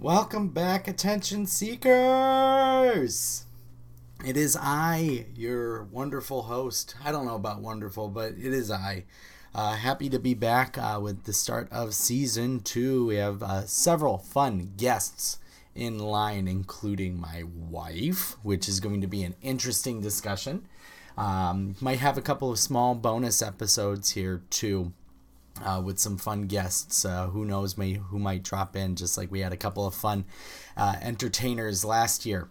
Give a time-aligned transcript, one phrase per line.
[0.00, 3.46] Welcome back, attention seekers!
[4.24, 6.94] It is I, your wonderful host.
[7.04, 9.06] I don't know about wonderful, but it is I.
[9.52, 13.06] Uh, happy to be back uh, with the start of season two.
[13.06, 15.40] We have uh, several fun guests
[15.74, 20.68] in line, including my wife, which is going to be an interesting discussion.
[21.16, 24.92] Um, might have a couple of small bonus episodes here, too
[25.64, 27.04] uh, with some fun guests.
[27.04, 29.94] Uh, who knows may, who might drop in, just like we had a couple of
[29.94, 30.24] fun
[30.76, 32.48] uh, entertainers last year.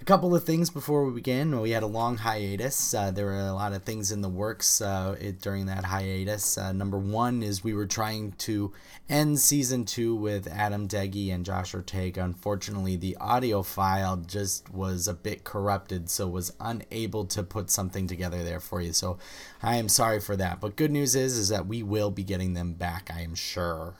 [0.00, 1.60] A couple of things before we begin.
[1.60, 2.94] We had a long hiatus.
[2.94, 6.56] Uh, there were a lot of things in the works uh, it, during that hiatus.
[6.56, 8.72] Uh, number one is we were trying to
[9.08, 12.22] end season two with Adam Deggy and Josh Ortega.
[12.22, 18.06] Unfortunately, the audio file just was a bit corrupted, so was unable to put something
[18.06, 18.92] together there for you.
[18.92, 19.18] So
[19.62, 20.60] I am sorry for that.
[20.60, 23.10] But good news is is that we will be getting them back.
[23.12, 23.94] I am sure.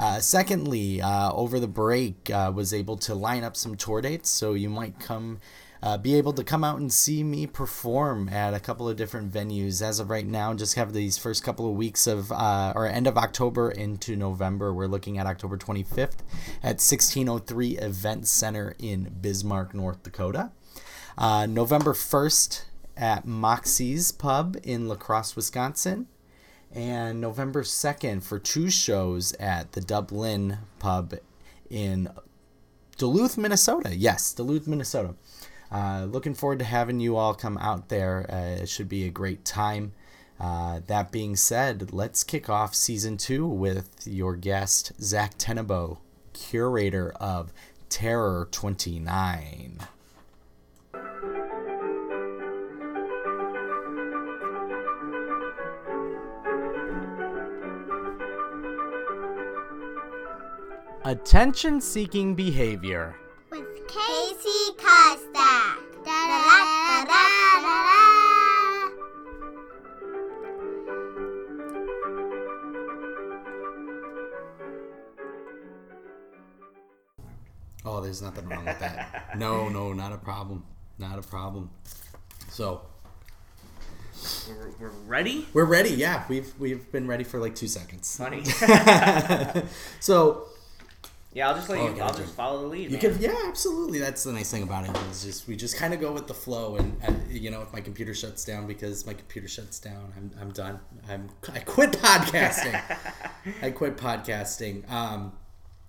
[0.00, 4.30] Uh, secondly, uh, over the break, uh, was able to line up some tour dates,
[4.30, 5.38] so you might come,
[5.82, 9.30] uh, be able to come out and see me perform at a couple of different
[9.30, 9.82] venues.
[9.82, 13.06] As of right now, just have these first couple of weeks of, uh, or end
[13.06, 14.72] of October into November.
[14.72, 16.22] We're looking at October 25th
[16.62, 20.50] at 1603 Event Center in Bismarck, North Dakota.
[21.18, 22.64] Uh, November 1st
[22.96, 26.06] at Moxie's Pub in La Crosse, Wisconsin
[26.72, 31.14] and November 2nd for two shows at the Dublin Pub
[31.68, 32.08] in
[32.96, 33.96] Duluth, Minnesota.
[33.96, 35.14] Yes, Duluth, Minnesota.
[35.72, 38.26] Uh, looking forward to having you all come out there.
[38.30, 39.92] Uh, it should be a great time.
[40.38, 45.98] Uh, that being said, let's kick off season two with your guest, Zach Tenebo,
[46.32, 47.52] curator of
[47.90, 49.80] Terror 29.
[61.04, 63.14] Attention seeking behavior.
[63.50, 65.78] with Casey Costa.
[66.04, 68.90] Da, da, da, da, da, da.
[77.84, 79.36] Oh, there's nothing wrong with that.
[79.38, 80.64] No, no, not a problem.
[80.98, 81.70] Not a problem.
[82.50, 82.82] So
[84.48, 85.46] We're, we're ready?
[85.54, 85.90] we're ready.
[85.90, 88.16] Yeah, we've we've been ready for like two seconds.
[88.16, 88.42] Funny.
[90.00, 90.46] So
[91.32, 91.90] yeah, I'll just let Oh, you.
[91.92, 92.22] I'll gotcha.
[92.22, 92.84] just follow the lead.
[92.90, 93.00] you man.
[93.00, 93.98] can, yeah, absolutely.
[93.98, 94.90] That's the nice thing about it.
[94.90, 95.02] it.
[95.10, 97.72] Is just we just kind of go with the flow, and, and you know, if
[97.72, 100.80] my computer shuts down because my computer shuts down, I'm I'm done.
[101.08, 102.80] I'm I quit podcasting.
[103.62, 104.90] I quit podcasting.
[104.90, 105.32] Um,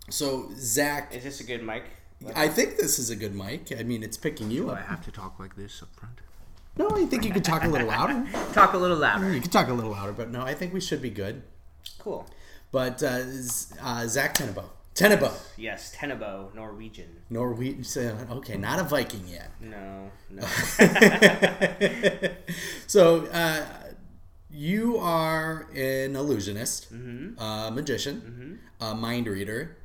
[0.10, 1.84] so Zach, Is this a good mic?
[2.36, 3.72] I think this is a good mic.
[3.78, 4.78] I mean, it's picking you up.
[4.78, 6.20] I have to talk like this up front?
[6.78, 8.26] No, I think you could talk a little louder.
[8.54, 9.34] Talk a little louder.
[9.34, 11.42] You could talk a little louder, but no, I think we should be good.
[12.00, 12.26] Cool.
[12.72, 17.10] But uh, Z- uh, Zach Tenebo, Tenebo, Yes, Tenebo, Norwegian.
[17.30, 18.28] Norwegian.
[18.30, 19.50] Okay, not a Viking yet.
[19.62, 20.42] No, no.
[22.88, 23.66] so uh,
[24.50, 29.78] you are an illusionist, a magician, a mind reader,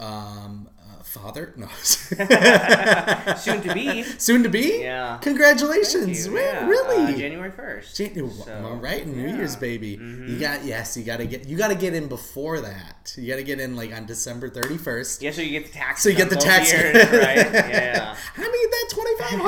[0.00, 0.68] um,
[1.00, 1.52] a father.
[1.56, 1.66] No,
[3.36, 4.02] Soon to be.
[4.02, 4.80] soon to be.
[4.82, 5.18] Yeah.
[5.22, 6.26] Congratulations!
[6.26, 6.66] You, yeah.
[6.66, 7.14] really?
[7.14, 7.96] Uh, January first.
[7.96, 9.28] Jan- So, all right, New yeah.
[9.28, 9.36] Mm-hmm.
[9.36, 9.88] Year's baby.
[10.00, 13.14] You got yes, you got to get you got to get in before that.
[13.16, 15.22] You got to get in like on December thirty first.
[15.22, 16.02] Yeah, so you get the tax.
[16.02, 17.36] So you get the tax, years, right?
[17.52, 18.16] Yeah.
[18.36, 19.40] I need that twenty five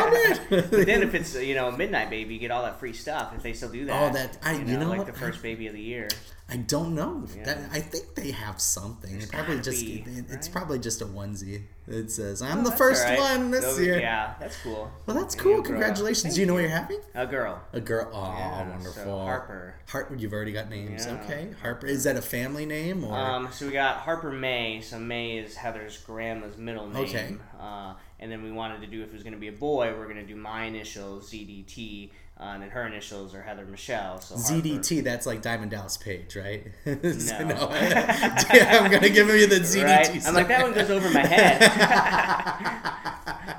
[0.71, 0.87] hundred.
[0.87, 3.53] Then if it's you know midnight baby, you get all that free stuff if they
[3.53, 4.11] still do that.
[4.11, 5.07] Oh, that- I- you you know, know like what?
[5.07, 6.09] the first baby of the year.
[6.49, 7.27] I don't know.
[7.37, 7.45] Yeah.
[7.45, 9.21] That, I think they have something.
[9.21, 10.53] It probably just be, it- it's right?
[10.53, 11.63] probably just a onesie.
[11.89, 13.19] It says I'm Oh, the first right.
[13.19, 13.99] one this Those- year.
[13.99, 14.91] Yeah, that's cool.
[15.07, 15.53] Well, that's Maybe cool.
[15.55, 15.81] you'll grow up.
[15.83, 16.35] Congratulations.
[16.35, 16.69] Do you know what you.
[16.69, 17.01] you're having?
[17.15, 17.61] A girl.
[17.73, 18.09] A girl.
[18.13, 19.21] Oh, Yeah, so wonderful.
[19.25, 19.75] Harper.
[19.89, 20.15] Harper.
[20.15, 21.05] You've already got names.
[21.07, 21.15] Yeah.
[21.25, 21.49] Okay.
[21.63, 21.87] Harper.
[21.87, 23.17] Is that a family name or?
[23.17, 24.81] Um, so we got Harper May.
[24.83, 27.05] So May is Heather's grandma's middle name.
[27.05, 27.37] Okay.
[27.59, 29.93] Uh, and then we wanted to do if it was going to be a boy,
[29.97, 34.21] we're going to do my initials ZDT, uh, and then her initials are Heather Michelle.
[34.21, 34.55] So Harper.
[34.63, 36.67] ZDT, that's like Diamond Dallas Page, right?
[36.85, 37.69] So, No.
[37.71, 39.85] I'm gonna give you the ZDT.
[39.85, 40.27] Right?
[40.27, 41.63] I'm like that one goes over my head.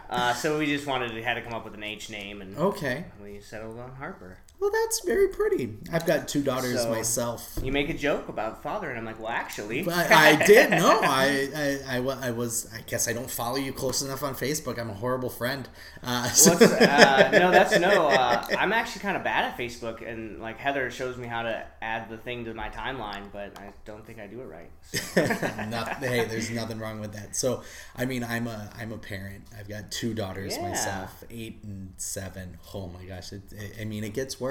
[0.10, 2.58] uh, so we just wanted to had to come up with an H name, and
[2.58, 3.06] Okay.
[3.24, 4.38] we settled on Harper.
[4.60, 5.78] Well, that's very pretty.
[5.94, 7.60] I've got two daughters So- myself.
[7.62, 11.00] You make a joke about father, and I'm like, well, actually, But I did no.
[11.04, 12.68] I, I, I, I was.
[12.74, 14.80] I guess I don't follow you close enough on Facebook.
[14.80, 15.70] I'm a horrible friend.
[16.02, 18.08] Uh, so- uh, no, that's no.
[18.08, 21.64] Uh, I'm actually kind of bad at Facebook, and like Heather shows me how to
[21.84, 24.72] add the thing to my timeline, but I don't think I do it right.
[24.82, 25.22] So.
[25.70, 27.36] Not- hey, there's nothing wrong with that.
[27.36, 27.62] So,
[27.96, 29.44] I mean, I'm a I'm a parent.
[29.58, 30.70] I've got two daughters Yeah.
[30.70, 32.58] myself, eight and seven.
[32.74, 33.32] Oh my gosh!
[33.34, 34.47] It, it, I mean, it gets worse.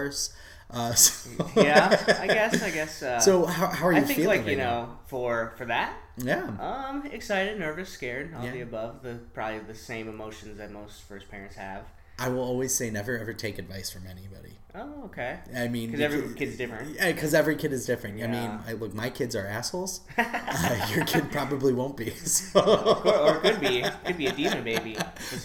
[0.71, 1.89] Uh, so, yeah,
[2.21, 2.63] I guess.
[2.63, 3.03] I guess.
[3.03, 4.65] Uh, So how, how are you I think like you now?
[4.65, 5.95] know for for that.
[6.17, 6.45] Yeah.
[6.59, 8.53] Um, excited, nervous, scared, all Yeah.
[8.53, 9.03] the above.
[9.03, 11.83] The probably the same emotions that most first parents have.
[12.19, 14.57] I will always say never ever take advice from anybody.
[14.79, 15.39] Oh, okay.
[15.57, 16.97] I mean, Because every kid's different.
[16.97, 18.19] Yeah, because every kid is different.
[18.19, 18.27] Yeah.
[18.27, 20.03] I mean, I look, my kids are assholes.
[20.19, 22.13] uh, your kid probably won't be.
[22.27, 22.61] So.
[22.61, 24.97] Or, or could be could be a demon baby.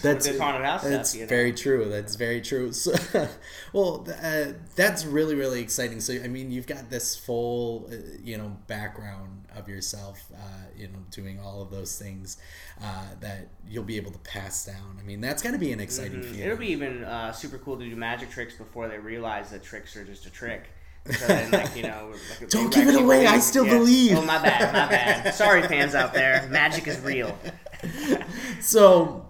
[0.02, 1.20] That's this haunted house That's stuff.
[1.20, 1.30] You know?
[1.30, 1.88] very true.
[1.88, 2.72] That's very true.
[2.82, 3.28] So,
[3.72, 6.00] well, uh, that's really really exciting.
[6.00, 10.38] So, I mean, you've got this full, uh, you know, background of yourself, uh,
[10.76, 12.36] you know, doing all of those things
[12.82, 14.98] uh, that you'll be able to pass down.
[15.00, 16.24] I mean, that's got to be an exciting Mhm.
[16.24, 16.40] feeling.
[16.40, 19.96] It'll be even uh, super cool to do magic tricks before they realize that tricks
[19.96, 20.64] are just a trick.
[21.10, 24.16] So then, like you know, like Don't give it away, I still believe.
[24.18, 25.34] Oh my bad, my bad.
[25.34, 26.46] Sorry, fans out there.
[26.48, 27.36] Magic is real.
[28.60, 29.26] so,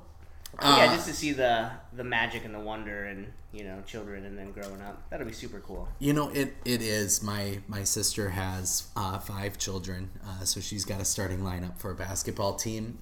[0.58, 4.24] uh, yeah, just to see the the magic and the wonder and you know children
[4.24, 5.02] and then growing up.
[5.10, 5.88] That'll be super cool.
[5.98, 7.22] You know, it, it is.
[7.22, 11.90] My my sister has uh, five children, uh, so she's got a starting lineup for
[11.90, 12.98] a basketball team,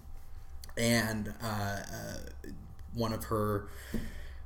[0.76, 2.14] and uh, uh,
[2.94, 3.68] one of her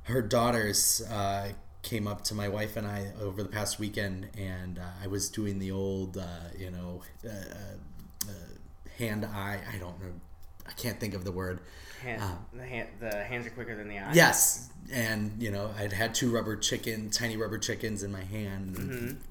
[0.03, 1.49] her daughters uh,
[1.81, 5.29] came up to my wife and I over the past weekend, and uh, I was
[5.29, 6.25] doing the old, uh,
[6.57, 7.01] you know,
[8.97, 9.59] hand eye.
[9.73, 10.13] I don't know.
[10.67, 11.59] I can't think of the word.
[12.05, 12.21] Hand,
[12.53, 14.15] the, hand, the hands are quicker than the eyes.
[14.15, 18.77] Yes, and you know, I'd had two rubber chicken, tiny rubber chickens in my hand.
[18.77, 19.21] and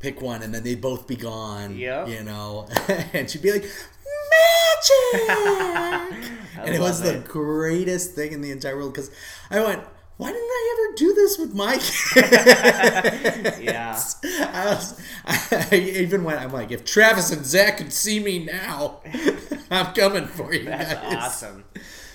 [0.00, 1.70] Pick one, and then they'd both be gone.
[1.70, 1.78] Mm-hmm.
[1.80, 2.08] Yep.
[2.08, 2.68] You know,
[3.12, 5.28] and she'd be like, "Magic!"
[6.58, 9.10] and it was love the greatest thing in the entire world because
[9.50, 9.82] I went,
[10.16, 13.98] "Why didn't I ever do this with my kids?" Yeah.
[14.52, 16.40] I, was, I even went.
[16.40, 19.00] I'm like, if Travis and Zach could see me now,
[19.70, 21.14] I'm coming for you That's guys.
[21.16, 21.64] awesome.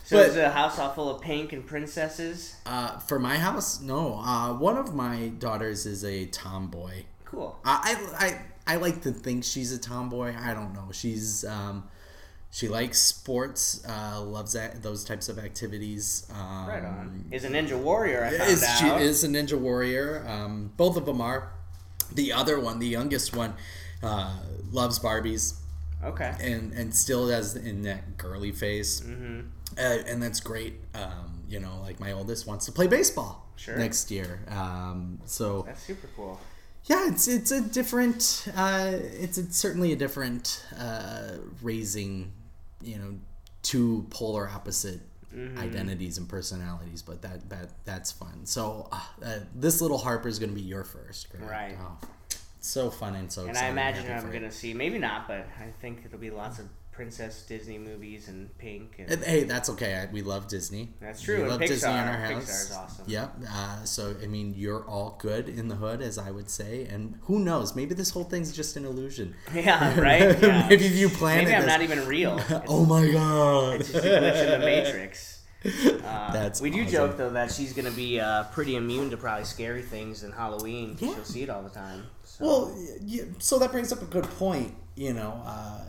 [0.09, 2.55] So But- is the house all full of pink and princesses?
[2.65, 4.15] Uh, for my house, no.
[4.15, 7.03] Uh, one of my daughters is a tomboy.
[7.25, 7.55] Cool.
[7.63, 10.33] I, I, I, like to think she's a tomboy.
[10.35, 10.87] I don't know.
[10.91, 11.87] She's um,
[12.49, 13.85] she likes sports.
[13.87, 16.25] Uh, loves that, those types of activities.
[16.33, 17.25] Um, Right on.
[17.29, 18.25] Is a ninja warrior.
[18.25, 20.25] I found Is, she is a ninja warrior.
[20.27, 21.51] Um, both of them are.
[22.11, 23.53] The other one, the youngest one,
[24.01, 24.39] uh,
[24.71, 25.59] loves Barbies
[26.03, 26.33] Okay.
[26.41, 29.41] and and still has in that girly face, Mm-hmm.
[29.77, 30.75] Uh, and that's great.
[30.93, 33.75] Um, you know, like my oldest wants to play baseball Sure.
[33.77, 34.39] next year.
[34.49, 36.39] Um, so That's super cool.
[36.85, 38.47] yeah, it's it's a different.
[38.55, 42.31] Uh, it's a, certainly a different uh, raising.
[42.81, 43.15] You know,
[43.63, 45.01] two polar opposite
[45.35, 45.59] Mm-hmm.
[45.59, 48.47] identities and personalities, but that that that's fun.
[48.47, 51.51] So uh, uh, this little Harper is going to be your first, correct?
[51.51, 51.75] Right.
[51.79, 51.99] Oh,
[52.61, 53.45] so fun and so.
[53.45, 56.65] And I imagine I'm gonna see maybe not, but I think it'll be lots of
[56.99, 59.95] princess Disney movies and pink and And, hey, that's okay.
[59.95, 60.89] I, we love Disney.
[60.99, 62.43] That's true, We and love Disney in our house.
[62.43, 63.05] Pixar's awesome.
[63.07, 63.35] Yep.
[63.49, 66.87] Uh, so I mean, you're all good in the hood, as I would say.
[66.91, 67.73] And who knows?
[67.73, 69.33] Maybe this whole thing's just an illusion.
[69.53, 70.37] yeah, right.
[70.49, 70.67] Yeah.
[70.67, 71.69] Maybe you planted Maybe I'm this.
[71.69, 72.37] not even real.
[72.67, 73.79] Oh my god.
[73.79, 75.41] it's just a glitch in the matrix.
[75.65, 76.91] Uh, That's we do awesome.
[76.91, 80.97] joke though that she's gonna be uh, pretty immune to probably scary things in Halloween.
[80.99, 81.13] Yeah.
[81.15, 82.03] She'll see it all the time.
[82.25, 82.45] So.
[82.45, 82.77] Well,
[83.39, 84.73] so that brings up a good point.
[84.95, 85.79] You know, uh,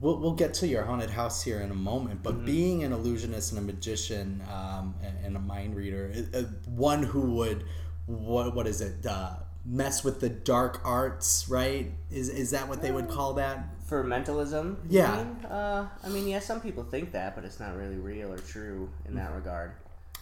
[0.00, 2.36] we'll, we'll get to your haunted house here in a moment, Mm-hmm.
[2.38, 7.02] but being an illusionist and a magician um, and, and a mind reader, uh, one
[7.02, 7.64] who would,
[8.06, 9.34] what what is it, uh,
[9.64, 11.92] mess with the dark arts, right?
[12.10, 13.64] Is is that what they would call that?
[13.86, 15.16] for mentalism, Yeah.
[15.16, 15.44] mean?
[15.46, 18.90] Uh, I mean, yeah, some people think that, but it's not really real or true
[19.06, 19.72] in that regard.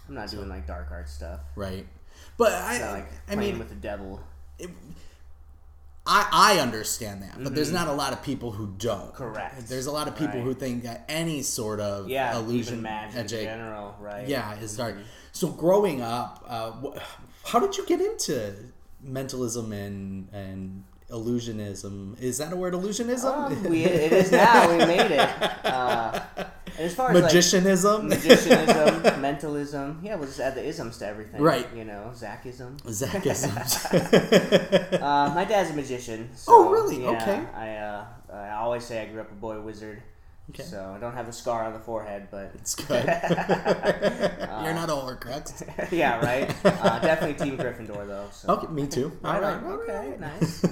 [0.09, 1.41] I'm not doing like dark art stuff.
[1.57, 1.85] Right.
[2.37, 4.21] But I, It's not like I playing mean, with the devil.
[6.07, 9.13] I, I understand that, but there's not a lot of people who don't.
[9.13, 9.17] Mm-hmm.
[9.17, 9.69] Correct.
[9.69, 13.19] There's a lot of people who think that any sort of Yeah, illusion even magic
[13.19, 14.27] in general, right?
[14.29, 14.97] yeah, is dark.
[15.33, 16.73] So growing up, uh,
[17.45, 18.55] how did you get into
[19.03, 22.21] mentalism and and illusionism?
[22.21, 22.75] Is that a word?
[22.75, 23.25] Illusionism?
[23.51, 24.71] Um, we, it is now.
[24.71, 25.31] We made it.
[25.67, 26.21] Uh,
[26.79, 28.09] as far as like, Magicianism.
[28.09, 29.99] magicianism, mentalism.
[30.03, 31.41] Yeah, we'll just add the isms to everything.
[31.41, 31.67] Right.
[31.75, 32.81] You know, Zachism.
[32.83, 33.53] Zachism.
[35.03, 36.31] Uh, my dad's a magician.
[36.35, 37.03] So, Oh, really?
[37.03, 37.43] yeah, Okay.
[37.55, 40.03] I uh, I always say I grew up a boy wizard.
[40.51, 40.63] Okay.
[40.63, 43.05] So I don't have the scar on the forehead, but it's good.
[43.05, 45.91] You're not a Horcrux.
[45.93, 46.55] yeah, right.
[46.65, 48.29] Uh, definitely Team Gryffindor though.
[48.31, 48.53] So.
[48.55, 49.11] Okay, me too.
[49.25, 49.63] All right.
[49.63, 50.21] all Okay, right.
[50.21, 50.65] nice.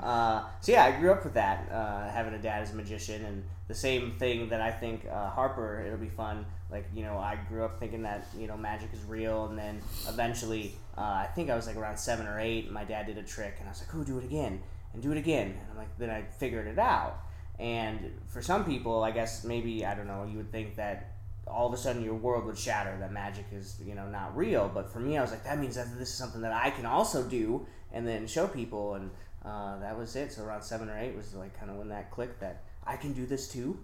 [0.00, 3.24] Uh, so yeah, I grew up with that, uh, having a dad as a magician,
[3.24, 5.82] and the same thing that I think uh, Harper.
[5.86, 6.44] It'll be fun.
[6.70, 9.80] Like you know, I grew up thinking that you know magic is real, and then
[10.08, 12.70] eventually, uh, I think I was like around seven or eight.
[12.70, 14.60] My dad did a trick, and I was like, "Oh, do it again,
[14.92, 17.18] and do it again." And I'm like, then I figured it out.
[17.62, 20.26] And for some people, I guess maybe I don't know.
[20.30, 21.08] You would think that
[21.46, 24.70] all of a sudden your world would shatter that magic is you know not real
[24.72, 26.86] but for me i was like that means that this is something that i can
[26.86, 29.10] also do and then show people and
[29.44, 32.12] uh, that was it so around seven or eight was like kind of when that
[32.12, 33.76] clicked that i can do this too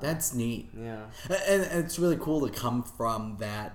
[0.00, 0.70] That's neat.
[0.78, 3.74] yeah And, and it's really cool to come from that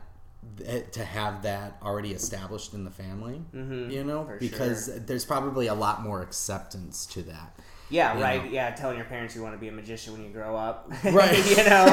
[0.66, 5.00] eh, to have that already established in the family Mhm, you know because sure.
[5.00, 8.52] there's probably a lot more acceptance to that yeah You right know.
[8.52, 11.38] yeah telling your parents you want to be a magician when you grow up Right.
[11.50, 11.86] you know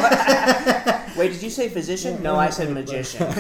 [1.17, 3.27] wait did you say physician no i said magician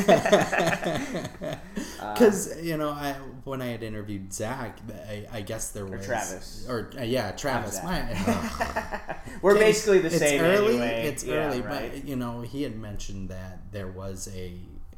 [2.14, 3.12] because you know I,
[3.44, 6.66] when i had interviewed zach I, I guess there was or Travis.
[6.68, 10.22] or uh, yeah travis my, uh, we're basically the same.
[10.22, 11.02] it's same early anyway.
[11.08, 11.92] it's Yeah, early right.
[11.92, 14.52] but you know he had mentioned that there was a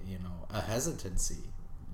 [0.06, 1.38] you know a hesitancy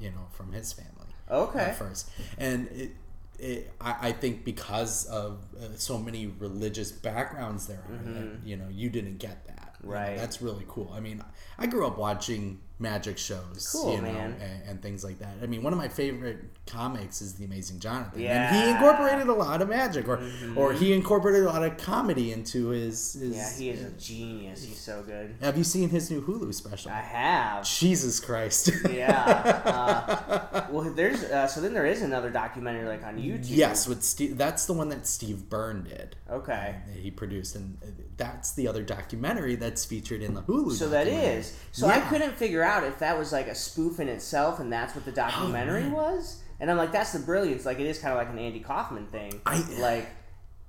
[0.01, 0.91] you know from his family
[1.31, 1.61] Okay.
[1.61, 2.91] at first and it,
[3.39, 8.57] it I, I think because of uh, so many religious backgrounds there are that, you
[8.57, 10.01] know you didn't get that You know, Mm-hmm.
[10.11, 10.17] Right.
[10.17, 11.23] that's really cool i mean
[11.59, 14.37] i grew up watching magic shows Cool, you know and,
[14.67, 18.15] and things like that i mean one of my favorite comics is the amazing johnathan
[18.27, 18.71] and he Mm-hmm.
[18.77, 20.21] incorporated a lot of magic or
[20.57, 24.65] or he incorporated a lot of comedy into his, his yeah he is a genius
[24.65, 29.23] he's so good have you seen his new hulu special i have jesus christ yeah.
[29.65, 33.47] Uh, well, there's uh, so then there is another documentary like on YouTube.
[33.51, 36.77] yes with steve that's the one that steve byrne did Okay.
[36.89, 37.77] that he produced, and
[38.17, 40.73] that's the other documentary that's featured in the Hulu.
[40.73, 41.55] So that is.
[41.73, 44.95] So I couldn't figure out if that was like a spoof in itself, and that's
[44.95, 45.93] what the documentary man.
[45.93, 46.43] was.
[46.61, 47.67] And I'm like, that's the brilliance.
[47.67, 49.41] Like it is kind of like an Andy Kaufman thing.
[49.47, 49.81] I- Mm-hmm.
[49.81, 50.09] like.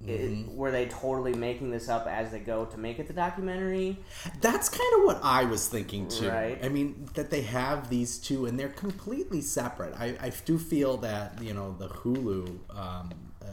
[0.05, 3.97] It, were they totally making this up as they go to make it the documentary?
[4.41, 6.27] That's kind of what I was thinking too.
[6.27, 6.59] Right.
[6.61, 9.93] I mean, that they have these two, and they're completely separate.
[9.97, 13.45] I, I do feel that you know the Hulu um, uh,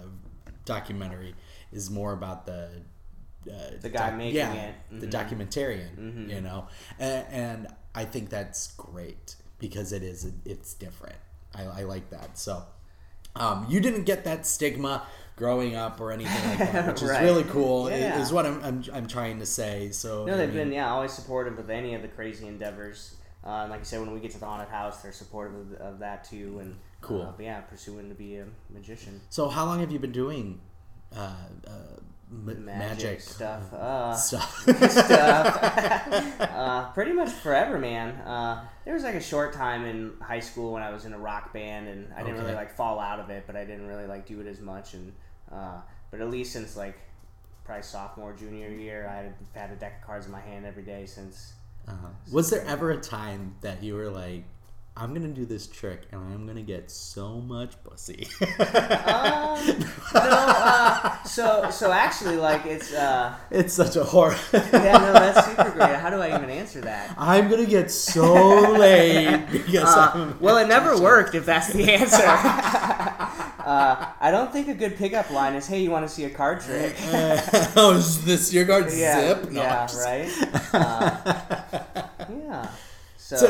[0.64, 1.34] documentary
[1.70, 2.68] is more about the
[3.48, 4.74] uh, The guy making yeah, it.
[4.90, 5.12] the Mhm.
[5.12, 6.28] documentarian.
[6.28, 6.66] You know,
[6.98, 11.16] and, and I think that's great because it is it's different.
[11.54, 12.38] I, I like that.
[12.38, 12.62] So
[13.36, 15.02] um, you didn't get that stigma
[15.36, 17.88] growing up or anything like that, which is really cool.
[17.90, 18.20] Yeah.
[18.20, 19.90] Is what I'm, I'm I'm trying to say.
[19.90, 23.16] So No, they've mean, been yeah always supportive of any of the crazy endeavors.
[23.42, 25.98] Uh, like I said, when we get to the haunted house, they're supportive of, of
[26.00, 26.58] that too.
[26.60, 27.22] And Cool.
[27.22, 29.18] uh, yeah, pursuing to be a magician.
[29.30, 30.60] So how long have you been doing
[31.16, 31.32] uh,
[31.66, 31.70] uh,
[32.30, 33.72] m- Magic, magic, stuff.
[33.72, 34.60] Uh, stuff?
[34.90, 36.40] stuff.
[36.40, 38.10] uh, pretty much forever, man.
[38.20, 41.18] Uh, there was like a short time in high school when I was in a
[41.18, 42.42] rock band, and I didn't Okay.
[42.42, 44.94] really like fall out of it, but I didn't really like do it as much.
[44.94, 45.12] And
[45.52, 46.98] uh, but at least since like
[47.64, 50.82] probably sophomore, junior year, I had had a deck of cards in my hand every
[50.82, 51.52] day since.
[51.88, 52.08] uh-huh.
[52.32, 54.44] Was there ever a time that you were like,
[55.00, 58.28] "I'm gonna do this trick and I'm gonna get so much pussy"?
[59.50, 59.78] Um,
[60.14, 64.36] no, uh, so so actually, like it's uh, it's such a horror.
[64.52, 65.96] yeah, no, that's super great.
[65.96, 67.14] How do I even answer that?
[67.18, 72.16] I'm gonna get so laid because Uh, well, it never worked if that's the answer.
[72.26, 76.30] uh, I don't think a good pickup line is, "Hey, you want to see a
[76.30, 76.94] card trick?"
[77.76, 79.50] oh, is this your card yeah, zip?
[79.50, 80.74] No, yeah, just- right.
[80.74, 81.80] Uh,
[82.28, 82.68] yeah.
[83.30, 83.46] So, So,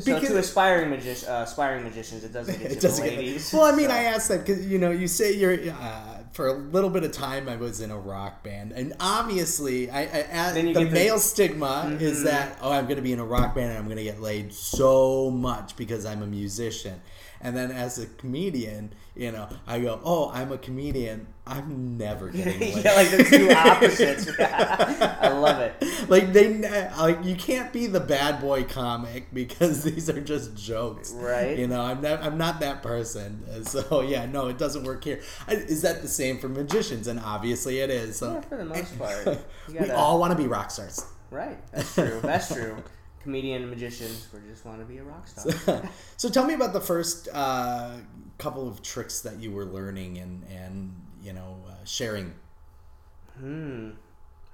[0.00, 3.52] so, uh, to aspiring magi- uh, aspiring magicians, it doesn't get It doesn't get- ladies.
[3.52, 6.48] well, I mean, so- I asked that because you know you say you're uh, for
[6.48, 7.48] a little bit of time.
[7.48, 10.00] I was in a rock band, and obviously, I,
[10.48, 12.00] I the the- male stigma Mhm.
[12.00, 14.02] is that oh, I'm going to be in a rock band and I'm going to
[14.02, 17.00] get laid so much because I'm a musician.
[17.44, 21.26] And then as a comedian, you know, I go, oh, I'm a comedian.
[21.44, 22.84] I'm never getting laid.
[22.84, 24.30] yeah, like the two opposites.
[24.40, 26.08] I love it.
[26.08, 26.58] like they
[26.96, 31.58] like you can't be the bad boy comic because these are just jokes Right.
[31.58, 35.04] you know i'm not i'm not that person uh, so yeah no it doesn't work
[35.04, 38.56] here I, is that the same for magicians and obviously it is so Yeah, for
[38.56, 39.38] the most part.
[39.68, 41.58] We gotta- all want to be rock stars Right.
[41.72, 42.20] That's true.
[42.22, 42.76] That's true.
[43.22, 45.82] Comedian and magicians, we just want to be a rock star.
[46.16, 47.92] so tell me about the first uh,
[48.38, 52.34] couple of tricks that you were learning and and you know uh, sharing
[53.38, 53.90] Hmm.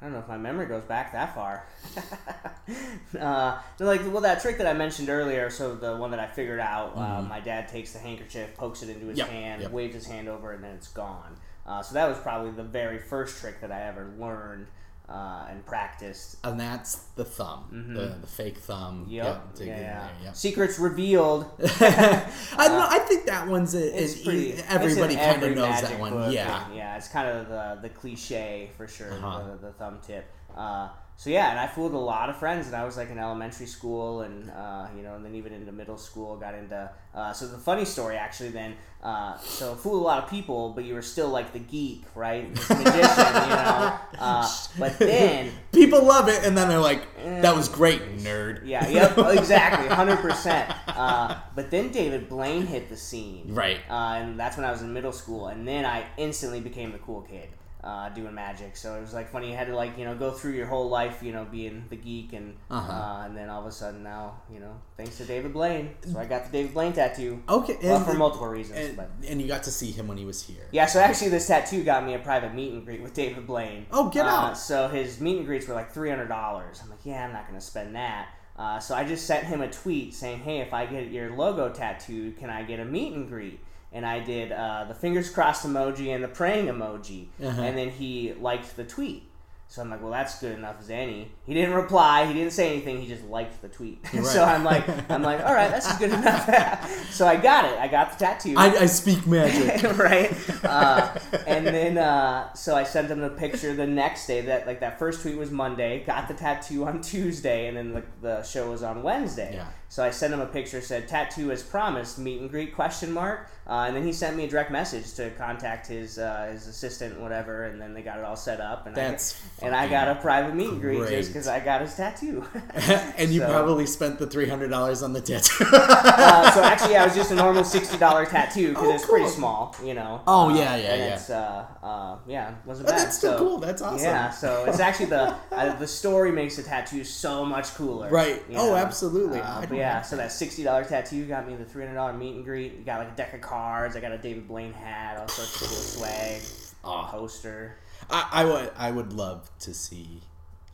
[0.01, 1.67] I don't know if my memory goes back that far.
[3.21, 5.51] uh, so like, well, that trick that I mentioned earlier.
[5.51, 8.91] So the one that I figured out, uh, my dad takes the handkerchief, pokes it
[8.91, 9.71] into his Yep, hand, yep.
[9.73, 11.37] waves his hand over, and then it's gone.
[11.67, 14.69] Uh, so that was probably the very first trick that I ever learned
[15.09, 16.37] uh, and practiced.
[16.45, 19.25] and that's the thumb the, the fake thumb Yep.
[19.25, 19.81] Yep, yeah.
[19.81, 20.09] yeah.
[20.25, 20.37] yep.
[20.37, 21.47] Secrets revealed.
[21.61, 24.53] I, don't I think that one's a, It's is pretty.
[24.69, 26.13] everybody kind of knows that one.
[26.13, 26.67] book, yeah.
[26.67, 26.97] and yeah.
[26.97, 29.13] It's kind of the the cliche for sure.
[29.13, 29.57] Uh-huh.
[29.57, 30.27] The, the thumb tip.
[30.57, 33.19] Uh, so yeah, and I fooled a lot of friends, and I was like in
[33.19, 36.91] elementary school, and uh, you know, and then even into middle school, got into.
[37.13, 40.85] Uh, so the funny story, actually, then, uh, so fool a lot of people, but
[40.85, 42.53] you were still like the geek, right?
[42.53, 43.99] This magician, you know.
[44.21, 47.03] Uh, but then People love it, and then they're like,
[47.43, 50.73] "That was great, nerd." Yeah, yep, exactly, hundred percent.
[50.89, 53.79] Uh, But then David Blaine hit the scene, Right.
[53.89, 56.99] Uh, and that's when I was in middle school, and then I instantly became the
[56.99, 57.49] cool kid
[57.85, 58.77] uh, doing magic.
[58.77, 59.51] So it was like funny.
[59.51, 61.97] You had to like you know go through your whole life, you know, being the
[61.97, 62.93] geek, and Uh-huh.
[62.93, 66.19] uh, and then all of a sudden now, you know, thanks to David Blaine, so
[66.19, 67.43] I got the David Blaine tattoo.
[67.49, 69.11] Okay, Well, for multiple reasons, And, but.
[69.29, 70.67] and you got to see him when he was here.
[70.73, 73.87] Yeah, so actually, this tattoo got me a private meet and greet with David Blaine.
[73.93, 74.59] Oh, get Uh, out.
[74.59, 76.81] So his meet and greets were like three hundred dollars.
[76.83, 78.29] I'm like, yeah, I'm not gonna spend that.
[78.57, 81.73] Uh, so I just sent him a tweet saying, hey, if I get your logo
[81.73, 83.61] tattooed, can I get a meet and greet?
[83.93, 87.63] And I did uh, the fingers crossed emoji and the praying emoji, Uh-huh.
[87.63, 89.25] and then he liked the tweet.
[89.71, 91.31] So I'm like, well, that's good enough as any.
[91.45, 92.25] He didn't reply.
[92.25, 93.03] He didn't say anything.
[93.03, 93.99] He just liked the tweet.
[94.25, 97.11] so I'm like, I'm like, all right, that's good enough.
[97.13, 97.79] so I got it.
[97.79, 99.83] I got the tattoo I, I speak magic.
[99.99, 100.35] right?
[100.65, 101.15] Uh,
[101.47, 104.41] and then uh, so I sent him the picture the next day.
[104.41, 106.03] That like that first tweet was Monday.
[106.07, 109.51] Got the tattoo on Tuesday, and then the, the show was on Wednesday.
[109.57, 109.67] Yeah.
[109.91, 110.81] So I sent him a picture.
[110.81, 112.19] Said tattoo as promised.
[112.19, 113.49] Meet and greet question mark.
[113.67, 117.21] Uh, and then he sent me a direct message to contact his uh, his assistant,
[117.21, 117.65] whatever.
[117.65, 118.87] And then they got it all set up.
[118.87, 121.81] And That's I, and I got a private meet and greet just because I got
[121.83, 122.45] his tattoo.
[122.75, 125.65] and you So- probably spent the three hundred dollars on the tattoo.
[125.73, 129.07] uh, so actually, yeah, it was just a normal sixty dollar tattoo because Oh, it's
[129.07, 130.23] pretty small, you know.
[130.27, 131.15] Oh, Uh, yeah, yeah, and yeah.
[131.15, 132.99] It's uh, uh, yeah, wasn't bad.
[132.99, 133.59] that's still so, cool.
[133.59, 133.99] That's awesome.
[134.07, 138.09] Yeah, so it's actually the uh, the story makes the tattoo so much cooler.
[138.09, 138.43] Right.
[138.49, 138.77] you Oh, know?
[138.77, 139.41] absolutely.
[139.79, 142.13] I but don't yeah, so that sixty dollar tattoo got me the three hundred dollar
[142.13, 142.73] meet and greet.
[142.79, 143.97] You got like a deck of cards.
[143.97, 146.43] I got a David Blaine hat, all sorts of cool swag,
[146.85, 147.11] Aw.
[147.11, 147.77] poster.
[148.11, 150.23] I, I would I would love to see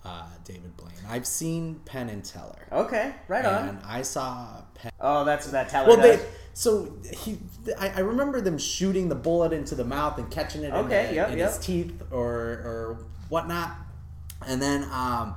[0.05, 0.93] uh, David Blaine.
[1.09, 3.69] I've seen Penn and Teller, Okay, right on.
[3.71, 4.93] and I saw Penn.
[5.01, 6.21] Oh, that's that Teller Well, does.
[6.21, 7.39] they so he
[7.79, 11.09] I, I remember them shooting the bullet into the mouth and catching it Okay, in,
[11.09, 11.49] the- yep, in yep.
[11.51, 12.99] his teeth or or
[13.31, 13.73] whatnot,
[14.47, 15.35] and then um,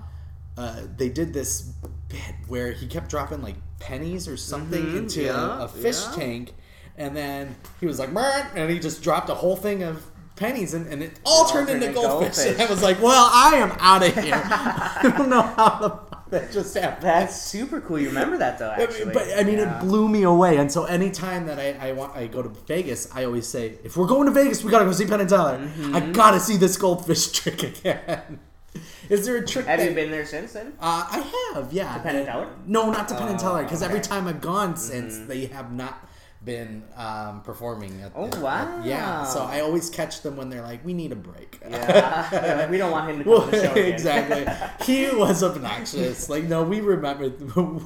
[0.58, 1.72] uh, they did this
[2.10, 6.16] bit where he kept dropping like pennies or something Mhm, into yeah, a, fish yeah.
[6.16, 6.54] tank,
[6.98, 8.10] and then he was like,
[8.56, 10.04] and he just dropped a whole thing of
[10.36, 12.36] pennies and, and it all all turned into goldfish.
[12.36, 12.54] goldfish.
[12.60, 14.36] And I was like, well, I am out of here.
[14.44, 17.04] I don't know how the that just happened.
[17.04, 17.98] That's super cool.
[18.00, 19.14] You remember that though, actually.
[19.14, 19.78] But I mean, Yeah.
[19.78, 20.58] it blew me away.
[20.58, 23.96] And so anytime that I, I want I go to Vegas, I always say, if
[23.96, 25.58] we're going to Vegas, we gotta go see Penn and Teller.
[25.58, 25.96] Mm-hmm.
[25.96, 28.40] I gotta see this goldfish trick again.
[29.10, 29.66] Is there a trick?
[29.66, 30.74] Have that, you been there since then?
[30.80, 31.94] Uh, I have, yeah.
[31.96, 32.48] To Penn and Teller?
[32.66, 34.08] No, not to Penn and Oh, Teller, because every okay.
[34.08, 34.14] Mm-hmm.
[34.26, 36.04] time I've gone since, they have not
[36.46, 38.00] been um, performing.
[38.02, 38.82] At, Oh, at- wow.
[38.86, 42.78] yeah, so I always catch them when they're like, "We need a break." Yeah, we
[42.78, 43.92] don't want him to come Well, to the show again.
[43.94, 44.46] exactly.
[44.86, 46.30] He was obnoxious.
[46.30, 47.30] Like, no, we remember.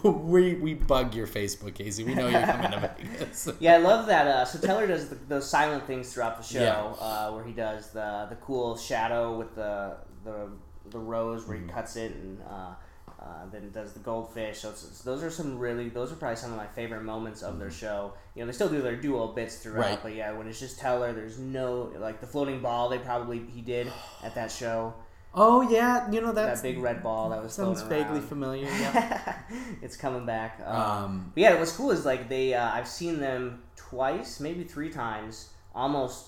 [0.05, 2.03] We we bug your Facebook, Casey.
[2.03, 3.47] We know you're coming to Vegas.
[3.60, 4.27] Yeah, I love that.
[4.27, 7.05] Uh, so Teller does the, those silent things throughout the show, Yeah.
[7.07, 10.49] uh, where he does the the cool shadow with the the
[10.91, 11.73] the rose where he Mm-hmm.
[11.73, 12.73] cuts it, and uh,
[13.21, 14.60] uh, then does the goldfish.
[14.60, 17.41] So it's, it's- those are some really those are probably some of my favorite moments
[17.43, 18.13] of their show.
[18.36, 19.89] You know, they still do their duo bits throughout, Mm-hmm.
[19.93, 20.04] Right.
[20.04, 22.89] but yeah, when it's just Teller, there's no like the floating ball.
[22.89, 23.91] They probably he did
[24.23, 24.93] at that show.
[25.34, 28.27] Oh yeah, you know that's that big red ball that was sounds floating vaguely around.
[28.27, 28.65] familiar.
[28.65, 29.38] Yeah.
[29.82, 30.60] it's coming back.
[30.65, 34.63] Um, Um, but yeah, what's cool is like they uh, I've seen them twice, maybe
[34.65, 36.27] three times, almost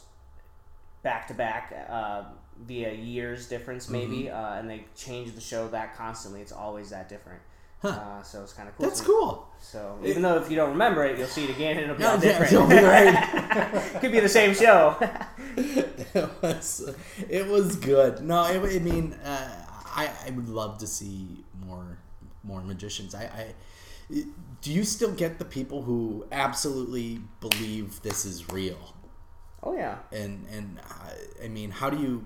[1.01, 2.23] back to back uh,
[2.65, 4.35] via years difference, maybe, Mm-hmm.
[4.35, 6.41] uh, and they change the show that constantly.
[6.41, 7.41] It's always that different.
[7.83, 8.85] Uh, so it's kind of cool.
[8.87, 9.49] that's cool.
[9.59, 12.25] So even though if you don't remember it, you'll see it again and it'll be
[12.25, 12.49] different.
[12.53, 13.93] you'll be right.
[13.99, 14.95] Could be the same show.
[15.57, 16.95] it was
[17.29, 18.21] it was good.
[18.21, 21.97] No, it, I mean, uh, I I would love to see more
[22.41, 23.13] more magicians.
[23.13, 23.53] I, I
[24.61, 28.93] do you still get the people who absolutely believe this is real?
[29.63, 29.97] Oh yeah.
[30.11, 32.23] and and I, I mean, how do you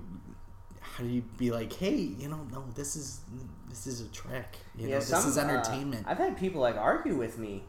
[0.82, 3.22] how do you be like, hey, you know, no, this is
[3.70, 4.58] this is a trick.
[4.76, 6.06] You know, this some, is uh, entertainment.
[6.08, 7.64] I've had people like argue with me,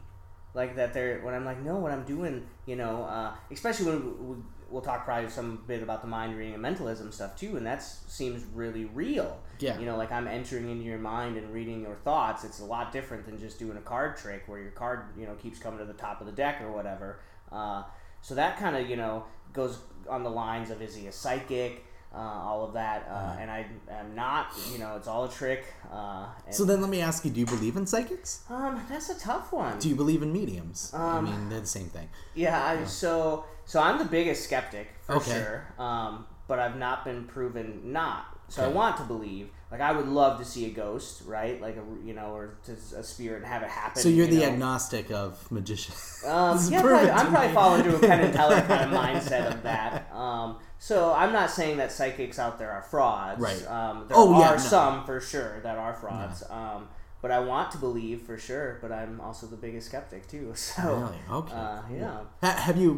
[0.53, 0.93] like that.
[0.93, 4.35] They're when I'm like, no, what I'm doing, you know, uh, especially when we,
[4.69, 7.83] we'll talk probably some bit about the mind reading and mentalism stuff too, and that
[7.83, 9.39] seems really real.
[9.59, 9.77] Yeah.
[9.77, 12.43] You know, like I'm entering into your mind and reading your thoughts.
[12.43, 15.35] It's a lot different than just doing a card trick where your card, you know,
[15.35, 17.19] keeps coming to the top of the deck or whatever.
[17.51, 17.83] Uh,
[18.21, 21.85] so that kind of, you know, goes on the lines of is he a psychic?
[22.11, 24.47] Uh, all of that, uh, and I am not.
[24.73, 25.63] You know, it's all a trick.
[25.93, 28.43] Uh, and, so then, let me ask you: Do you believe in psychics?
[28.49, 29.77] um, that's a tough one.
[29.77, 30.91] Do you believe in mediums?
[30.91, 32.09] I Um, mean, they're the same thing.
[32.33, 35.33] Yeah, I, so so I'm the biggest skeptic for Okay.
[35.33, 35.67] sure.
[35.77, 39.49] Um, but I've not been proven not So I want to believe.
[39.71, 41.61] Like I would love to see a ghost, right?
[41.61, 44.01] Like a you know, or to a spirit and have it happen.
[44.01, 44.53] So you're you the know?
[44.53, 45.93] agnostic of magician.
[46.25, 49.61] Um, yeah, probably, I'm probably falling into a Penn and Teller kind of mindset of
[49.63, 50.11] that.
[50.11, 53.39] Um, so I'm not saying that psychics out there are frauds.
[53.39, 53.67] Right.
[53.67, 54.57] Um, there Oh, are yeah, no.
[54.57, 56.41] some for sure that are frauds.
[56.49, 56.87] Um,
[57.21, 58.79] but I want to believe for sure.
[58.81, 60.53] But I'm also the biggest skeptic too.
[60.55, 61.17] So Really?
[61.41, 61.53] Okay.
[61.53, 62.19] uh, yeah.
[62.41, 62.95] Ha- Have you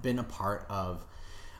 [0.00, 1.04] been a part of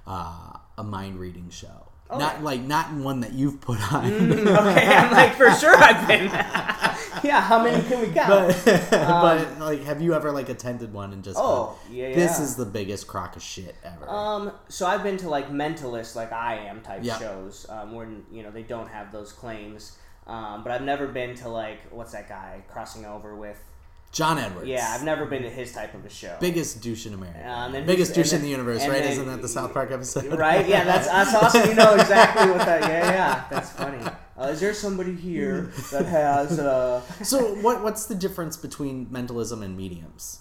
[0.06, 1.88] uh, a mind reading show?
[2.10, 2.42] Oh, not yeah.
[2.42, 6.24] like not in one that you've put on, okay, I'm like for sure I've been.
[7.22, 8.54] yeah, how many can we count?
[8.64, 12.38] but but like, have you ever like attended one and just Oh, gone, yeah, this
[12.38, 12.44] yeah.
[12.44, 14.08] is the biggest crock of shit ever.
[14.08, 17.18] Um, so I've been to like mentalist, like I am type Yeah.
[17.18, 19.98] shows, um, where you know they don't have those claims.
[20.26, 23.62] Um, but I've never been to like what's that guy crossing over with?
[24.10, 24.66] John Edwards.
[24.68, 26.36] Yeah, I've never been to his type of a show.
[26.40, 27.46] biggest douche in America.
[27.48, 29.02] Um, biggest douche and in the universe, right?
[29.02, 30.32] then- Isn't that the South Park episode?
[30.38, 30.66] Right?
[30.66, 31.68] Yeah, that's that's awesome.
[31.68, 32.82] You know exactly what that.
[32.82, 34.04] Yeah, yeah, that's funny.
[34.38, 36.58] Uh, is there somebody here that has?
[36.58, 40.40] Uh, so what what's the difference between mentalism and mediums,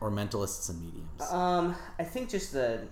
[0.00, 1.22] or, or mentalists and mediums?
[1.32, 2.88] Um, I think just the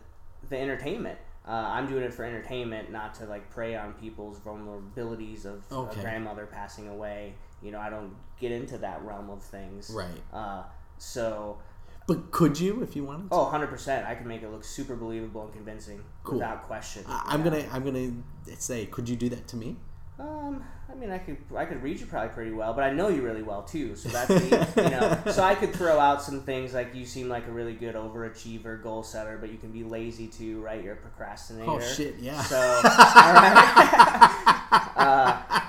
[0.49, 1.19] the entertainment.
[1.47, 6.01] Uh, I'm doing it for entertainment, not to like prey on people's vulnerabilities of Okay.
[6.01, 7.35] a grandmother passing away.
[7.63, 9.91] You know, I don't get into that realm of things.
[9.95, 10.09] Right.
[10.33, 10.63] Uh,
[10.99, 11.59] so,
[12.07, 13.31] But could you if you wanted?
[13.31, 13.35] To?
[13.37, 14.07] oh, 100%.
[14.07, 16.35] I can make it look super believable and convincing Cool.
[16.39, 17.05] without question.
[17.09, 17.51] I'm Yeah.
[17.51, 18.13] gonna I'm gonna
[18.59, 19.77] say, could you do that to me?
[20.19, 23.09] Um, I mean, I could I could read you probably pretty well, but I know
[23.09, 23.95] you really well too.
[23.97, 25.19] So that's the, you know.
[25.33, 28.83] So I could throw out some things like you seem like a really good overachiever,
[28.83, 30.83] goal setter, but you can be lazy too, right?
[30.83, 31.71] You're a procrastinator.
[31.71, 32.41] Oh shit, yeah.
[32.41, 34.63] So, all right.
[34.97, 35.61] uh,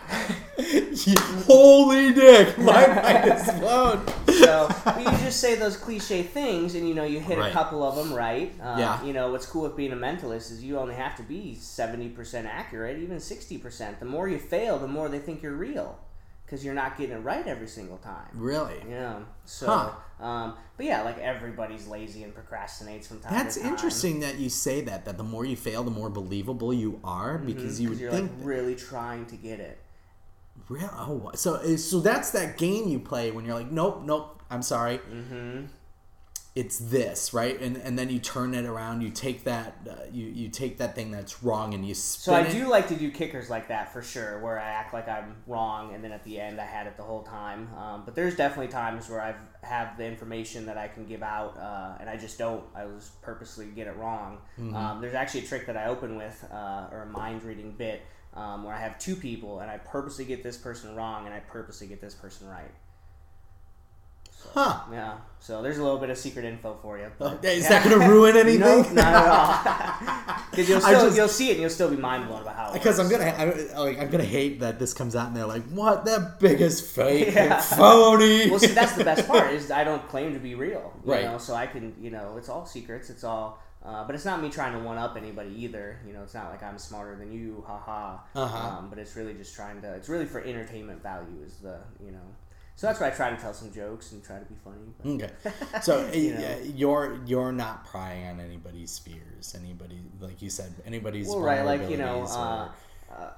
[1.46, 4.06] Holy dick, my mind is blown.
[4.42, 7.50] so but you just say those cliche things, and you know you hit Right.
[7.50, 8.54] a couple of them right.
[8.62, 9.04] Uh, Yeah.
[9.04, 12.10] You know what's cool with being a mentalist is you only have to be seventy
[12.10, 14.00] percent accurate, even sixty percent.
[14.00, 15.98] The more you fail, the more they think you're real,
[16.46, 18.28] because you're not getting it right every single time.
[18.34, 18.82] Really?
[18.90, 19.20] Yeah.
[19.46, 20.26] So, Huh.
[20.26, 23.72] um, but yeah, like everybody's lazy and procrastinates from time That's to time.
[23.74, 25.06] interesting that you say that.
[25.06, 28.32] That the more you fail, the more believable you are, because you would you're think.
[28.32, 29.78] like really trying to get it.
[30.70, 30.90] Real?
[30.94, 34.98] Oh, so so that's that game you play when you're like, nope, nope, I'm sorry.
[34.98, 35.66] Mm-hmm.
[36.56, 37.62] It's this, right?
[37.62, 39.02] And and then you turn it around.
[39.02, 42.42] You take that, uh, you you take that thing that's wrong and you So I
[42.42, 42.52] it.
[42.52, 45.94] do like to do kickers like that for sure, where I act like I'm wrong,
[45.94, 47.70] and then at the end I had it the whole time.
[47.78, 51.58] Um, but there's definitely times where I've have the information that I can give out,
[51.58, 52.64] uh, and I just don't.
[52.76, 54.40] I was purposely get it wrong.
[54.60, 54.76] Mm-hmm.
[54.76, 58.02] Um, there's actually a trick that I open with, uh, or a mind reading bit,
[58.38, 61.40] um, where I have two people, and I purposely get this person wrong, and I
[61.40, 62.72] purposely get this person right.
[64.54, 64.80] Huh?
[64.92, 65.18] Yeah.
[65.40, 67.12] So there's a little bit of secret info for you.
[67.18, 68.60] but- Is that going to ruin anything?
[68.62, 70.44] No, not at all.
[70.52, 72.70] Because you'll still just- you'll see it and you'll still be mind blown about how.
[72.70, 75.46] It Because I'm gonna, I, like, I'm gonna hate that this comes out and they're
[75.46, 76.06] like, "What?
[76.06, 77.60] The biggest fake, Yeah.
[77.62, 81.12] phony." well, see, that's the best part is I don't claim to be real, you
[81.12, 81.26] Right.
[81.26, 81.38] know.
[81.38, 83.10] So I can, you know, it's all secrets.
[83.10, 86.00] It's all, uh, but it's not me trying to one up anybody either.
[86.06, 88.18] You know, it's not like I'm smarter than you, haha.
[88.36, 88.58] Uh-huh.
[88.80, 89.94] Um, but it's really just trying to.
[89.94, 91.42] It's really for entertainment value.
[91.46, 92.36] Is the you know.
[92.76, 94.78] So that's why I try to tell some jokes and try to be funny.
[95.02, 95.32] But, Okay,
[95.82, 96.58] so You uh, know.
[96.76, 101.90] you're you're not prying on anybody's fears, anybody like you said, anybody's well, right, like
[101.90, 102.70] you know, uh,
[103.10, 103.30] or- uh,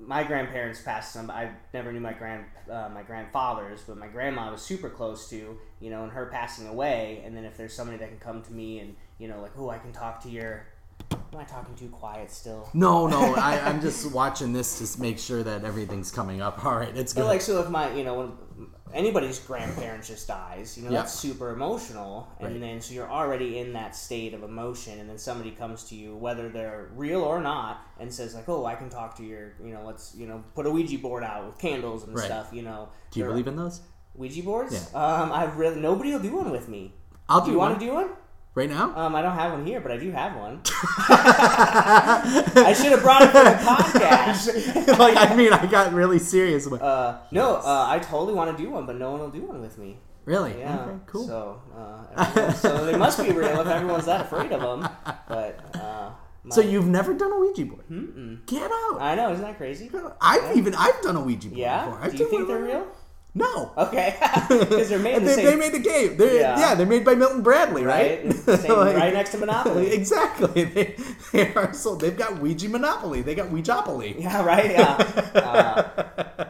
[0.00, 1.30] my grandparents passed some.
[1.30, 5.58] I never knew my grand uh, my grandfathers, but my grandma was super close to.
[5.80, 8.52] You know, and her passing away, and then if there's somebody that can come to
[8.52, 10.66] me and you know, like, oh, I can talk to your.
[11.32, 12.68] Am I talking too quiet still?
[12.74, 16.64] no, no, I, I'm just watching this to make sure that everything's coming up.
[16.64, 17.20] All right, it's good.
[17.22, 18.32] But like, so if my, you know, when
[18.94, 20.98] anybody's grandparents just dies, you know, Yeah.
[21.00, 22.60] that's super emotional, and Right.
[22.60, 26.16] then so you're already in that state of emotion, and then somebody comes to you,
[26.16, 29.72] whether they're real or not, and says like, "Oh, I can talk to your, you
[29.74, 32.24] know, let's, you know, put a Ouija board out with candles and Right.
[32.24, 32.88] stuff," you know.
[33.10, 33.82] Do you They're- believe in those
[34.14, 34.90] Ouija boards?
[34.92, 34.98] Yeah.
[35.22, 36.94] Um, I really nobody will do one with me.
[37.28, 38.10] I'll Do do you one want to do one?
[38.58, 38.92] Right now?
[38.96, 40.60] Um, I don't have one here, but I do have one.
[41.44, 44.98] I should have brought it for the podcast.
[44.98, 46.66] like, I mean, I got really serious.
[46.66, 49.42] About, Uh, no, uh, I totally want to do one, but no one will do
[49.42, 49.98] one with me.
[50.24, 50.58] really?
[50.58, 50.80] Yeah.
[50.80, 51.26] Okay, cool.
[51.26, 54.88] So, uh, so they must be real if everyone's that afraid of them.
[55.28, 56.10] But uh,
[56.44, 57.84] my, So you've never done a Ouija board?
[57.90, 58.44] Mm-mm.
[58.46, 58.98] Get out!
[59.00, 59.90] I know, isn't that crazy?
[60.20, 61.84] I've even I've done a Ouija board Yeah.
[61.84, 62.00] before.
[62.02, 62.86] I've Do you think they're real?
[63.34, 63.72] No.
[63.76, 64.16] Okay,
[64.48, 65.44] because they're made the they, same.
[65.44, 66.16] they made the game.
[66.16, 66.58] They're, yeah.
[66.58, 66.74] Yeah.
[66.74, 68.24] they're made by Milton Bradley, right?
[68.24, 68.34] Right?
[68.60, 69.90] Same- right next to Monopoly.
[69.92, 70.64] Exactly.
[70.64, 70.96] They,
[71.32, 73.22] they are so they've got Ouija Monopoly.
[73.22, 74.20] They got Ouijapoly.
[74.20, 74.70] yeah, right.
[74.72, 74.96] Yeah.
[75.34, 76.44] Uh,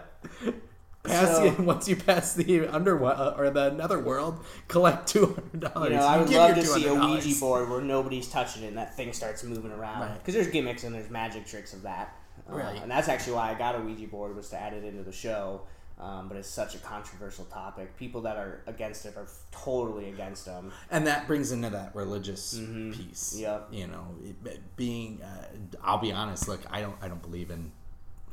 [1.05, 5.91] Pass So- the, once you pass the underworld or the netherworld, collect two hundred dollars.
[5.91, 8.77] you know, I would love to see a Ouija board where nobody's touching it and
[8.79, 10.01] that thing starts moving around.
[10.01, 10.19] Right.
[10.19, 12.15] Because there's gimmicks and there's magic tricks of that.
[12.51, 15.03] Uh, and that's actually why I got a Ouija board was to add it into
[15.03, 15.63] the show.
[16.01, 17.97] Um, but it's such a controversial topic.
[17.97, 20.71] People that are against it are totally against them.
[20.93, 22.55] and that brings into that religious
[22.93, 23.35] piece.
[23.37, 23.69] Yep.
[23.73, 25.21] You know, it, being.
[25.23, 25.47] Uh,
[25.83, 26.47] I'll be honest.
[26.47, 26.95] Look, I don't.
[27.03, 27.73] I don't believe in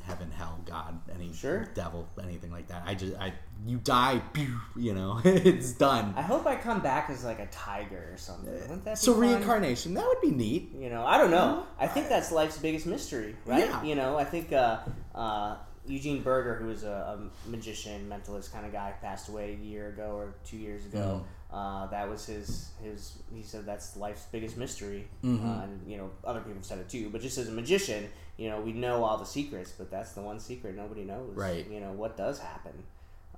[0.04, 1.66] heaven, hell, God, any Sure.
[1.74, 2.84] devil, anything like that.
[2.86, 3.16] I just.
[3.20, 3.34] I.
[3.66, 4.22] You die.
[4.34, 6.14] pew, You know, it's done.
[6.16, 8.82] I hope I come back as like a tiger or something.
[8.86, 9.22] Be So fun?
[9.22, 9.96] reincarnation.
[9.96, 10.72] That would be neat.
[10.78, 11.66] You know, I don't know.
[11.80, 13.62] I think that's life's biggest mystery, right?
[13.66, 13.82] Yeah.
[13.82, 14.80] You know, I think uh,
[15.16, 15.56] uh,
[15.88, 19.90] Eugene Burger, who was a, a magician, mentalist kind of guy, passed away a year
[19.90, 21.24] ago or two years ago.
[21.52, 23.20] Uh, that was his his.
[23.34, 26.90] He said that's life's biggest mystery, uh, and you know, other people have said it
[26.90, 27.10] too.
[27.10, 30.22] But just as a magician, you know, we know all the secrets, but that's the
[30.22, 31.36] one secret nobody knows.
[31.36, 31.66] Right.
[31.70, 32.74] You know what does happen.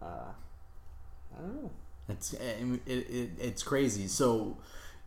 [0.02, 0.32] Uh,
[1.38, 1.72] I don't know.
[2.10, 4.08] It's it, it, it's crazy.
[4.08, 4.58] So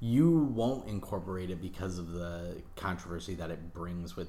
[0.00, 4.29] you won't incorporate it because of the controversy that it brings with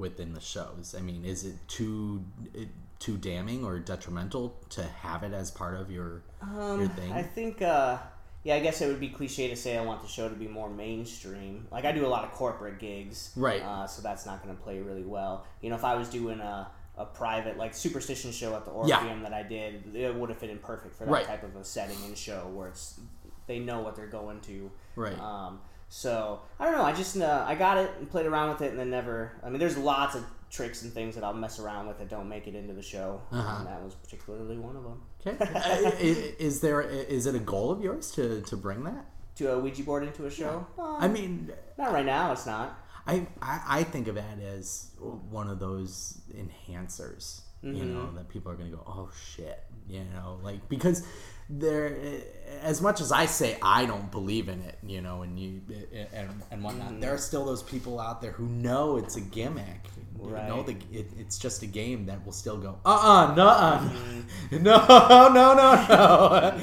[0.00, 0.94] within the shows.
[0.98, 5.78] I mean, is it too it, too damning or detrimental to have it as part
[5.78, 7.12] of your your thing?
[7.12, 7.98] Um, I think, uh,
[8.42, 10.48] yeah, I guess it would be cliche to say I want the show to be
[10.48, 11.66] more mainstream.
[11.70, 13.62] Like I do a lot of corporate gigs, Right.
[13.62, 15.46] Uh, so that's not going to play really well.
[15.60, 19.06] You know, if I was doing a, a private like superstition show at the Orpheum
[19.06, 19.22] Yeah.
[19.28, 21.26] that I did, it would have fit in perfect for that Right.
[21.26, 22.98] type of a setting and show where it's
[23.46, 24.70] they know what they're going to.
[24.96, 25.18] Right.
[25.18, 25.60] Um,
[25.90, 26.84] so I don't know.
[26.84, 29.32] I just uh, I got it and played around with it, and then never.
[29.44, 32.28] I mean, there's lots of tricks and things that I'll mess around with that don't
[32.28, 33.56] make it into the show, Uh-huh.
[33.58, 35.02] and that was particularly one of them.
[35.26, 35.36] okay.
[35.54, 39.04] Uh, is there is it a goal of yours to to bring that?
[39.36, 40.66] To a Ouija board into a show?
[40.78, 42.32] Uh, I mean, Not right now.
[42.32, 42.78] It's not.
[43.06, 47.94] I, I I think of that as one of those enhancers, you Mm-hmm.
[47.94, 51.06] know, that people are going to go, oh shit, you know, like because
[51.50, 51.96] there,
[52.62, 55.60] as much as I say I don't believe in it, you know, and you
[56.14, 57.00] and, and whatnot, Mm-hmm.
[57.00, 59.88] there are still those people out there who know it's a gimmick.
[60.22, 63.46] You know, the, it, it's just a game that will still go, uh uh no,
[63.48, 64.62] uh, Mm-hmm.
[64.62, 64.86] no,
[65.32, 66.60] no, no, no.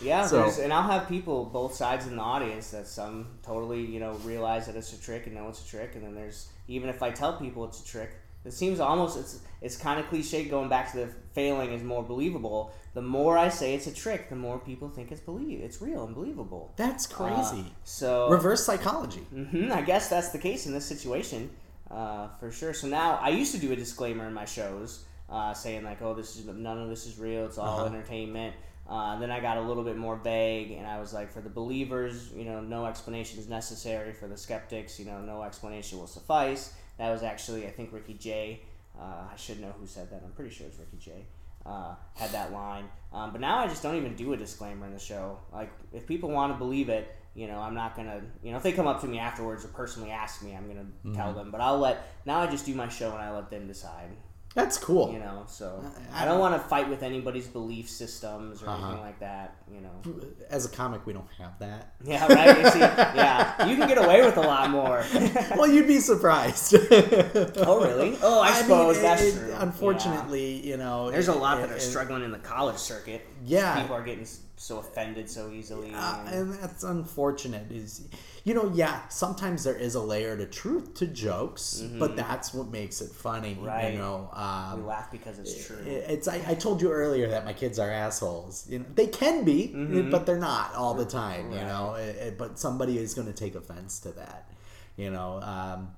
[0.00, 3.84] Yeah, So- there's, and I'll have people both sides in the audience that some totally
[3.84, 6.48] you know realize that it's a trick and know it's a trick, and then there's
[6.68, 8.10] even if I tell people it's a trick,
[8.44, 12.02] it seems almost it's it's kind of cliche going back to the failing is more
[12.02, 12.72] believable.
[12.94, 16.04] The more I say it's a trick, the more people think it's believe it's real
[16.04, 16.72] and believable.
[16.76, 17.60] That's crazy.
[17.60, 19.20] Uh, so Reverse psychology.
[19.20, 21.50] hmm I guess that's the case in this situation,
[21.90, 22.72] uh, for sure.
[22.74, 26.14] So now I used to do a disclaimer in my shows, uh, saying like, "Oh,
[26.14, 27.44] this is none of this is real.
[27.46, 27.86] It's all Uh-huh.
[27.94, 28.54] entertainment."
[28.88, 31.48] Uh, then I got a little bit more vague, and I was like, "For the
[31.50, 34.12] believers, you know, no explanation is necessary.
[34.12, 38.14] For the skeptics, you know, no explanation will suffice." That was actually, I think, Ricky
[38.14, 38.60] Jay.
[38.96, 40.22] Uh, I should know who said that.
[40.24, 41.26] I'm pretty sure it's Ricky Jay.
[41.66, 44.92] Uh, had that line, um, but now I just don't even do a disclaimer in
[44.94, 45.38] the show.
[45.52, 48.62] Like, if people want to believe it, you know, I'm not gonna, you know, if
[48.62, 51.14] they come up to me afterwards or personally ask me, I'm gonna Mm-hmm.
[51.14, 51.50] tell them.
[51.50, 54.08] But I'll let now I just do my show and I let them decide.
[54.54, 55.12] That's cool.
[55.12, 55.80] You know, so
[56.12, 58.84] I- I don't want to fight with anybody's belief systems or Uh-huh.
[58.86, 59.54] anything like that.
[59.72, 61.92] You know, As a comic, we don't have that.
[62.02, 62.58] yeah, right.
[62.58, 65.04] You see, yeah, you can get away with a lot more.
[65.56, 66.74] well, you'd be surprised.
[67.58, 68.18] oh, really?
[68.22, 69.54] Oh, I, suppose it- that's it- true.
[69.58, 71.12] Unfortunately, you know, Yeah.
[71.12, 73.24] there's a lot it- that are it- struggling in the college circuit.
[73.44, 73.80] Yeah.
[73.80, 74.26] people are getting
[74.62, 75.90] so offended so easily.
[75.94, 77.72] Uh, and- that's unfortunate.
[77.72, 78.06] Is
[78.44, 82.68] you know, yeah, sometimes there is a layer to truth to jokes, but that's what
[82.68, 83.54] makes it funny.
[83.54, 83.64] Mm-hmm.
[83.64, 83.92] Right.
[83.94, 85.78] You know, um, we laugh because it's true.
[85.86, 88.66] it's I, I told you earlier that my kids are assholes.
[88.68, 89.68] You know, they can be,
[90.10, 91.52] but they're not all the time.
[91.52, 91.68] You Mm-hmm.
[91.68, 94.50] Know, It- it- but somebody is going to take offense to that.
[94.96, 95.92] You know, um,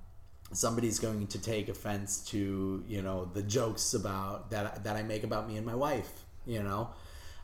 [0.53, 5.25] somebody's going to take offense to you know the jokes about that that I make
[5.25, 6.13] about me and my wife.
[6.47, 6.91] You know.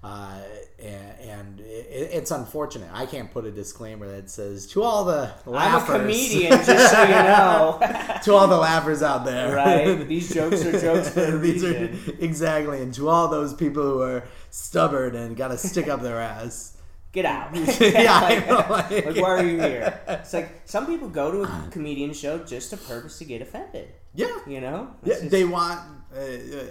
[0.02, 0.38] Uh,
[0.78, 2.88] and, and it, it's unfortunate.
[2.92, 7.02] I can't put a disclaimer that says to all the I'm a comedian, just so
[7.02, 7.78] you know.
[8.22, 9.56] to all the laughers out there.
[9.56, 9.94] Right?
[10.08, 14.02] These jokes are jokes for a These are- exactly, and to all those people who
[14.02, 16.76] are stubborn and got to stick up their ass.
[17.10, 17.56] Get out.
[17.80, 19.98] Yeah, I know, like, like- like, why are you here?
[20.06, 23.88] It's like some people go to a comedian show just to purpose to get offended.
[24.14, 24.94] Yeah, You know?
[25.02, 25.14] yeah.
[25.14, 25.80] Just- They want
[26.16, 26.20] uh,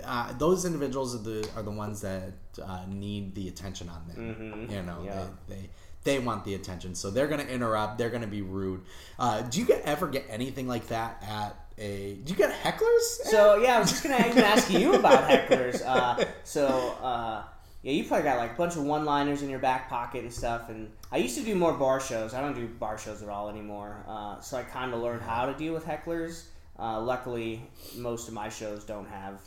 [0.06, 4.68] uh, those individuals are the are the ones that uh, need the attention on them.
[4.68, 4.72] Mhm.
[4.72, 5.26] You know, Yeah.
[5.48, 5.70] they, they
[6.04, 7.98] they want the attention, so they're gonna interrupt.
[7.98, 8.82] They're gonna be rude.
[9.20, 12.16] Uh, do you get, ever get anything like that at a?
[12.24, 13.02] Do you get hecklers?
[13.26, 15.82] So yeah, I was just gonna ask you about hecklers.
[15.86, 16.68] Uh, so
[17.02, 17.44] uh,
[17.84, 20.70] yeah, you probably got like a bunch of one-liners in your back pocket and stuff.
[20.70, 22.34] And I used to do more bar shows.
[22.34, 24.04] I don't do bar shows at all anymore.
[24.08, 26.44] Uh, so I kind of learned how to deal with hecklers.
[26.80, 27.62] Uh, luckily,
[27.96, 29.40] most of my shows don't have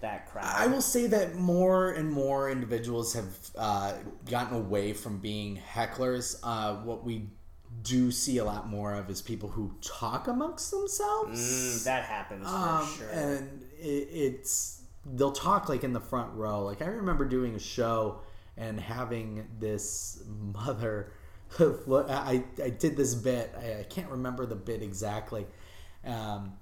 [0.00, 0.46] that crowd.
[0.56, 3.92] I will say that more and more individuals have uh,
[4.30, 6.38] gotten away from being hecklers.
[6.42, 7.28] Uh, what we
[7.82, 11.40] do see a lot more of is people who talk amongst themselves.
[11.40, 13.10] Mm, that happens for Um, sure.
[13.10, 16.64] And it, it's they'll talk like in the front row.
[16.64, 18.20] Like I remember doing a show
[18.56, 20.22] and having this
[20.54, 21.12] mother.
[21.58, 23.54] I I did this bit.
[23.58, 25.46] I, I can't remember the bit exactly.
[26.04, 26.54] Um,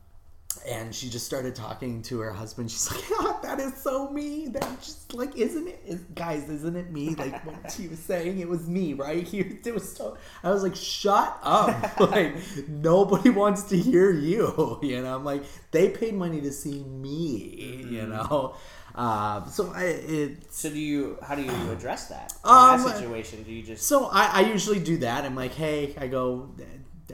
[0.66, 2.70] and she just started talking to her husband.
[2.70, 4.48] She's like, "Ah, "That is so me.
[4.48, 6.48] That just like, isn't it, is, guys?
[6.48, 7.14] Isn't it me?
[7.14, 9.22] Like what she was saying, it was me, right?
[9.28, 12.00] He, it was so." I was like, "Shut up!
[12.00, 12.34] like
[12.68, 14.78] nobody wants to hear you.
[14.82, 17.86] You know, I'm like, they paid money to see me.
[17.90, 18.54] You know."
[18.94, 21.18] Uh, so I, it, so do you?
[21.22, 22.32] How do you address that?
[22.42, 23.86] Um, that situation, do you just?
[23.86, 25.24] so I, I usually do that.
[25.24, 26.50] I'm like, hey, I go,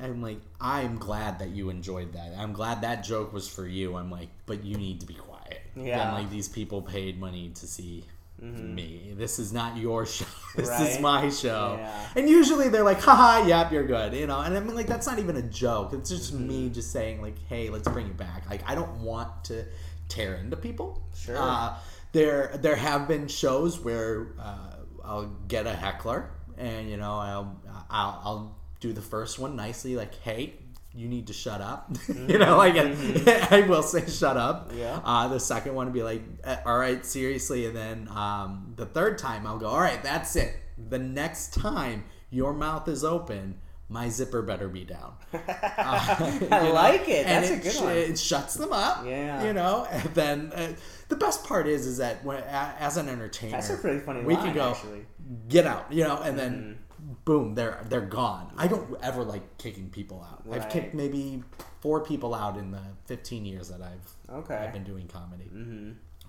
[0.02, 2.34] I'm like, I'm glad that you enjoyed that.
[2.36, 3.96] I'm glad that joke was for you.
[3.96, 5.60] I'm like, but you need to be quiet.
[5.76, 6.08] Yeah.
[6.08, 8.04] I'm like, these people paid money to see
[8.40, 9.14] me.
[9.16, 10.26] This is not your show.
[10.56, 11.76] This is my show.
[11.80, 12.06] Yeah.
[12.14, 14.14] And usually they're like, haha, yep, you're good.
[14.14, 15.92] You know, and I mean, like, that's not even a joke.
[15.92, 18.48] It's just me just saying, like, hey, let's bring it back.
[18.48, 19.64] Like, I don't want to
[20.08, 21.02] tear into people.
[21.16, 21.36] Sure.
[21.36, 21.74] Uh,
[22.12, 27.60] there, there have been shows where uh, I'll get a heckler, and you know, I'll,
[27.90, 30.54] I'll, I'll do the first one nicely, like, hey.
[30.96, 31.90] You need to shut up.
[32.28, 34.70] you know, like I will say, shut up.
[34.76, 35.00] Yeah.
[35.04, 37.66] Uh, the second one would be like, "Uh, all right, seriously.
[37.66, 40.54] And then um, the third time, I'll go, all right, that's it.
[40.88, 43.58] The next time your mouth is open,
[43.88, 45.14] my zipper better be down.
[45.32, 46.72] I You know?
[46.72, 47.26] like it.
[47.26, 47.96] And That's a it good one.
[47.96, 49.04] It shuts them up.
[49.04, 49.44] Yeah.
[49.44, 50.74] You know, and then uh,
[51.08, 54.34] the best part is, is that when, as an entertainer, That's a pretty funny we
[54.36, 55.00] line, can go, actually.
[55.00, 55.48] Mm-hmm.
[55.48, 56.78] get out, you know, and then
[57.24, 58.52] boom, they're they're gone.
[58.56, 60.42] I don't ever like kicking people out.
[60.52, 61.42] I've kicked maybe
[61.80, 64.54] four people out in the 15 years that I've Okay.
[64.54, 65.50] I've been doing comedy.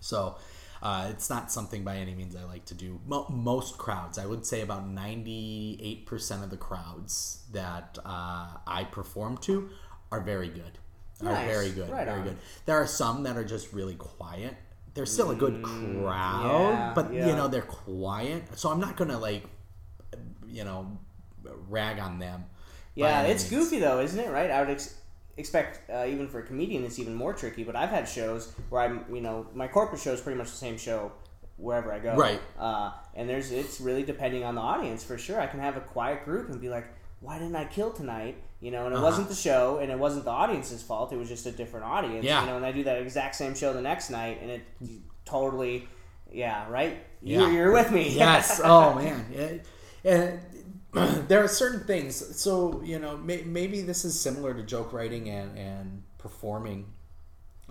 [0.01, 0.35] So
[0.83, 2.99] uh, it's not something by any means I like to do.
[3.07, 9.37] Mo- most crowds, I would say about 98% of the crowds that uh, I perform
[9.39, 9.69] to
[10.11, 10.77] are very good.
[11.21, 11.47] Are Nice.
[11.47, 11.89] very good.
[11.89, 12.25] Right very on.
[12.25, 12.37] good.
[12.65, 14.53] There are some that are just really quiet.
[14.93, 18.43] They're still a good crowd, Mm, yeah, but you know they're quiet.
[18.57, 19.43] So I'm not gonna like,
[20.55, 20.97] you know,
[21.69, 22.45] rag on them.
[22.95, 23.65] Yeah, it's means.
[23.65, 24.31] goofy though, isn't it?
[24.31, 24.49] Right?
[24.49, 24.95] I would ex-
[25.37, 27.63] expect uh, even for a comedian, it's even more tricky.
[27.65, 30.57] But I've had shows where I'm, you know, my corporate show is pretty much the
[30.57, 31.11] same show
[31.57, 32.15] wherever I go.
[32.15, 32.41] Right.
[32.57, 35.39] Uh, and there's it's really depending on the audience for sure.
[35.41, 36.87] I can have a quiet group and be like,
[37.19, 39.05] "Why didn't I kill tonight?" You know, and it Uh-huh.
[39.05, 41.11] wasn't the show, and it wasn't the audience's fault.
[41.11, 42.23] It was just a different audience.
[42.23, 42.41] Yeah.
[42.41, 44.61] You know, and I do that exact same show the next night, and it
[45.25, 45.87] totally,
[46.31, 46.97] yeah, right.
[47.21, 47.39] Yeah.
[47.41, 48.09] You're, you're with me.
[48.09, 48.61] yes.
[48.63, 49.25] Oh man.
[49.33, 49.51] Yeah.
[50.05, 50.39] And
[51.27, 52.37] there are certain things.
[52.39, 56.93] So you know, may, maybe this is similar to joke writing and and performing.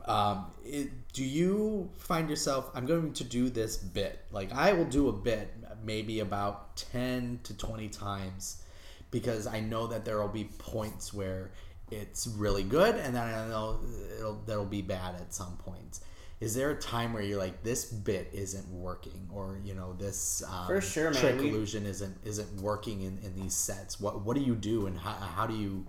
[0.04, 2.70] Um, it, do you find yourself?
[2.74, 4.20] I'm going to do this bit.
[4.30, 8.62] Like I will do a bit, maybe about ten to twenty times,
[9.10, 11.52] because I know that there will be points where
[11.90, 13.80] it's really good, and then I know
[14.18, 16.00] it'll that'll be bad at some points.
[16.44, 20.42] Is there a time where you're like, this bit isn't working, or you know, this
[20.48, 21.20] um, For sure, man.
[21.20, 23.98] trick We- illusion isn't isn't working in, in these sets?
[24.00, 25.86] What what do you do, and how, how do you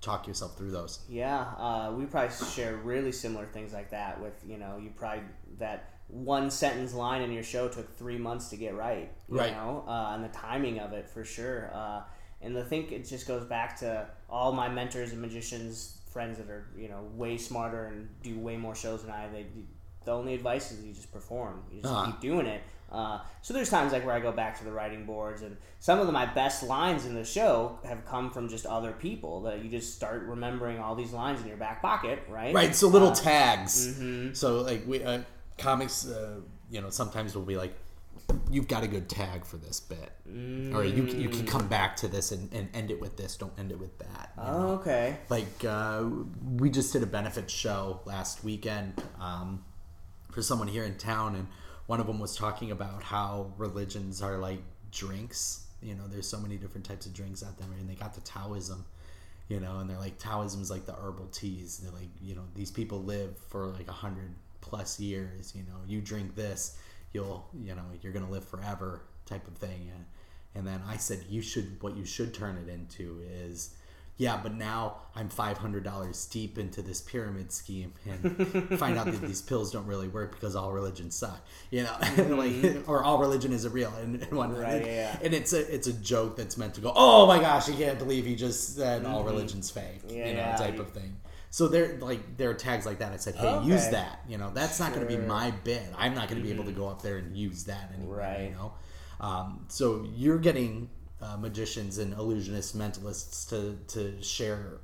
[0.00, 1.00] talk yourself through those?
[1.08, 4.20] Yeah, uh, we probably share really similar things like that.
[4.20, 5.24] With you know, you probably
[5.58, 9.12] that one sentence line in your show took three months to get right.
[9.28, 9.52] You Right.
[9.52, 11.70] know, uh, and the timing of it for sure.
[11.74, 12.00] Uh,
[12.40, 16.48] and I think it just goes back to all my mentors and magicians friends that
[16.48, 19.28] are you know way smarter and do way more shows than I.
[19.28, 19.46] They
[20.04, 21.62] the only advice is you just perform.
[21.70, 22.06] You just Uh-huh.
[22.12, 22.62] keep doing it.
[22.90, 26.00] Uh, so there's times like where I go back to the writing boards, and some
[26.00, 29.62] of the, my best lines in the show have come from just other people that
[29.62, 32.54] you just start remembering all these lines in your back pocket, right?
[32.54, 32.74] Right.
[32.74, 33.98] So little Uh, tags.
[33.98, 34.34] mhm.
[34.34, 35.20] So like we uh,
[35.58, 37.74] comics, uh, you know, sometimes we'll be like,
[38.50, 40.10] you've got a good tag for this bit,
[40.74, 43.36] or you you can come back to this and, and end it with this.
[43.36, 44.32] Don't end it with that.
[44.38, 44.50] you know?
[44.50, 45.18] Oh, okay.
[45.28, 46.04] like uh,
[46.56, 49.62] we just did a benefit show last weekend um,
[50.38, 51.48] for someone here in town and
[51.86, 54.60] one of them was talking about how religions are like
[54.92, 55.66] drinks.
[55.82, 58.20] You know there's so many different types of drinks out there and they got the
[58.20, 58.84] taoism
[59.48, 61.78] you know and they're like Taoism is like the herbal teas.
[61.78, 65.80] They're like you know these people live for like a hundred plus years you know
[65.88, 66.78] you drink this
[67.12, 69.90] you'll you know you're gonna live forever type of thing.
[69.92, 70.04] And,
[70.54, 73.74] and then i said you should what you should turn it into is
[74.18, 79.06] yeah, but now I'm five hundred dollars deep into this pyramid scheme and find out
[79.06, 81.96] that these pills don't really work because all religions suck, you know,
[82.36, 84.58] like or all religion isn't real and, and whatnot.
[84.60, 85.16] Right, yeah.
[85.22, 87.98] And it's a it's a joke that's meant to go, oh my gosh, I can't
[87.98, 90.36] believe he just said all religion's fake, you know, Mm-hmm.
[90.36, 91.16] Yeah, type you- of thing.
[91.50, 93.12] So there like there are tags like that.
[93.12, 94.20] I said, hey, use that.
[94.28, 95.28] You know, that's not going to be Mm-hmm.
[95.28, 95.82] my bit.
[95.96, 98.16] I'm not going to be able to go up there and use that anymore.
[98.16, 98.50] Right.
[98.50, 98.72] You know,
[99.20, 100.90] um, so you're getting
[101.20, 104.78] uh, magicians and illusionists, mentalists to to share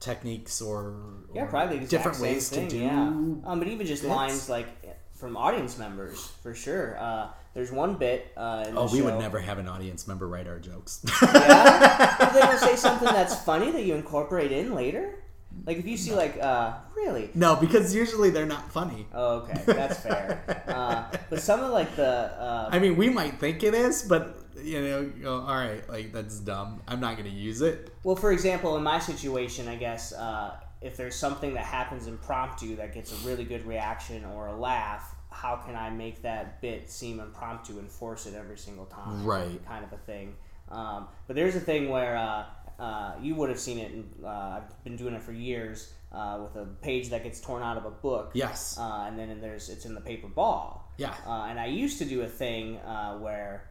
[0.00, 0.94] techniques or,
[1.34, 2.82] Yeah, or probably different ways thing, to do.
[2.84, 3.08] Yeah.
[3.08, 4.14] Um, but even just bits.
[4.14, 4.68] lines like
[5.14, 6.96] from audience members for sure.
[6.98, 8.30] Uh, there's one bit.
[8.36, 11.04] Uh, in the Oh, we would never have an audience member write our jokes.
[11.22, 12.30] Yeah.
[12.34, 15.22] they will say something that's funny that you incorporate in later.
[15.64, 17.30] Like if you see like uh, really.
[17.34, 19.06] no, because usually they're not funny.
[19.14, 20.62] Oh, okay, that's fair.
[20.76, 24.36] Uh, but some of like the uh, I mean, we might think it is, but
[24.62, 26.82] you know, go, all right, like that's dumb.
[26.88, 27.92] I'm not going to use it.
[28.04, 32.76] Well, for example, in my situation, I guess uh, if there's something that happens impromptu
[32.76, 36.90] that gets a really good reaction or a laugh, how can I make that bit
[36.90, 39.24] seem impromptu and force it every single time?
[39.24, 39.64] Right.
[39.66, 40.34] Kind of a thing.
[40.70, 42.44] Um, but there's a thing where uh,
[42.78, 43.92] uh, you would have seen it.
[44.24, 47.76] Uh, I've been doing it for years uh, with a page that gets torn out
[47.76, 48.30] of a book.
[48.34, 48.76] Yes.
[48.78, 50.92] Uh, and then there's it's in the paper ball.
[50.96, 51.14] Yeah.
[51.26, 53.70] Uh, and I used to do a thing uh, where.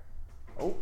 [0.60, 0.76] Oh,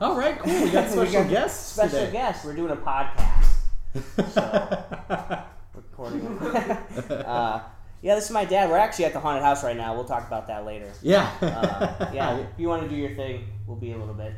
[0.00, 0.62] All right, cool.
[0.62, 1.72] We got We special got guests.
[1.72, 2.12] Special today.
[2.12, 2.44] guest.
[2.44, 3.44] We're doing a podcast.
[4.32, 5.42] So
[5.74, 6.26] recording.
[7.10, 7.62] uh,
[8.02, 8.70] yeah, this is my dad.
[8.70, 9.94] We're actually at the haunted house right now.
[9.94, 10.90] We'll talk about that later.
[11.02, 11.30] yeah.
[11.40, 14.32] Uh, yeah, if you want to do your thing, we'll be a little bit.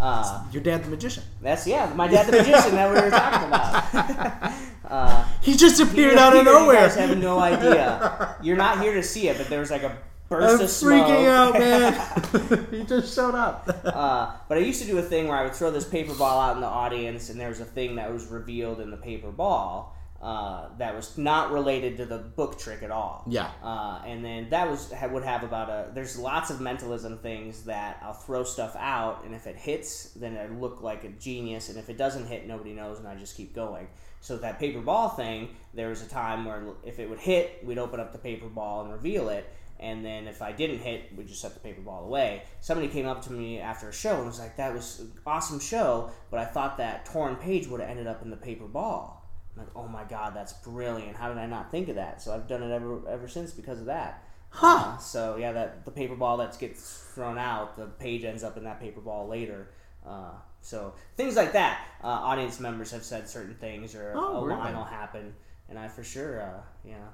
[0.00, 1.22] uh, Your dad, the magician.
[1.42, 4.52] that's yeah, my dad the magician that we were talking about.
[4.88, 6.76] uh, He just appeared he out of appeared, You nowhere.
[6.76, 8.36] guys have no idea.
[8.42, 9.98] You're not here to see it, but there was like a
[10.30, 11.06] burst I'm of smoke.
[11.06, 12.66] freaking out, man.
[12.70, 13.68] he just showed up.
[14.00, 16.40] Uh, but I used to do a thing where I would throw this paper ball
[16.40, 19.30] out in the audience, and there was a thing that was revealed in the paper
[19.30, 23.24] ball uh, that was not related to the book trick at all.
[23.26, 23.50] Yeah.
[23.62, 25.90] Uh, and then that was would have about a.
[25.92, 30.36] There's lots of mentalism things that I'll throw stuff out, and if it hits, then
[30.36, 33.36] I look like a genius, and if it doesn't hit, nobody knows, and I just
[33.36, 33.88] keep going.
[34.20, 37.78] So that paper ball thing, there was a time where if it would hit, we'd
[37.78, 39.50] open up the paper ball and reveal it.
[39.80, 42.42] And then if I didn't hit, we'd just set the paper ball away.
[42.60, 45.58] Somebody came up to me after a show and was like, "That was an awesome
[45.58, 49.26] show, but I thought that torn page would have ended up in the paper ball."
[49.56, 51.16] I'm like, "Oh my god, that's brilliant!
[51.16, 53.80] How did I not think of that?" So I've done it ever ever since because
[53.80, 54.22] of that.
[54.50, 54.66] Huh.
[54.66, 58.56] Uh, so yeah, that the paper ball that gets thrown out, the page ends up
[58.58, 59.68] in that paper ball later.
[60.06, 61.86] Uh, so things like that.
[62.04, 64.58] Uh, audience members have said certain things, or Oh, a really?
[64.60, 65.34] line will happen,
[65.68, 67.06] and I for sure, uh, yeah.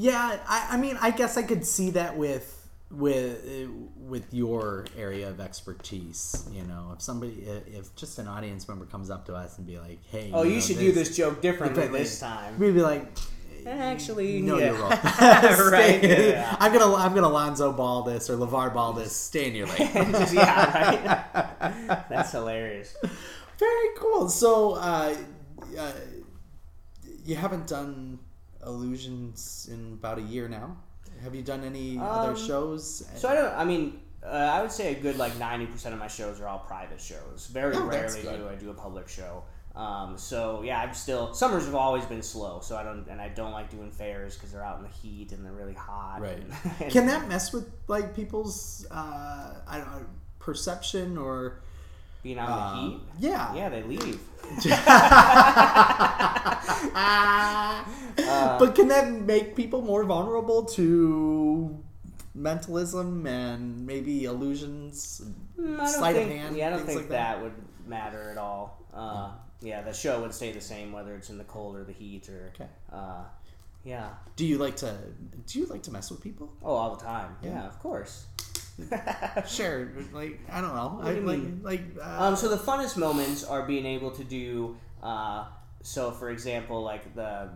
[0.00, 2.54] Yeah, I, I mean, I guess I could see that with
[2.88, 6.48] with uh, with your area of expertise.
[6.52, 7.32] You know, if somebody,
[7.74, 10.54] if just an audience member comes up to us and be like, "Hey, Oh, you,
[10.54, 12.60] know, should do this joke differently But, like, this time.
[12.60, 13.10] We'd be like,
[13.66, 14.66] Actually, "No, yeah.
[14.66, 14.90] you're wrong."
[15.72, 16.56] Right, Stay- yeah.
[16.60, 19.12] I'm gonna I'm gonna Lonzo ball this or LaVar ball this.
[19.12, 19.90] Stay in your lane.
[20.32, 21.24] Yeah,
[21.60, 22.08] right.
[22.08, 22.96] That's hilarious.
[23.58, 24.28] Very cool.
[24.28, 25.16] So, uh,
[25.76, 25.92] uh,
[27.24, 28.20] you haven't done
[28.68, 30.76] illusions in about a year now.
[31.22, 33.04] Have you done any other Um, shows?
[33.16, 33.52] So I don't.
[33.54, 36.46] I mean, uh, I would say a good like ninety percent of my shows are
[36.46, 37.48] all private shows.
[37.52, 39.42] Very Oh, rarely do I do a public show.
[39.74, 42.60] Um, so yeah, I'm still summers have always been slow.
[42.60, 45.32] So I don't and I don't like doing fairs because they're out in the heat
[45.32, 46.20] and they're really hot.
[46.20, 46.38] Right.
[46.80, 50.06] and- Can that mess with like people's uh, I don't know
[50.38, 51.60] perception or
[52.22, 53.00] being out in the um, heat.
[53.18, 54.18] yeah Yeah, they leave.
[58.58, 61.78] but can that make people more vulnerable to
[62.34, 65.22] mentalism and maybe illusions?
[65.58, 66.30] Mm, sleight think.
[66.30, 67.36] of hand, yeah, I don't think like that.
[67.36, 67.42] that?
[67.42, 67.52] would
[67.86, 68.82] matter at all.
[68.94, 71.92] Uh, yeah, the show would stay the same whether it's in the cold or the
[71.92, 72.52] heat or.
[72.54, 72.68] Okay.
[72.92, 73.24] Uh,
[73.84, 74.10] yeah.
[74.36, 74.96] Do you like to
[75.46, 76.52] do you like to mess with people?
[76.62, 77.36] Oh, all the time.
[77.42, 77.50] Yeah.
[77.50, 78.26] Yeah, of course.
[79.46, 81.00] Sure, like I don't know.
[81.02, 81.60] I do like mean?
[81.62, 84.76] like uh, Um, so the funnest moments are being able to do.
[85.02, 85.46] Uh,
[85.82, 87.50] so, for example, like the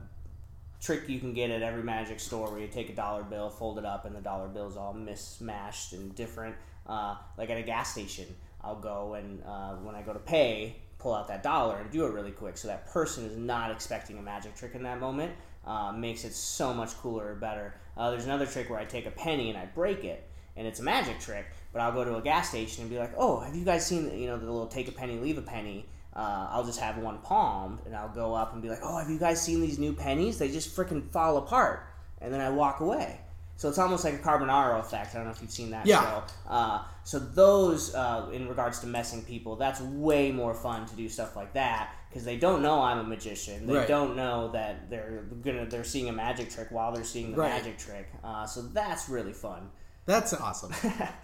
[0.81, 3.79] trick you can get at every magic store where you take a dollar bill, fold
[3.79, 6.57] it up, and the dollar bill's all mismatched and different.
[6.87, 8.27] Uh, like at a gas station,
[8.61, 12.05] I'll go and uh, when I go to pay, pull out that dollar and do
[12.07, 15.33] it really quick, so that person is not expecting a magic trick in that moment.
[15.64, 17.75] Uh, makes it so much cooler or better.
[17.97, 20.81] Uh, there's another trick where I take a penny and I break it, and it's
[20.81, 21.47] a magic trick.
[21.73, 24.11] But I'll go to a gas station and be like, "Oh, have you guys seen
[24.19, 27.19] you know the little take a penny, leave a penny?" Uh, I'll just have one
[27.19, 29.93] palmed, and I'll go up and be like, "Oh, have you guys seen these new
[29.95, 30.39] pennies?
[30.39, 31.87] They just freaking fall apart."
[32.21, 33.21] And then I walk away.
[33.57, 35.15] So it's almost like a Carbonaro effect.
[35.15, 36.03] I don't know if you've seen that Yeah.
[36.03, 36.23] show.
[36.49, 41.09] Uh, so those, uh, in regards to messing people, that's way more fun to do
[41.09, 43.67] stuff like that because they don't know I'm a magician.
[43.67, 43.89] They Right.
[43.89, 47.51] don't know that they're gonna they're seeing a magic trick while they're seeing the Right.
[47.51, 48.09] magic trick.
[48.25, 49.71] Uh, so that's really fun.
[50.05, 50.73] That's awesome.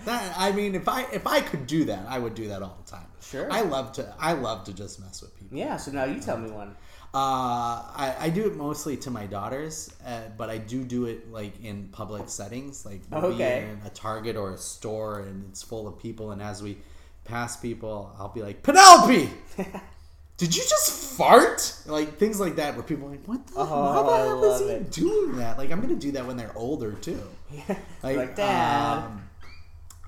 [0.05, 2.79] that I mean, if I if I could do that, I would do that all
[2.85, 3.07] the time.
[3.21, 3.51] Sure.
[3.51, 5.59] I love to I love to just mess with people.
[5.59, 5.77] Yeah.
[5.77, 6.77] So now you tell me one.
[7.15, 11.33] Uh, I, I do it mostly to my daughters, uh, but I do do it
[11.33, 13.63] like in public settings, like Okay.
[13.71, 16.33] in a Target or a store, and it's full of people.
[16.33, 16.77] And as we
[17.25, 19.31] pass people, I'll be like, Penelope,
[20.37, 21.75] did you just fart?
[21.87, 24.61] Like things like that, where people are like, what the, Oh, how the hell is
[24.61, 24.91] he it.
[24.93, 25.57] doing that?
[25.57, 27.23] Like I'm gonna do that when they're older too.
[28.03, 29.05] Like, Dad.
[29.05, 29.23] um,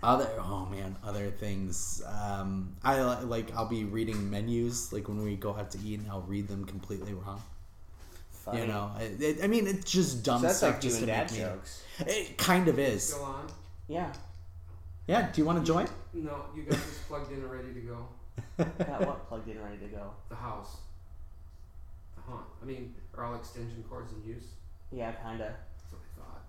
[0.02, 2.02] other oh man, other things.
[2.06, 6.10] Um, I like I'll be reading menus like when we go out to eat, and
[6.10, 7.42] I'll read them completely wrong.
[8.30, 8.62] Funny.
[8.62, 11.06] You know, it, it, I mean, it's just dumb So that's stuff like just and
[11.08, 11.44] to dad make me.
[11.44, 11.82] jokes.
[12.00, 13.04] It kind of is.
[13.12, 13.46] Still on?
[13.88, 14.10] Yeah.
[15.06, 15.30] Yeah.
[15.30, 15.86] Do you want to join?
[16.14, 18.08] No, you guys just plugged in and ready to go.
[18.78, 20.10] Got what plugged in and ready to go?
[20.30, 20.78] The house.
[22.16, 22.46] The haunt.
[22.62, 24.44] I mean, are all extension cords in use?
[24.90, 25.54] Yeah, kinda.
[25.54, 26.42] That's what I thought.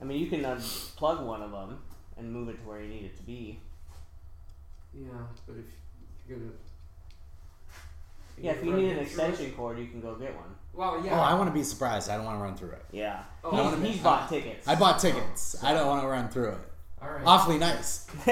[0.00, 1.78] I mean, you can unplug one of them
[2.18, 3.60] and move it to where you need it to be.
[4.94, 5.08] Yeah,
[5.46, 5.64] but if
[6.28, 6.50] you're gonna.
[8.38, 10.44] Yeah, if you need an it through it- extension cord, you can go get one.
[10.74, 11.18] Well, yeah.
[11.18, 12.10] Oh, I want to be surprised.
[12.10, 12.84] I don't want to run through it.
[12.92, 13.22] Yeah.
[13.42, 14.68] Oh, he's, I he's bought tickets.
[14.68, 15.56] I bought tickets.
[15.62, 16.58] I don't want to run through it.
[17.00, 17.22] all right.
[17.24, 18.06] Awfully nice.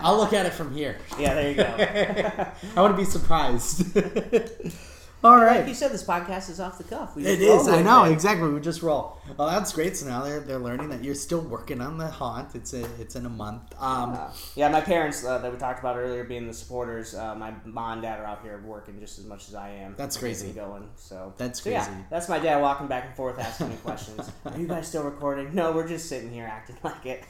[0.00, 0.98] I'll look at it from here.
[1.18, 1.64] yeah, there you go.
[2.76, 3.98] I want to be surprised.
[5.24, 7.14] All Like you said, this podcast is off the cuff.
[7.14, 7.68] We It just.
[7.68, 8.12] I know it.
[8.12, 8.48] exactly.
[8.48, 9.18] We just roll.
[9.36, 9.96] Well, that's great.
[9.96, 12.54] So now they're they're learning that you're still working on the haunt.
[12.56, 13.62] It's a it's in a month.
[13.80, 17.14] Um, Uh, yeah, my parents uh, that we talked about earlier being the supporters.
[17.14, 19.94] Uh, my mom and dad are out here working just as much as I am.
[19.96, 20.50] That's crazy.
[20.50, 20.88] Going.
[20.96, 22.00] So That's so yeah, crazy.
[22.10, 24.28] that's my dad walking back and forth asking me questions.
[24.44, 25.54] Are you guys still recording?
[25.54, 27.24] No, we're just sitting here acting like it.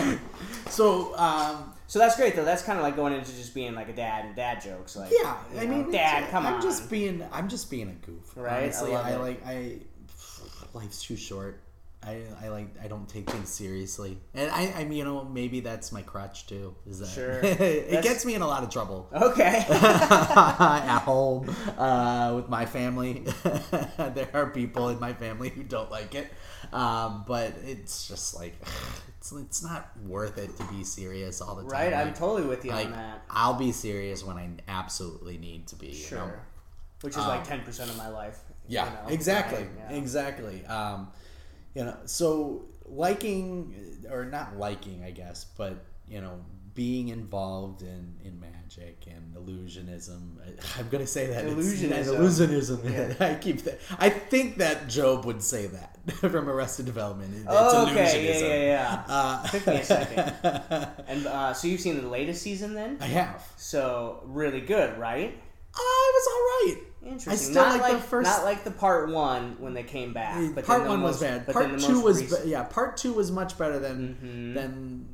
[0.70, 2.44] so um, so that's great though.
[2.44, 4.94] That's kind of like going into just being like a dad and dad jokes.
[4.94, 6.62] Like yeah, I know, mean, dad, come I'm on.
[6.62, 8.36] just being I'm just being a goof.
[8.36, 8.64] Right?
[8.64, 9.78] Honestly, love I, like I
[10.74, 11.62] life's too short.
[12.00, 15.60] I, I like I don't take things seriously, and I, I mean you know maybe
[15.60, 16.74] that's my crutch too.
[16.86, 17.32] Is that Sure.
[17.42, 17.58] it
[17.90, 19.08] That's- gets me in a lot of trouble.
[19.12, 19.64] okay.
[19.68, 23.24] at home uh, with my family.
[23.96, 26.32] there are people in my family who don't like it,
[26.72, 28.54] um, but it's just like
[29.18, 31.70] it's it's not worth it to be serious all the time.
[31.70, 33.22] right, I'm totally with you like on that.
[33.28, 35.88] I'll be serious when I absolutely need to be.
[35.88, 36.18] you Sure.
[36.18, 36.32] know?
[37.00, 38.38] Which is like ten percent of my life.
[38.68, 39.70] Yeah, you know, exactly, right?
[39.90, 39.96] Yeah.
[39.96, 40.64] exactly.
[40.66, 41.08] Um,
[41.74, 43.74] you know, so liking
[44.10, 46.40] or not liking, I guess, but you know,
[46.74, 50.38] being involved in in magic and illusionism.
[50.40, 52.16] I, I'm gonna say that it's- Illusionism.
[52.16, 53.20] illusionism.
[53.20, 53.78] I keep that.
[53.98, 57.34] I think that GOB would say that from Arrested Development.
[57.34, 58.40] It- It's Oh, okay, illusionism.
[58.40, 59.04] yeah, yeah, yeah.
[59.08, 60.88] Uh, Took me a second.
[61.08, 62.98] And uh, so you've seen the latest season then?
[63.00, 63.44] I have.
[63.56, 65.28] So really good, right?
[65.74, 66.42] Uh, it was all
[66.74, 66.76] right.
[67.02, 67.32] Interesting.
[67.32, 70.54] I still not like the first- not like the part one when they came back.
[70.54, 71.46] But part one was bad.
[71.46, 72.64] But Part the two was recent- be- yeah.
[72.64, 74.54] Part two was much better than Mhm.
[74.54, 75.08] than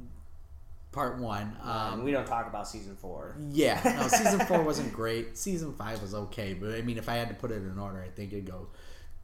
[0.93, 1.57] part one.
[1.63, 3.37] Um, Um, we don't talk about season four.
[3.51, 5.37] yeah, no, season four wasn't great.
[5.37, 8.01] Season five was okay, but I mean, if I had to put it in order,
[8.03, 8.69] I think it'd go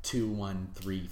[0.02, 1.08] two, one, three,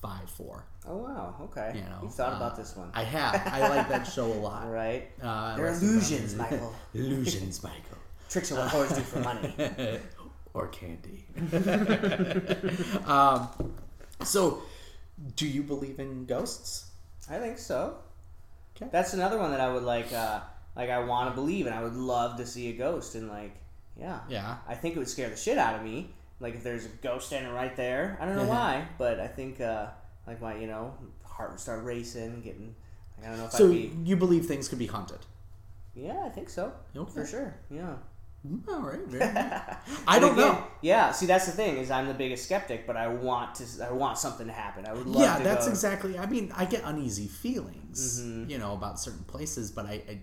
[0.00, 0.64] five, four.
[0.88, 1.72] Oh wow, okay.
[1.74, 3.34] You know, You've thought uh, about this one, I have.
[3.46, 4.70] I like that show a lot.
[4.70, 5.10] Right?
[5.22, 6.74] Uh, They're illusions, Michael.
[6.94, 7.98] illusions, Michael.
[8.28, 9.54] Tricks are what whores do for money.
[10.56, 11.26] Or candy.
[13.06, 13.48] um,
[14.22, 14.62] so,
[15.36, 16.86] do you believe in ghosts?
[17.30, 17.98] I think so.
[18.76, 18.88] Okay.
[18.90, 20.12] That's another one that I would like.
[20.12, 20.40] Uh,
[20.74, 23.14] like I want to believe, and I would love to see a ghost.
[23.14, 23.54] And like,
[23.98, 24.56] yeah, Yeah.
[24.68, 26.10] I think it would scare the shit out of me.
[26.40, 28.18] Like if there's a ghost standing right there.
[28.20, 29.86] I don't know why, but I think uh,
[30.26, 30.94] like my you know
[31.24, 32.74] heart would start racing, getting.
[33.18, 33.92] Like, I don't know if So I'd be.
[34.04, 35.20] you believe things could be haunted?
[35.94, 36.72] Yeah, I think so.
[36.94, 37.10] Okay.
[37.12, 37.54] For sure.
[37.70, 37.94] Yeah.
[38.68, 39.00] All right.
[39.06, 39.76] Very good.
[40.06, 40.66] I don't again, know.
[40.82, 43.92] Yeah, see that's the thing is I'm the biggest skeptic, but I want to I
[43.92, 44.86] want something to happen.
[44.86, 45.70] I would love Yeah, to that's go.
[45.72, 46.18] exactly.
[46.18, 48.48] I mean, I get uneasy feelings, Mhm.
[48.50, 50.20] you know, about certain places, but I, I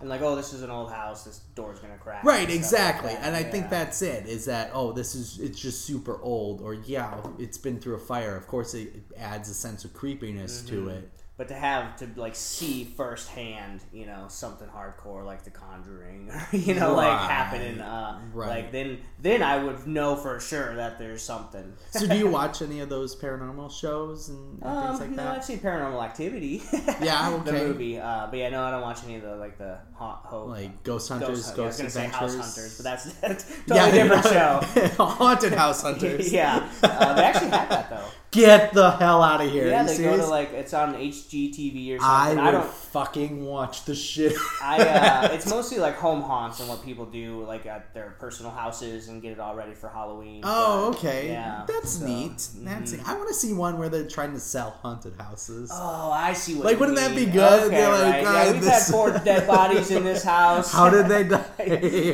[0.00, 1.24] And like, oh, this is an old house.
[1.24, 2.24] This door's gonna crack.
[2.24, 4.26] right, and exactly, like and I think that's it.
[4.26, 8.00] Is that oh, this is it's just super old, or yeah, it's been through a
[8.00, 8.36] fire.
[8.36, 10.88] Of course, it adds a sense of creepiness to Mm-hmm.
[10.88, 11.10] it.
[11.42, 16.56] But to have to like see firsthand, you know, something hardcore like The Conjuring, or
[16.56, 18.48] you know, like happening, uh, Right.
[18.48, 21.72] like then then I would know for sure that there's something.
[21.90, 25.16] So, do you watch any of those paranormal shows and, and Um, things like no,
[25.16, 25.36] that?
[25.38, 26.62] I've seen Paranormal Activity.
[27.02, 27.98] Yeah, the movie.
[27.98, 30.84] Uh, but yeah, no, I don't watch any of the like the haunt, ho- Like
[30.84, 32.12] Ghost Hunters, Ghost, Ghost, yeah, I was gonna Adventures.
[32.12, 34.24] say House Hunters, but that's, that's a totally different
[34.96, 35.04] show.
[35.04, 36.32] Haunted House Hunters.
[36.32, 38.04] yeah, uh, they actually had that though.
[38.32, 39.68] Get the hell out of here.
[39.68, 40.16] Yeah, you they serious?
[40.16, 42.44] go to like it's on HGTV or I something.
[42.44, 42.66] would I, don't.
[42.66, 44.32] fucking watch the shit.
[44.62, 48.50] I uh, it's mostly like home haunts and what people do like at their personal
[48.50, 50.40] houses and get it all ready for Halloween.
[50.44, 51.28] Oh, but, okay.
[51.28, 52.48] Yeah, That's so, neat.
[52.56, 53.06] That's mhm.
[53.06, 55.70] I want to see one where they're trying to sell haunted houses.
[55.70, 56.64] Oh, I see what.
[56.64, 57.64] Like, wouldn't that be good?
[57.64, 58.24] Okay, like, right.
[58.24, 60.72] "God, yeah, we've this- had four dead bodies in this house.
[60.82, 61.44] How did they die?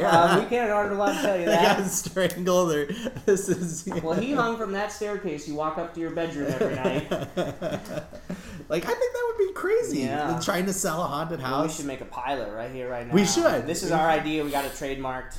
[0.05, 2.87] um, we can't to tell you They got strangled or
[3.25, 5.47] this is Well, he hung from that staircase.
[5.47, 7.11] You walk up to your bedroom every night.
[8.69, 10.01] like I think that would be crazy.
[10.01, 10.33] Yeah.
[10.33, 13.07] Like, trying to sell a haunted Well, we should make a pilot right here, right
[13.07, 13.15] now.
[13.15, 13.67] We should.
[13.67, 14.45] This is our idea.
[14.45, 15.37] We got it trademarked.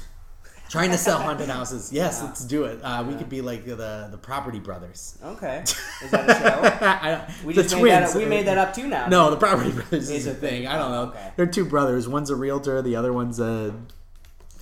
[0.69, 1.91] Trying to sell haunted houses.
[1.91, 2.27] Yes, Yeah.
[2.27, 2.79] let's do it.
[2.83, 3.17] Uh, We Yeah.
[3.19, 5.17] could be like the the Property Brothers.
[5.23, 5.63] Okay.
[5.63, 5.75] Is
[6.11, 6.85] that a show?
[6.85, 7.99] I We the just made twins.
[8.01, 8.09] that.
[8.09, 9.07] Up, we made that up too now.
[9.07, 10.49] No, the Property Brothers is a a thing.
[10.63, 10.67] thing.
[10.67, 11.01] I don't know.
[11.09, 11.31] Okay.
[11.37, 12.07] They're two brothers.
[12.07, 12.81] One's a realtor.
[12.83, 13.73] The other one's a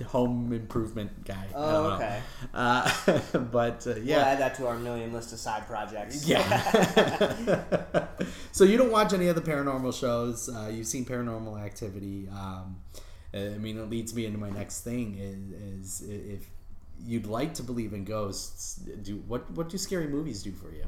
[0.06, 1.48] home improvement guy.
[1.54, 2.22] Oh, okay.
[2.54, 2.92] Uh,
[3.52, 4.20] but uh, We'll yeah.
[4.20, 6.28] add that to our million list of side projects.
[6.28, 7.66] Yeah.
[8.52, 10.50] so you don't watch any of the paranormal shows.
[10.50, 12.28] Uh, you've seen Paranormal Activity.
[12.30, 12.78] Um,
[13.34, 16.50] I mean, it leads me into my next thing is, is if
[17.06, 19.50] you'd like to believe in ghosts, do what?
[19.52, 20.86] What do scary movies do for you?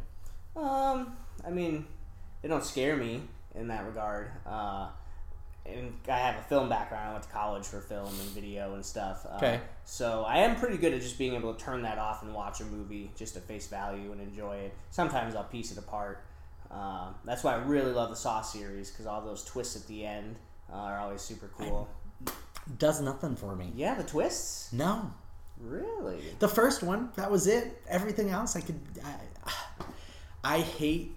[0.62, 1.14] Um,
[1.45, 1.86] I mean,
[2.41, 3.22] they don't scare me
[3.55, 4.32] in that regard.
[4.45, 4.89] Uh,
[5.78, 7.09] and I have a film background.
[7.09, 9.26] I went to college for film and video and stuff.
[9.30, 9.59] Uh, Okay.
[9.86, 12.61] So I am pretty good at just being able to turn that off and watch
[12.61, 14.74] a movie just at face value and enjoy it.
[14.91, 16.24] Sometimes I'll piece it apart.
[16.72, 20.05] Um, that's why I really love the Saw series because all those twists at the
[20.05, 20.36] end
[20.72, 21.89] uh, are always super cool.
[22.78, 23.72] Does nothing for me.
[23.76, 24.72] Yeah, the twists.
[24.72, 25.11] No.
[25.59, 26.22] Really?
[26.38, 27.82] The first one, that was it.
[27.89, 28.80] Everything else, I could.
[29.03, 29.51] I,
[30.43, 31.15] I hate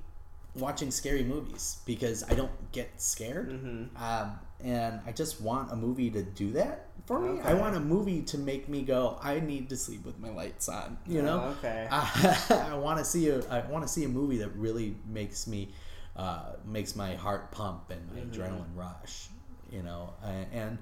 [0.54, 3.50] watching scary movies because I don't get scared.
[3.50, 3.96] Mm-hmm.
[4.02, 7.40] Um, and I just want a movie to do that for me.
[7.40, 10.68] I want a movie to make me go, I need to sleep with my lights
[10.68, 10.98] on.
[11.06, 11.88] You know, Oh, okay.
[11.90, 15.46] I, I want to see a I want to see a movie that really makes
[15.46, 15.72] me
[16.16, 18.40] uh, makes my heart pump and my Mm-hmm.
[18.42, 19.28] adrenaline rush.
[19.70, 20.76] You know, uh, and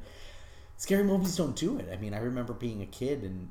[0.76, 1.88] scary movies don't do it.
[1.92, 3.48] I mean, I remember being a kid and.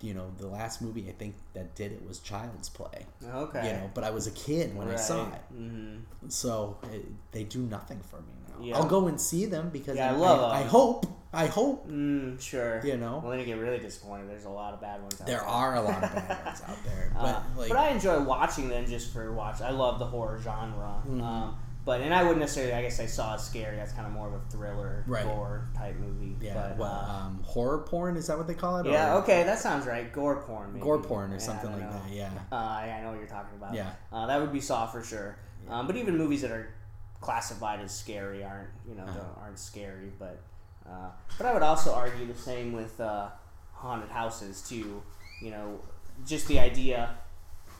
[0.00, 3.04] You know, the last movie I think that did it was Child's Play.
[3.26, 3.66] Okay.
[3.66, 5.96] You know, but I was a kid when I saw it, hmm
[6.28, 8.64] so it, they do nothing for me now.
[8.64, 8.76] Yeah.
[8.76, 11.88] I'll go and see them because Yeah, I I, love I, I hope, I hope,
[11.88, 12.80] Mm, sure.
[12.84, 14.28] you know, Well, then you get really disappointed.
[14.28, 15.46] There's a lot of bad ones out there there.
[15.46, 18.68] are a lot of bad ones out there, but Uh, like, but I enjoy watching
[18.68, 19.60] them just for watch.
[19.60, 21.02] I love the horror genre.
[21.06, 21.22] Mm-hmm.
[21.22, 22.72] Um, but and I wouldn't necessarily.
[22.74, 23.76] I guess I saw it scary.
[23.76, 25.24] That's kind of more of a thriller, Right.
[25.24, 26.36] gore type movie.
[26.40, 28.86] yeah, But, well, uh, um, horror porn is that what they call it?
[28.86, 29.14] yeah.
[29.14, 30.12] Or- Okay, that sounds right.
[30.12, 30.72] Gore porn.
[30.74, 30.82] Maybe.
[30.84, 32.10] gore porn or Yeah, something like don't that.
[32.12, 33.74] Yeah, Uh, yeah, I know what you're talking about.
[33.74, 33.90] Yeah.
[34.12, 35.36] Uh, that would be Saw for sure.
[35.68, 36.68] Um, but even movies that are
[37.20, 39.40] classified as scary aren't you know Uh-huh.
[39.42, 40.12] aren't scary.
[40.18, 40.38] But
[40.88, 43.28] uh, but I would also argue the same with uh,
[43.72, 45.02] haunted houses too.
[45.42, 45.80] You know,
[46.26, 47.14] just the idea.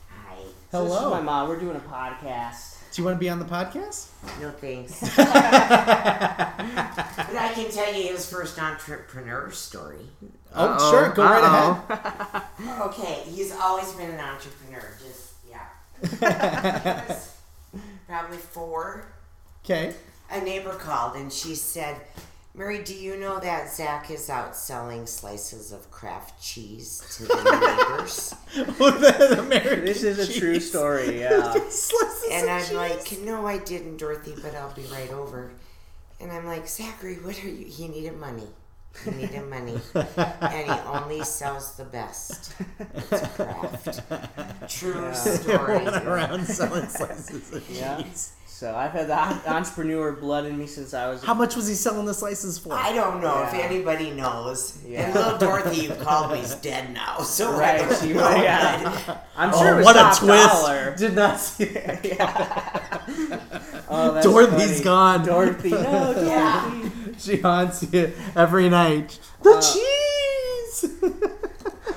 [0.09, 0.35] Hi.
[0.71, 1.09] So this is Hello.
[1.11, 1.47] my mom.
[1.49, 2.77] We're doing a podcast.
[2.91, 4.07] Do you want to be on the podcast?
[4.41, 4.99] No thanks.
[5.15, 5.17] but
[7.35, 10.07] I can tell you his first entrepreneur story.
[10.55, 12.43] Oh, sure, go right ahead.
[12.81, 14.83] Okay, he's always been an entrepreneur.
[15.01, 15.65] Just yeah.
[18.07, 19.05] Probably four.
[19.63, 19.93] Okay,
[20.31, 21.97] A neighbor called and she said,
[22.59, 27.35] "Mary, do you know that Zach is out selling slices of Kraft cheese to the
[27.97, 31.21] neighbors?" the American This is a true story.
[31.25, 31.53] Yeah.
[31.69, 32.73] Slices And of I'm cheese.
[32.73, 35.51] like, "No, I didn't, Dorothy, but I'll be right over."
[36.19, 38.47] And I'm like, "Zachary, what are you?" He needed money.
[39.05, 42.53] He needed money, and he only sells the best.
[42.95, 44.01] It's Kraft.
[44.67, 45.13] True Yeah.
[45.13, 45.85] story.
[45.85, 48.01] Went around selling slices of Yeah.
[48.01, 48.31] cheese.
[48.59, 51.23] So I've had the entrepreneur blood in me since I was.
[51.23, 52.73] How much was he selling the slices for?
[52.73, 54.77] I don't know if anybody knows.
[54.85, 55.05] Yeah.
[55.05, 57.19] And little Dorothy, you called me, is dead now.
[57.19, 58.29] So I Right, don't she- know.
[58.35, 59.19] yeah.
[59.37, 60.49] I'm Oh, sure it was what a twist!
[60.49, 60.93] dollar.
[60.97, 63.01] Did not see that.
[63.91, 64.83] Oh, that's Dorothy's funny.
[64.83, 65.25] gone.
[65.25, 65.81] Dorothy, no,
[66.13, 66.25] Dorothy.
[66.27, 66.81] Yeah.
[67.17, 69.17] She haunts you every night.
[69.41, 71.29] The Uh, cheese.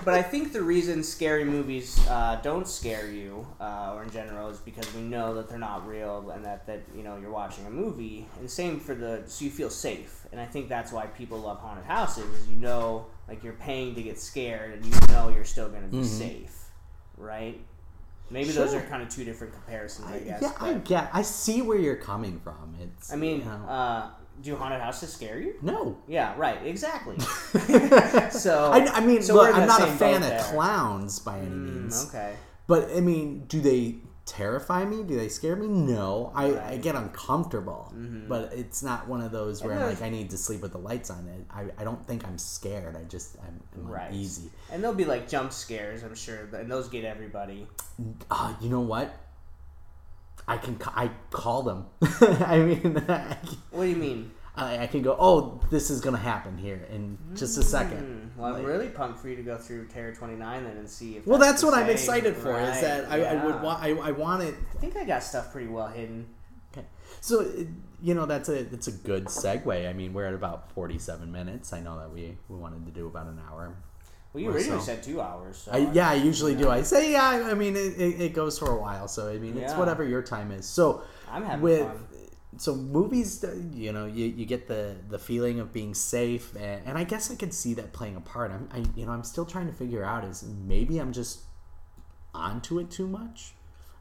[0.04, 4.48] But I think the reason scary movies uh, don't scare you, uh, or in general,
[4.48, 7.66] is because we know that they're not real and that, that you know you're watching
[7.66, 8.26] a movie.
[8.40, 10.26] And same for the so you feel safe.
[10.32, 12.24] And I think that's why people love haunted houses.
[12.40, 15.82] Is you know, like you're paying to get scared, and you know you're still going
[15.82, 16.70] to be safe,
[17.16, 17.60] right?
[18.30, 20.42] Maybe those are kind of two different comparisons, I, I- guess.
[20.42, 21.10] yeah, I get.
[21.12, 22.74] I see where you're coming from.
[22.80, 23.12] It's.
[23.12, 24.08] I mean, you know, uh,
[24.42, 25.54] do haunted houses scare you?
[25.62, 25.96] no.
[26.08, 27.16] Yeah, right, exactly.
[28.30, 30.40] so I, I mean, so look, I'm not a fan of there.
[30.42, 32.06] clowns by any Mm, means.
[32.08, 32.34] okay.
[32.66, 35.02] But I mean, do they terrify me?
[35.02, 35.66] Do they scare me?
[35.66, 36.32] No.
[36.34, 37.92] I, I get uncomfortable,
[38.28, 40.78] but it's not one of those where I'm like, I need to sleep with the
[40.78, 41.26] lights on.
[41.26, 41.44] It.
[41.50, 42.96] I, I don't think I'm scared.
[42.96, 44.12] I just I'm, I'm Right.
[44.12, 44.50] easy.
[44.70, 47.66] And there'll be like jump scares, I'm sure, and those get everybody.
[48.30, 49.12] Uh, you know what?
[50.48, 51.86] I can ca- I call them.
[52.20, 53.36] I mean, I,
[53.70, 54.30] What do you mean?
[54.54, 55.16] I I can go.
[55.18, 58.30] Oh, this is gonna happen here in just a second.
[58.34, 61.16] Hmm, well, I'm really pumped for you to go through Terror 29 then and see
[61.16, 61.26] if.
[61.26, 62.60] Well, that's the what I'm excited for.
[62.60, 64.54] Is that I, I would want I, I want it.
[64.74, 66.26] I think I got stuff pretty well hidden.
[66.72, 66.86] Okay.
[67.20, 67.50] So
[68.02, 69.88] you know that's a it's a good segue.
[69.88, 71.72] I mean, we're at about 47 minutes.
[71.72, 73.74] I know that we we wanted to do about an hour.
[74.32, 74.84] Well, you Or originally so.
[74.86, 75.58] said two hours.
[75.58, 76.70] So I, yeah, I usually do.
[76.70, 77.48] I say yeah.
[77.50, 79.06] I mean, it, it, it goes for a while.
[79.08, 79.78] So I mean, it's Yeah.
[79.78, 80.64] whatever your time is.
[80.66, 82.06] So I'm having with fun.
[82.56, 86.80] so movies, uh, you know, you, you get the the feeling of being safe, and,
[86.86, 88.50] and I guess I could see that playing a part.
[88.50, 91.40] I'm I you know I'm still trying to figure out is maybe I'm just
[92.34, 93.52] onto it too much.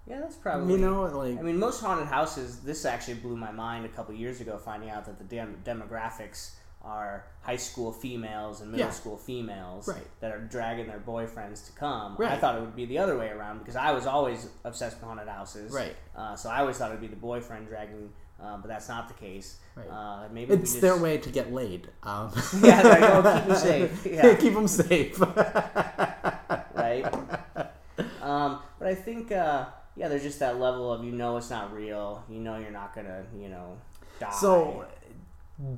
[0.07, 0.73] Yeah, that's probably.
[0.73, 2.61] You know, like I mean, most haunted houses.
[2.61, 6.51] This actually blew my mind a couple years ago, finding out that the dem- demographics
[6.84, 8.91] are high school females and middle Yeah.
[8.91, 10.05] school females Right.
[10.19, 12.17] that are dragging their boyfriends to come.
[12.19, 15.03] I thought it would be the other way around because I was always obsessed with
[15.05, 15.71] haunted houses.
[15.71, 15.95] Right.
[16.15, 18.11] Uh, so I always thought it would be the boyfriend dragging,
[18.41, 19.57] uh, but that's not the case.
[19.75, 19.88] Right.
[19.89, 21.89] Uh, maybe it's just, their way to get laid.
[22.03, 23.21] Um, Yeah, you go.
[23.21, 24.05] Keep 'em safe.
[24.05, 24.36] Yeah.
[24.36, 25.19] keep them safe.
[26.75, 27.05] right?
[28.21, 29.65] um, but I think, uh,
[29.95, 32.23] yeah, there's just that level of you know it's not real.
[32.29, 33.77] You know you're not gonna, you know,
[34.19, 34.32] die.
[34.32, 34.86] So,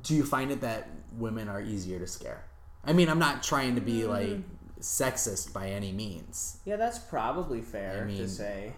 [0.02, 2.44] do you find it that women are easier to scare?
[2.84, 4.38] I mean, I'm not trying to be like
[4.80, 6.58] sexist by any means.
[6.64, 8.72] yeah, that's probably fair I mean, to say.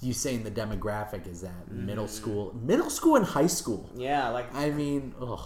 [0.00, 1.86] You saying the demographic is that Mm-hmm.
[1.86, 3.90] middle school, middle school and high school.
[3.96, 5.40] Yeah, like I mean, ugh.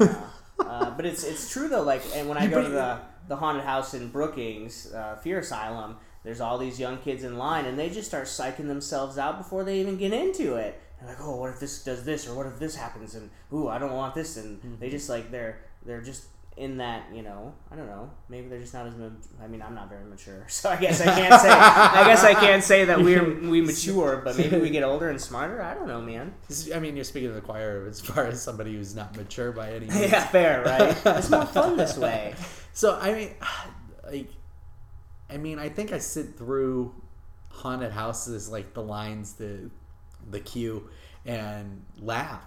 [0.00, 0.16] yeah.
[0.60, 1.82] Uh, but it's it's true though.
[1.82, 5.96] Like, and when I go to the the haunted house in Brookings, uh, Fear Asylum,
[6.22, 9.64] there's all these young kids in line, and they just start psyching themselves out before
[9.64, 10.80] they even get into it.
[11.04, 13.68] They're like, "Oh, what if this does this, or what if this happens?" And ooh,
[13.68, 14.36] I don't want this.
[14.36, 14.74] And Mm-hmm.
[14.80, 16.24] they just like they're they're just
[16.54, 18.92] in that you know I don't know maybe they're just not as
[19.42, 22.34] I mean I'm not very mature so I guess I can't say I guess I
[22.34, 25.88] can't say that we're we mature but maybe we get older and smarter I don't
[25.88, 26.34] know man
[26.74, 29.70] I mean, you're speaking to the choir as far as somebody who's not mature by
[29.72, 29.98] any means.
[30.12, 32.34] yeah fair right it's more fun this way
[32.74, 33.30] So I mean,
[34.12, 34.28] like,
[35.30, 36.94] I mean, I think I sit through
[37.48, 39.70] haunted houses like the lines, the
[40.30, 40.88] the queue,
[41.26, 42.42] and laugh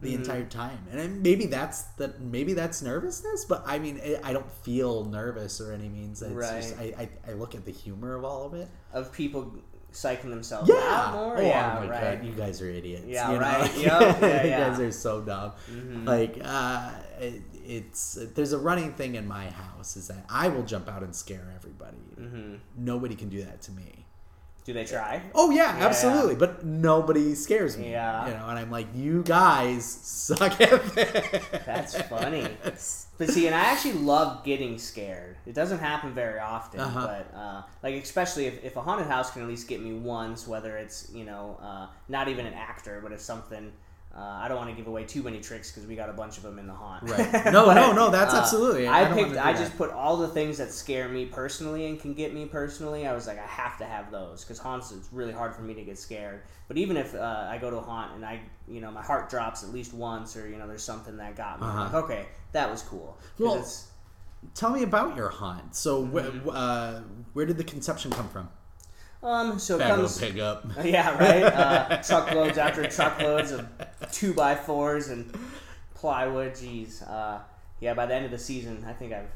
[0.00, 0.22] the Mm-hmm.
[0.22, 0.78] entire time.
[0.90, 2.20] And maybe that's that.
[2.20, 6.20] Maybe that's nervousness, but I mean, I I don't feel nervous or any means.
[6.20, 7.10] It's just, I, Right.
[7.26, 8.68] I I look at the humor of all of it.
[8.92, 9.54] of people
[9.92, 10.74] psyching themselves Yeah.
[10.74, 13.04] out more oh yeah my right god, you guys are idiots.
[13.06, 13.42] Yeah, you know?
[13.42, 13.70] right.
[13.78, 14.00] Yep.
[14.00, 14.60] Yeah, you yeah.
[14.68, 14.70] Mm-hmm.
[14.72, 15.52] guys are so dumb.
[16.04, 16.90] Like, uh,
[17.20, 21.04] it, it's there's a running thing in my house is that I will jump out
[21.04, 21.96] and scare everybody.
[22.18, 24.03] hmm Nobody can do that to me.
[24.64, 25.86] Do they try Oh yeah, Yeah.
[25.86, 26.34] absolutely.
[26.36, 27.90] But nobody scares me.
[27.90, 28.26] Yeah.
[28.28, 31.42] You know, and I'm like, you guys suck at this.
[31.66, 32.46] That's funny.
[33.18, 35.36] But see, and I actually love getting scared.
[35.46, 37.06] It doesn't happen very often, Uh-huh.
[37.06, 40.48] but uh, like especially if, if a haunted house can at least get me once,
[40.48, 43.72] whether it's you know uh, not even an actor, but if something.
[44.16, 46.36] Uh, I don't want to give away too many tricks because we got a bunch
[46.36, 47.02] of them in the haunt.
[47.10, 47.44] Right.
[47.52, 49.36] No, no, no, that's uh, absolutely- I I, picked.
[49.36, 53.08] I just put all the things that scare me personally and can get me personally.
[53.08, 54.92] I was like, I have to have those because haunts.
[54.92, 56.42] It's really hard for me to get scared.
[56.68, 59.28] But even if uh, I go to a haunt and I, you know, my heart
[59.30, 61.66] drops at least once, or you know, there's something that got me.
[61.66, 61.84] I'm Uh-huh.
[61.96, 63.18] like, okay, that was cool.
[63.38, 63.66] Well,
[64.54, 65.74] Tell me about your haunt.
[65.74, 66.48] So, Mm-hmm.
[66.48, 67.00] wh- uh,
[67.32, 68.48] where did the conception come from?
[69.24, 70.18] Um, so it comes.
[70.18, 70.64] pick up.
[70.84, 71.42] Yeah, right.
[71.54, 73.66] Uh, truckloads after truckloads of
[74.12, 75.32] two by fours and
[75.94, 76.52] plywood.
[76.52, 77.08] Jeez.
[77.08, 77.38] Uh,
[77.80, 79.30] yeah, by the end of the season, I think I've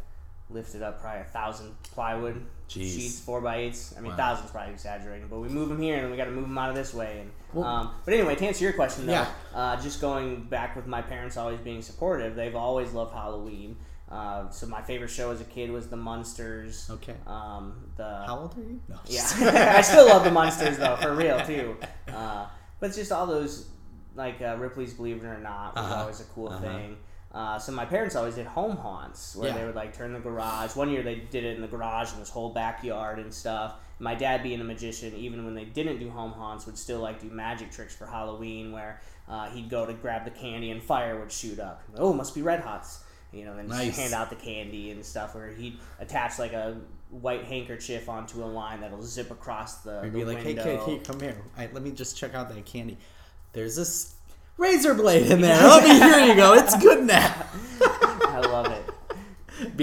[0.50, 2.94] lifted up probably a thousand plywood Jeez.
[2.94, 3.94] sheets, four by eights.
[3.96, 4.16] I mean, Wow.
[4.16, 6.70] thousands probably exaggerating, but we move them here and we got to move them out
[6.70, 7.18] of this way.
[7.20, 9.26] And Well- um, but anyway, to answer your question though, Yeah.
[9.54, 13.76] uh, just going back with my parents always being supportive, they've always loved Halloween.
[14.10, 16.88] Uh, so my favorite show as a kid was the Munsters.
[16.90, 17.14] Okay.
[17.26, 18.80] Um, the How old are you?
[18.88, 18.96] No.
[19.06, 21.76] yeah, I still love the Munsters though, for real too.
[22.12, 22.46] Uh,
[22.80, 23.68] but it's just all those
[24.14, 26.00] like uh, Ripley's Believe It or Not was Uh-huh.
[26.00, 26.60] always a cool Uh-huh.
[26.60, 26.96] thing.
[27.30, 29.58] Uh, so my parents always did home haunts where Yeah.
[29.58, 30.74] they would like turn the garage.
[30.74, 33.74] One year they did it in the garage in this whole backyard and stuff.
[33.98, 37.20] My dad, being a magician, even when they didn't do home haunts, would still like
[37.20, 41.18] do magic tricks for Halloween, where uh, he'd go to grab the candy and fire
[41.20, 41.82] would shoot up.
[41.96, 43.00] Oh, must be red hots.
[43.32, 43.96] You know, then just Nice.
[43.98, 45.34] hand out the candy and stuff.
[45.34, 46.76] Where he'd attach like a
[47.10, 50.64] white handkerchief onto a line that'll zip across the, be like, hey, window.
[50.64, 51.36] kid, hey, come here.
[51.56, 52.96] I, let me just check out that candy.
[53.52, 54.14] There's this
[54.56, 55.56] razor blade in there.
[55.62, 56.54] Let me, here you go.
[56.54, 57.34] It's good now.
[57.82, 58.84] I love it.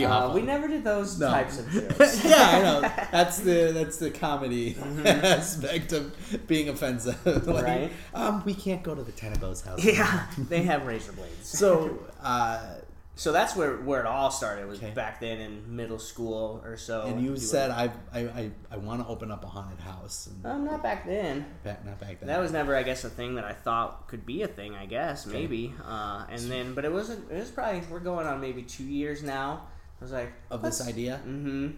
[0.05, 1.29] Uh, we never did those No.
[1.29, 2.23] types of jokes.
[2.23, 2.81] yeah, I know.
[3.11, 5.05] That's the that's the comedy Mm-hmm.
[5.07, 6.15] aspect of
[6.47, 7.17] being offensive.
[7.45, 7.91] Like, Right.
[8.13, 9.83] Um, we can't go to the Tenebo's house.
[9.83, 11.47] yeah, they have razor blades.
[11.47, 12.75] So, uh,
[13.17, 14.91] so that's where where it all started was Okay.
[14.91, 17.03] back then in middle school or so.
[17.03, 20.27] and you said I I, I, I want to open up a haunted house.
[20.27, 21.45] And um, not back then.
[21.63, 22.27] back, not back then.
[22.27, 24.75] That was never, I guess, a thing that I thought could be a thing.
[24.75, 27.31] I guess maybe, uh, and then, but it wasn't.
[27.31, 29.67] It was probably we're going on maybe two years now.
[29.99, 31.21] I was like, of this idea.
[31.25, 31.69] mm-hmm.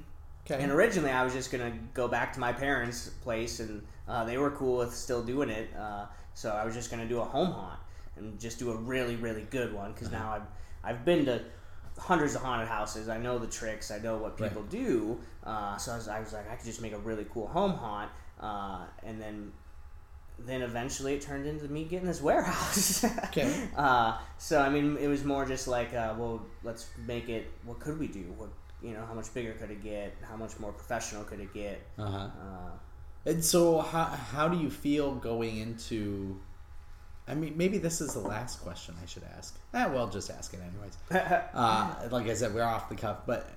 [0.49, 0.63] Okay.
[0.63, 4.38] And originally, I was just gonna go back to my parents' place, and uh, they
[4.38, 5.69] were cool with still doing it.
[5.77, 7.79] Uh, so I was just gonna do a home haunt
[8.15, 10.41] and just do a really, really good one because now I've
[10.88, 11.35] I've been to
[11.97, 13.09] hundreds of haunted houses.
[13.09, 13.91] I know the tricks.
[13.91, 14.49] I know what Right.
[14.49, 15.19] people do.
[15.43, 17.73] Uh, so I was, I was like, I could just make a really cool home
[17.73, 19.51] haunt, uh, and then
[20.39, 23.03] then eventually it turned into me getting this warehouse.
[23.25, 23.51] Okay.
[23.75, 27.43] Uh, so I mean, it was more just like, uh, well, let's make it.
[27.65, 28.25] What could we do?
[28.38, 28.49] What
[28.83, 30.15] you know, how much bigger could it get?
[30.21, 31.81] How much more professional could it get?
[31.97, 32.17] Uh huh.
[32.45, 32.71] Uh,
[33.25, 36.39] And so, how how do you feel going into?
[37.28, 39.57] I mean, maybe this is the last question I should ask.
[39.73, 40.97] Eh, well, just ask it anyways.
[41.53, 43.49] Uh, like I said, we're off the cuff, but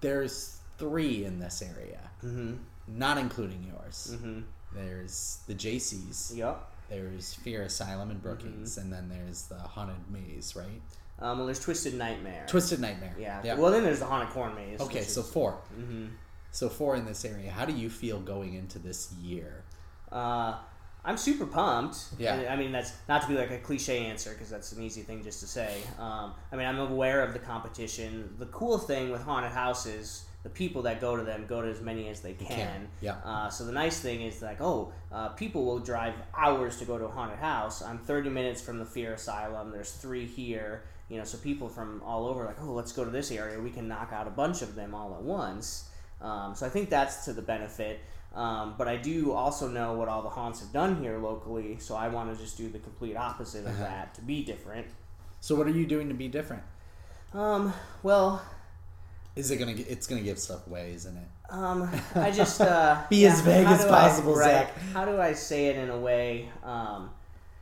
[0.00, 2.54] there's three in this area, mm-hmm.
[2.86, 4.14] not including yours.
[4.14, 4.40] Mm-hmm.
[4.74, 6.36] There's the JCs.
[6.36, 6.70] Yep.
[6.90, 10.80] There's Fear Asylum in Brookings, and then there's the Haunted Maze, right?
[11.20, 12.46] Um, well, there's Twisted Nightmare.
[12.48, 13.14] Twisted Nightmare.
[13.18, 13.40] Yeah.
[13.44, 13.54] Yeah.
[13.54, 14.80] Well, then there's the Haunted Corn Maze.
[14.80, 15.58] okay, so is- four.
[15.78, 16.10] Mhm.
[16.50, 17.50] So four in this area.
[17.50, 19.64] How do you feel going into this year?
[20.10, 20.58] Uh,
[21.04, 21.98] I'm super pumped.
[22.18, 22.34] Yeah.
[22.34, 25.02] And, I mean, that's not to be like a cliche answer because that's an easy
[25.02, 25.78] thing just to say.
[25.98, 28.34] Um, I mean, I'm aware of the competition.
[28.38, 31.80] The cool thing with haunted houses, the people that go to them go to as
[31.80, 32.48] many as they can.
[32.48, 33.16] can, yeah.
[33.24, 36.98] Uh, so the nice thing is like, oh, uh, people will drive hours to go
[36.98, 37.82] to a haunted house.
[37.82, 39.70] I'm 30 minutes from the Fear Asylum.
[39.70, 40.84] There's three here.
[41.08, 43.58] You know, so people from all over like, oh, let's go to this area.
[43.58, 45.88] We can knock out a bunch of them all at once.
[46.20, 48.00] Um, so I think that's to the benefit.
[48.34, 51.96] Um, but I do also know what all the haunts have done here locally, so
[51.96, 53.84] I want to just do the complete opposite of Uh-huh.
[53.84, 54.86] that to be different.
[55.40, 56.62] So what are you doing to be different?
[57.32, 57.72] Um,
[58.02, 58.42] well,
[59.36, 59.74] Is it gonna?
[59.74, 61.28] gi- It's gonna give stuff away, isn't it?
[61.50, 64.76] um, I just uh, Be as vague how as do I- possible, right, Zach.
[64.92, 66.50] How do I say it in a way?
[66.64, 67.10] Um,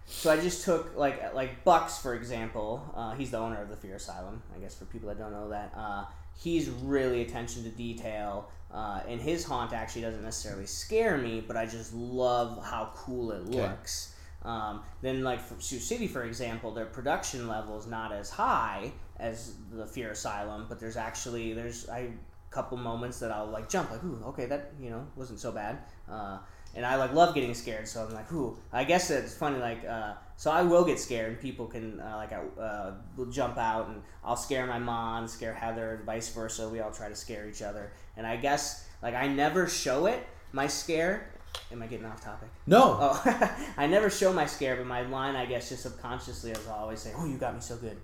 [0.06, 2.82] so I just took like like Bucks for example.
[2.94, 4.42] Uh, he's the owner of the Fear Asylum.
[4.54, 6.04] I guess for people that don't know that, uh,
[6.37, 8.51] he's really attention to detail.
[8.72, 13.30] Uh, and his haunt actually doesn't necessarily scare me, but I just love how cool
[13.32, 13.70] it Okay.
[13.70, 14.14] looks.
[14.45, 18.93] Um, then, like for Sioux City, for example, their production level is not as high
[19.18, 22.11] as the Fear Asylum, but there's actually there's a
[22.51, 25.78] couple moments that I'll like jump like, ooh, okay, that you know wasn't so bad.
[26.09, 26.39] Uh,
[26.74, 28.57] and I like love getting scared, so I'm like, ooh.
[28.72, 32.16] I guess it's funny, like, uh, so I will get scared, and people can uh,
[32.16, 36.28] like, I uh, will jump out, and I'll scare my mom, scare Heather, and vice
[36.28, 36.68] versa.
[36.68, 40.26] We all try to scare each other, and I guess like I never show it
[40.53, 41.30] my scare.
[41.72, 42.49] Am I getting off topic?
[42.66, 42.99] No.
[43.01, 46.72] Oh, I never show my scare, but my line, I guess, just subconsciously, as I
[46.72, 47.97] always say, "Oh, you got me so good."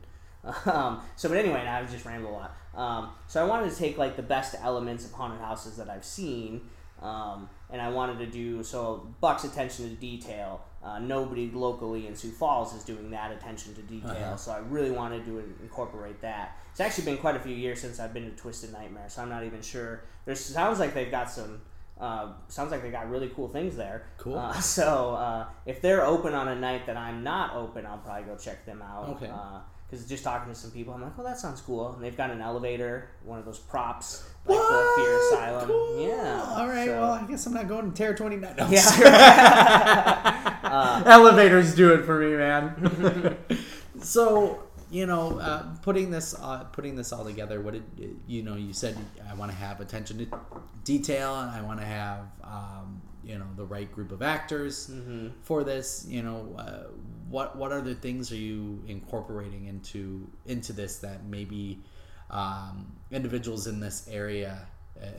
[0.67, 2.57] Um, so, but anyway, now I've just rambled a lot.
[2.75, 6.05] Um, so I wanted to take like the best elements of haunted houses that I've
[6.05, 6.63] seen,
[7.01, 9.15] um, and I wanted to do so.
[9.21, 10.65] Buck's attention to detail.
[10.85, 14.37] Uh, nobody locally in Sioux Falls is doing that attention to detail, Uh-huh.
[14.37, 16.57] so I really wanted to incorporate that.
[16.73, 19.29] It's actually been quite a few years since I've been to Twisted Nightmare, so I'm
[19.29, 20.03] not even sure.
[20.25, 21.61] There sounds like they've got some.
[22.01, 24.07] Uh, sounds like they got really cool things there.
[24.19, 24.37] Cool.
[24.37, 28.25] Uh, so uh, if they're open on a night that I'm not open, I'll probably
[28.25, 29.09] go check them out.
[29.11, 29.31] Okay.
[29.89, 31.93] Because just talking to some people, I'm like, oh, that sounds cool.
[31.93, 34.97] And they've got an elevator, one of those props, like What?
[34.97, 35.67] the Fear Asylum.
[35.69, 36.09] Cool.
[36.09, 36.55] Yeah.
[36.57, 36.87] All right.
[36.87, 38.57] so- Well, I guess I'm not going to Terror 29.
[38.57, 40.49] No, Yeah.
[40.73, 43.37] uh, Elevators do it for me, man.
[44.01, 48.57] so you know, uh, putting this uh, putting this all together, what did you know?
[48.57, 48.97] You said
[49.31, 50.27] I want to have attention to
[50.85, 55.33] detail, and I want to have um, you know the right group of actors mhm.
[55.43, 56.05] for this.
[56.09, 56.91] You know, uh,
[57.29, 61.83] what what other things are you incorporating into into this that maybe
[62.31, 64.67] um, individuals in this area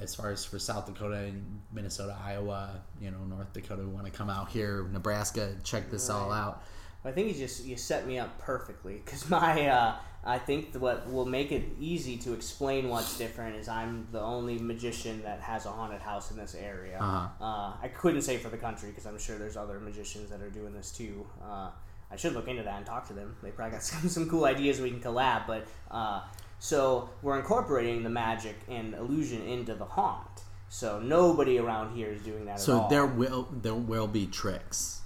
[0.02, 4.12] as far as for South Dakota and Minnesota, Iowa, you know, North Dakota want to
[4.12, 6.64] come out here, Nebraska, check this all out.
[7.06, 11.12] I think you just you set me up perfectly because my uh, I think what
[11.12, 15.66] will make it easy to explain what's different is I'm the only magician that has
[15.66, 16.98] a haunted house in this area.
[17.00, 17.44] Uh-huh.
[17.44, 20.50] Uh, I couldn't say for the country because I'm sure there's other magicians that are
[20.50, 21.26] doing this too.
[21.44, 21.72] Uh,
[22.10, 23.36] I should look into that and talk to them.
[23.44, 25.46] They probably got some, some cool ideas we can collab.
[25.46, 26.22] But uh,
[26.64, 30.44] so we're incorporating the magic and illusion into the haunt.
[30.70, 32.88] So nobody around here is doing that at So all.
[32.88, 35.02] there will there will be tricks.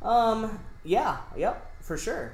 [0.00, 0.58] Um.
[0.84, 1.18] Yeah.
[1.36, 1.82] Yep.
[1.82, 2.32] For sure.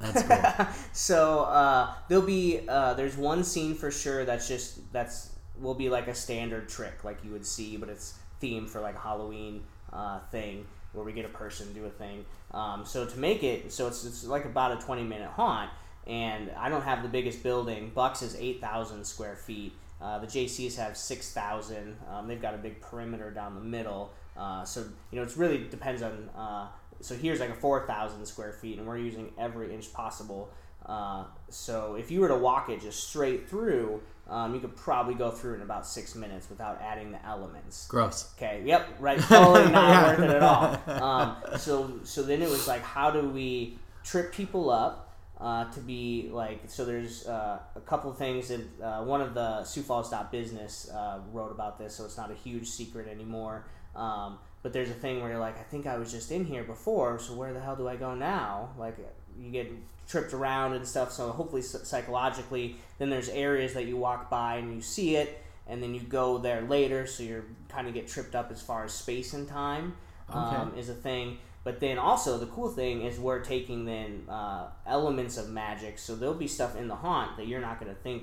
[0.00, 0.66] That's cool.
[0.92, 5.88] so uh, there'll be uh, there's one scene for sure that's just that's will be
[5.88, 9.62] like a standard trick like you would see, but it's themed for like a Halloween
[9.92, 12.26] uh, thing where we get a person do a thing.
[12.50, 15.70] Um, so to make it so it's it's like about a 20 minute haunt.
[16.06, 17.90] And I don't have the biggest building.
[17.94, 19.72] Bucks is eight thousand square feet.
[20.00, 21.96] Uh, the JCs have six thousand.
[22.10, 24.12] Um, they've got a big perimeter down the middle.
[24.36, 26.28] Uh, so you know, it really depends on.
[26.36, 26.68] Uh,
[27.00, 30.50] so here's like a four thousand square feet, and we're using every inch possible.
[30.84, 35.14] Uh, so if you were to walk it just straight through, um, you could probably
[35.14, 37.88] go through in about six minutes without adding the elements.
[37.88, 38.32] Gross.
[38.36, 38.62] Okay.
[38.64, 38.88] Yep.
[39.00, 39.18] Right.
[39.28, 41.02] Totally not worth it at all.
[41.02, 45.05] Um, so so then it was like, how do we trip people up?
[45.38, 49.62] Uh, to be like so there's uh, a couple things that uh, one of the
[49.64, 53.66] Sioux Falls Business uh, wrote about this so it's not a huge secret anymore.
[53.94, 56.64] Um, but there's a thing where you're like I think I was just in here
[56.64, 58.70] before so where the hell do I go now?
[58.78, 58.96] Like
[59.38, 59.70] you get
[60.08, 64.74] tripped around and stuff so hopefully psychologically then there's areas that you walk by and
[64.74, 68.34] you see it and then you go there later so you're kind of get tripped
[68.34, 69.94] up as far as space and time
[70.30, 74.68] um, is a thing but then also the cool thing is we're taking then uh,
[74.86, 78.00] elements of magic so there'll be stuff in the haunt that you're not going to
[78.02, 78.22] think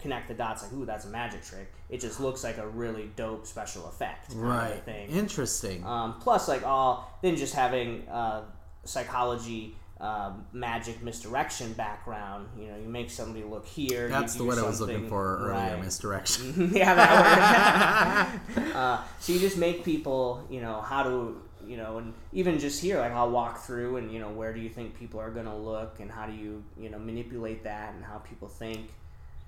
[0.00, 3.10] connect the dots like ooh that's a magic trick it just looks like a really
[3.16, 4.80] dope special effect Right.
[4.84, 5.84] thing Interesting.
[5.84, 8.42] um, plus like all then just having uh,
[8.84, 14.58] psychology um, magic misdirection background you know you make somebody look here That's the word
[14.58, 15.50] I was looking for earlier.
[15.50, 15.80] right.
[15.84, 16.70] Misdirection.
[16.74, 18.72] yeah, that word.
[18.76, 22.80] uh, so you just make people, you know, how to, you know, and even just
[22.80, 25.46] here, like I'll walk through and, you know, where do you think people are going
[25.46, 28.90] to look and how do you, you know, manipulate that and how people think.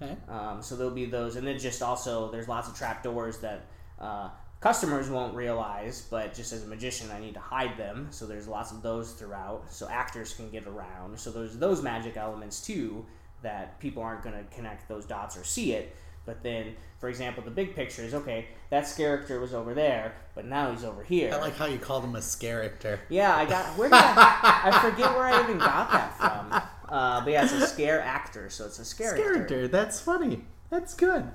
[0.03, 0.17] Okay.
[0.29, 1.37] Um, so there'll be those.
[1.37, 3.67] And then just also, there's lots of trap doors that
[3.99, 8.09] uh, customers won't realize, but just as a magician, I need to hide them.
[8.11, 9.73] So there's lots of those throughout.
[9.73, 11.19] So actors can get around.
[11.19, 13.05] So there's those magic elements too
[13.43, 15.97] that people aren't going to connect those dots or see it.
[16.31, 20.45] But then, for example, the big picture is okay, that character was over there, but
[20.45, 21.33] now he's over here.
[21.35, 23.01] I like how you called him a character.
[23.09, 23.77] Yeah, I got.
[23.77, 24.61] Where did I?
[24.67, 26.63] I forget where I even got that from.
[26.89, 29.23] Uh, but yeah, it's a scare actor, so it's a scare actor.
[29.25, 29.67] Character.
[29.67, 30.45] That's funny.
[30.71, 31.29] That's good.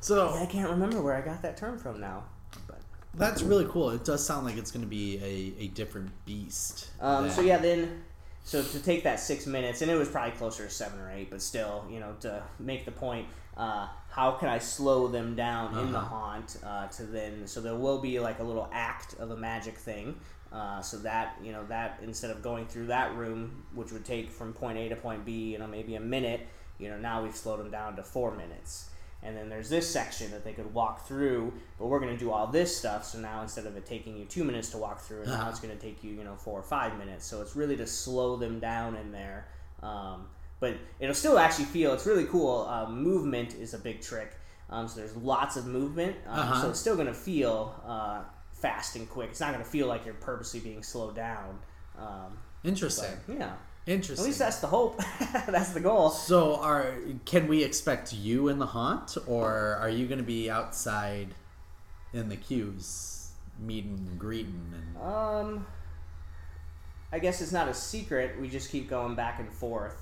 [0.00, 2.24] So yeah, I can't remember where I got that term from now.
[2.66, 2.80] But
[3.14, 3.90] that's really cool.
[3.90, 6.88] It does sound like it's going to be a, a different beast.
[7.00, 8.02] um, so yeah, then
[8.48, 11.28] so to take that six minutes, and it was probably closer to seven or eight,
[11.28, 13.26] but still, you know, to make the point,
[13.58, 16.08] uh, how can I slow them down in the Uh-huh.
[16.08, 17.46] haunt uh, to then?
[17.46, 20.18] So there will be like a little act of a magic thing.
[20.50, 24.30] Uh, so that you know that instead of going through that room, which would take
[24.30, 26.40] from point A to point B, you know, maybe a minute,
[26.78, 28.88] you know, now we've slowed them down to four minutes.
[29.22, 32.30] And then there's this section that they could walk through, but we're going to do
[32.30, 33.04] all this stuff.
[33.04, 35.50] So now instead of it taking you two minutes to walk through, now Uh-huh.
[35.50, 37.26] it's going to take you, you know, four or five minutes.
[37.26, 39.48] So it's really to slow them down in there.
[39.82, 40.28] Um,
[40.60, 42.66] but it'll still actually feel it's really cool.
[42.68, 44.32] Uh, movement is a big trick.
[44.70, 46.16] Um, so there's lots of movement.
[46.26, 46.62] Um, Uh-huh.
[46.62, 49.30] So it's still going to feel uh, fast and quick.
[49.30, 51.58] It's not going to feel like you're purposely being slowed down.
[51.98, 53.10] Um, but, Interesting.
[53.38, 53.52] yeah.
[53.86, 54.22] Interesting.
[54.24, 55.00] At least that's the hope.
[55.46, 56.10] that's the goal.
[56.10, 56.92] So, are
[57.24, 61.28] can we expect you in the haunt, or are you going to be outside
[62.12, 64.74] in the queues, meeting and greeting?
[64.74, 65.66] And Um,
[67.10, 68.38] I guess it's not a secret.
[68.38, 69.96] We just keep going back and forth.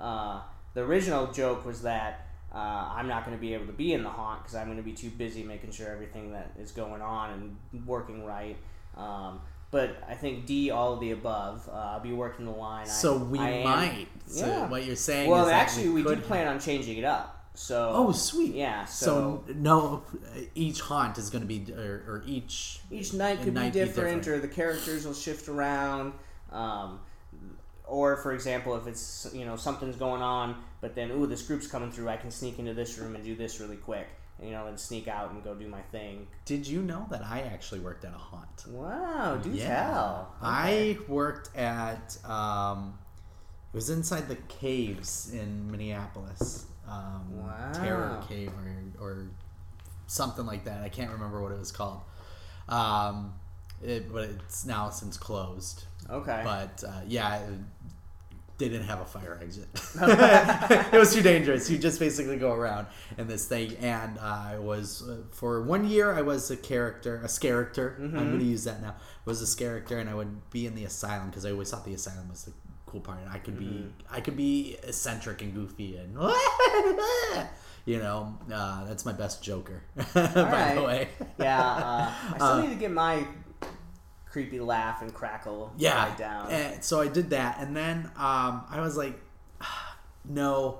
[0.00, 0.40] Uh,
[0.74, 2.58] the original joke was that uh,
[2.94, 4.82] I'm not going to be able to be in the haunt because I'm going to
[4.82, 8.56] be too busy making sure everything that is going on and working right.
[8.96, 9.40] Um,
[9.70, 11.68] but I think D, all of the above.
[11.68, 12.86] Uh, I'll be working the line.
[12.86, 14.08] I- so we I am- might.
[14.26, 14.68] So Yeah.
[14.68, 17.36] what you're saying Well, actually, we do could- plan on changing it up.
[17.54, 18.54] So Oh, sweet.
[18.54, 20.02] Yeah, So, so- no,
[20.54, 22.80] each haunt is going to be, or, or each.
[22.90, 24.28] each night could be might be different, different.
[24.28, 26.14] or the characters will shift around.
[26.50, 27.00] Um,
[27.90, 31.66] or, for example, if it's you know something's going on, but then ooh, this group's
[31.66, 34.06] coming through, I can sneak into this room and do this really quick,
[34.38, 36.26] and, you know, and sneak out and go do my thing.
[36.44, 38.66] Did you know that I actually worked at a haunt?
[38.68, 39.90] Wow, do Yeah.
[39.90, 40.34] tell.
[40.42, 42.16] I worked at.
[42.24, 42.98] Um,
[43.72, 46.66] it was inside the caves in Minneapolis.
[46.88, 47.72] Um, Wow.
[47.72, 48.50] Terror Cave
[48.98, 49.26] or, or
[50.08, 50.82] something like that.
[50.82, 52.00] I can't remember what it was called.
[52.68, 53.34] Um,
[53.82, 55.84] it, but it's now since closed.
[56.10, 56.40] Okay.
[56.44, 57.40] But uh, yeah,
[58.60, 59.66] they didn't have a fire exit.
[60.94, 61.68] it was too dangerous.
[61.68, 62.86] You just basically go around
[63.18, 63.74] in this thing.
[63.80, 66.14] And I was uh, for one year.
[66.14, 67.96] I was a character, a character.
[67.98, 68.94] I'm going to use that now.
[69.24, 71.94] was a character, and I would be in the asylum because I always thought the
[71.94, 72.52] asylum was the
[72.86, 73.18] cool part.
[73.20, 76.16] And I could be, I could be eccentric and goofy and.
[77.86, 79.82] You know, uh, that's my best Joker,
[80.14, 80.74] by right.
[80.74, 81.08] the way.
[81.38, 83.26] yeah, uh, I still Uh, need to get my
[84.30, 86.06] creepy laugh and crackle yeah.
[86.06, 86.50] right down.
[86.50, 89.20] and so i did that and then um, i was like
[90.24, 90.78] no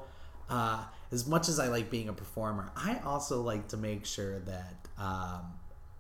[0.48, 4.38] uh, as much as i like being a performer i also like to make sure
[4.40, 5.42] that um,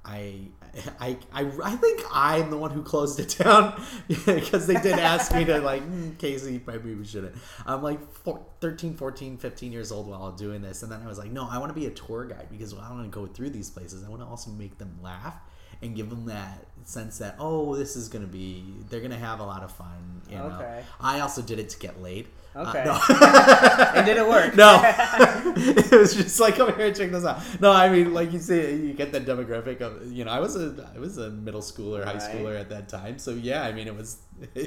[0.04, 0.48] I,
[1.00, 5.34] I, I, I think I'm the one who closed it down because they did ask
[5.34, 7.34] me to like mm, Casey maybe we shouldn't.
[7.66, 11.18] I'm like four, 13 14 15 years old while doing this and then I was
[11.18, 13.50] like no I want to be a tour guide because I want to go through
[13.50, 14.04] these places.
[14.04, 15.34] I want to also make them laugh
[15.82, 19.44] and give them that sense that oh this is gonna be they're gonna have a
[19.44, 20.82] lot of fun you know Okay.
[21.00, 22.82] I also did it to get laid Uh, Okay.
[22.84, 22.98] no.
[23.94, 24.56] and did it work?
[24.56, 24.80] No,
[25.56, 27.38] it was just like come here and check this out.
[27.60, 30.56] No, I mean like you see, you get that demographic of you know I was
[30.56, 32.22] a I was a middle schooler, high Right.
[32.28, 34.18] schooler at that time, so yeah, I mean it was
[34.54, 34.66] yeah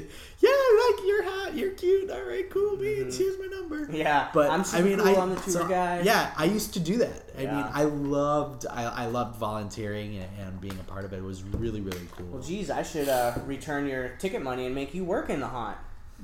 [1.06, 3.88] you're hot, you're cute, all right, cool, beans, here's my number.
[3.90, 6.04] Yeah, But I'm I mean, cool I on the tour so, guide.
[6.04, 7.30] Yeah, I used to do that.
[7.36, 11.18] I mean, I loved I, I loved volunteering and, and being a part of it.
[11.18, 12.26] It was really really cool.
[12.26, 15.48] Well, geez, I should uh, return your ticket money and make you work in the
[15.48, 15.76] haunt.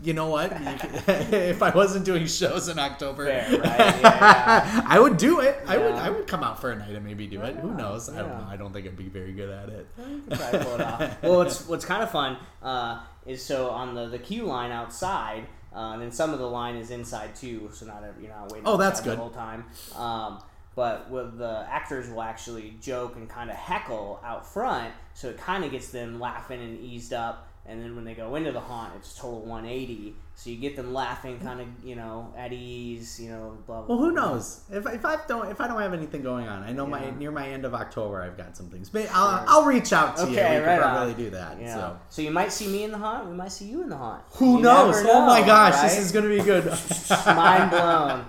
[0.03, 0.53] you know what?
[1.33, 3.79] If I wasn't doing shows in October, Fair, right?
[3.79, 4.83] Yeah, yeah.
[4.87, 5.59] I would do it.
[5.67, 5.95] I would.
[5.95, 7.57] I would come out for a night and maybe do it.
[7.57, 8.09] Who knows?
[8.09, 8.47] I don't know.
[8.49, 9.87] I don't think I'd be very good at it.
[10.09, 11.11] You could probably pull it.
[11.23, 15.47] Well, what's what's kind of fun uh, is so on the the queue line outside,
[15.75, 17.71] uh, and then some of the line is inside too.
[17.73, 18.67] So not every, you're not waiting.
[18.67, 19.13] Oh, that's good.
[19.13, 19.65] the whole time.
[19.97, 20.43] Um,
[20.75, 25.39] but with the actors will actually joke and kind of heckle out front, so it
[25.39, 27.49] kind of gets them laughing and eased up.
[27.67, 30.15] And then when they go into the haunt, it's total 180.
[30.41, 33.59] So you get them laughing, kind of you know at ease, you know.
[33.67, 34.63] Blah, blah, Well, who knows?
[34.73, 37.31] If, if I don't if I don't have anything going on, I know my near
[37.31, 38.89] my end of October, I've got some things.
[38.89, 40.31] But I'll, I'll reach out to you.
[40.31, 41.19] We Okay, right probably on.
[41.19, 41.61] do that.
[41.61, 41.75] Yeah.
[41.75, 43.29] So So you might see me in the haunt.
[43.29, 44.23] We might see you in the haunt.
[44.31, 44.97] who You knows?
[45.05, 46.65] never oh my know, gosh, this is gonna be good.
[47.27, 48.25] mind blown.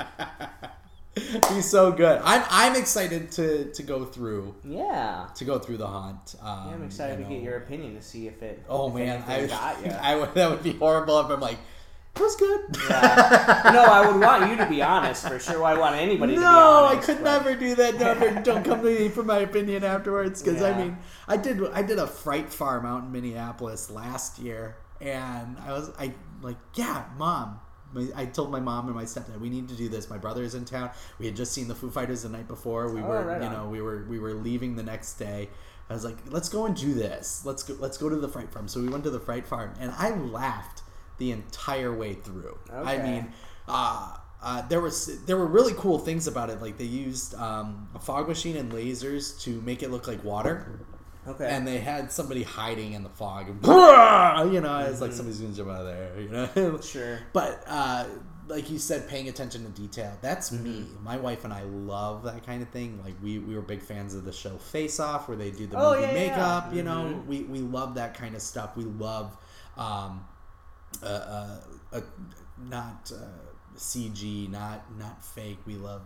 [1.55, 2.19] be so good.
[2.25, 5.27] I'm I'm excited to to go through Yeah.
[5.35, 6.35] to go through the haunt.
[6.41, 8.63] Um, Yeah, I'm excited you to get your opinion to see if it.
[8.67, 9.97] Oh if man, I, got ya.
[10.01, 11.57] I would, that would be horrible if I'm like,
[12.15, 12.61] it was good.
[12.89, 13.61] Yeah.
[13.73, 15.63] no, I would want you to be honest for sure.
[15.63, 17.97] I want anybody to be No, I could but- never do that.
[17.99, 18.41] Never.
[18.43, 20.41] Don't come to me for my opinion afterwards.
[20.41, 20.97] Because I mean,
[21.27, 21.61] I did.
[21.73, 25.91] I did a fright farm out in Minneapolis last year, and I was.
[25.99, 27.59] I like, yeah, mom.
[28.15, 30.09] I told my mom and my stepdad we need to do this.
[30.09, 30.91] My brother is in town.
[31.19, 32.89] We had just seen the Foo Fighters the night before.
[32.89, 33.53] We Oh, were, right you on.
[33.53, 35.49] know, we were we were leaving the next day.
[35.89, 37.41] I was like, let's go and do this.
[37.45, 37.75] Let's go.
[37.79, 38.69] Let's go to the fright farm.
[38.69, 40.80] So we went to the fright farm, and I laughed
[41.21, 42.57] the entire way through.
[42.73, 43.31] I mean,
[43.67, 46.59] uh, uh, there was there were really cool things about it.
[46.61, 50.79] Like they used um, a fog machine and lasers to make it look like water,
[51.27, 51.47] Okay.
[51.47, 53.45] and they had somebody hiding in the fog.
[54.51, 56.19] You know, it's like somebody's gonna jump out of there.
[56.19, 56.81] You know, Mm-hmm.
[56.93, 57.19] Sure.
[57.33, 58.05] But uh,
[58.47, 60.17] like you said, paying attention to detail.
[60.21, 60.79] That's me.
[60.81, 61.03] Mm-hmm.
[61.03, 62.99] My wife and I love that kind of thing.
[63.05, 65.77] Like we, we were big fans of the show Face Off, where they do the
[65.77, 66.63] Oh, movie yeah, makeup.
[66.69, 66.77] yeah.
[66.77, 67.25] You know, Mhm.
[67.27, 68.75] we we love that kind of stuff.
[68.75, 69.37] We love.
[69.77, 70.25] Um,
[71.03, 71.59] uh, uh,
[71.93, 72.01] uh,
[72.69, 73.25] not uh,
[73.77, 75.59] CG, not not fake.
[75.65, 76.01] We love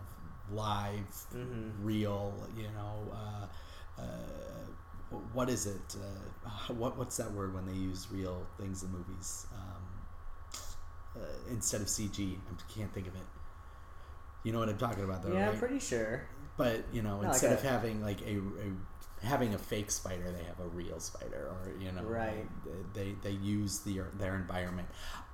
[0.50, 1.84] live, Mm-hmm.
[1.84, 2.32] real.
[2.56, 5.96] You know, uh, uh, what is it?
[5.96, 11.80] Uh, what what's that word when they use real things in movies um, uh, instead
[11.80, 12.36] of CG?
[12.36, 13.20] I can't think of it.
[14.44, 15.52] You know what I'm talking about, though, yeah, right?
[15.54, 16.22] I'm pretty sure.
[16.56, 18.70] but you know, No, like instead a- of having like a, a
[19.26, 22.46] having a fake spider, they have a real spider, or you know, Right.
[22.94, 24.88] They they use the their environment.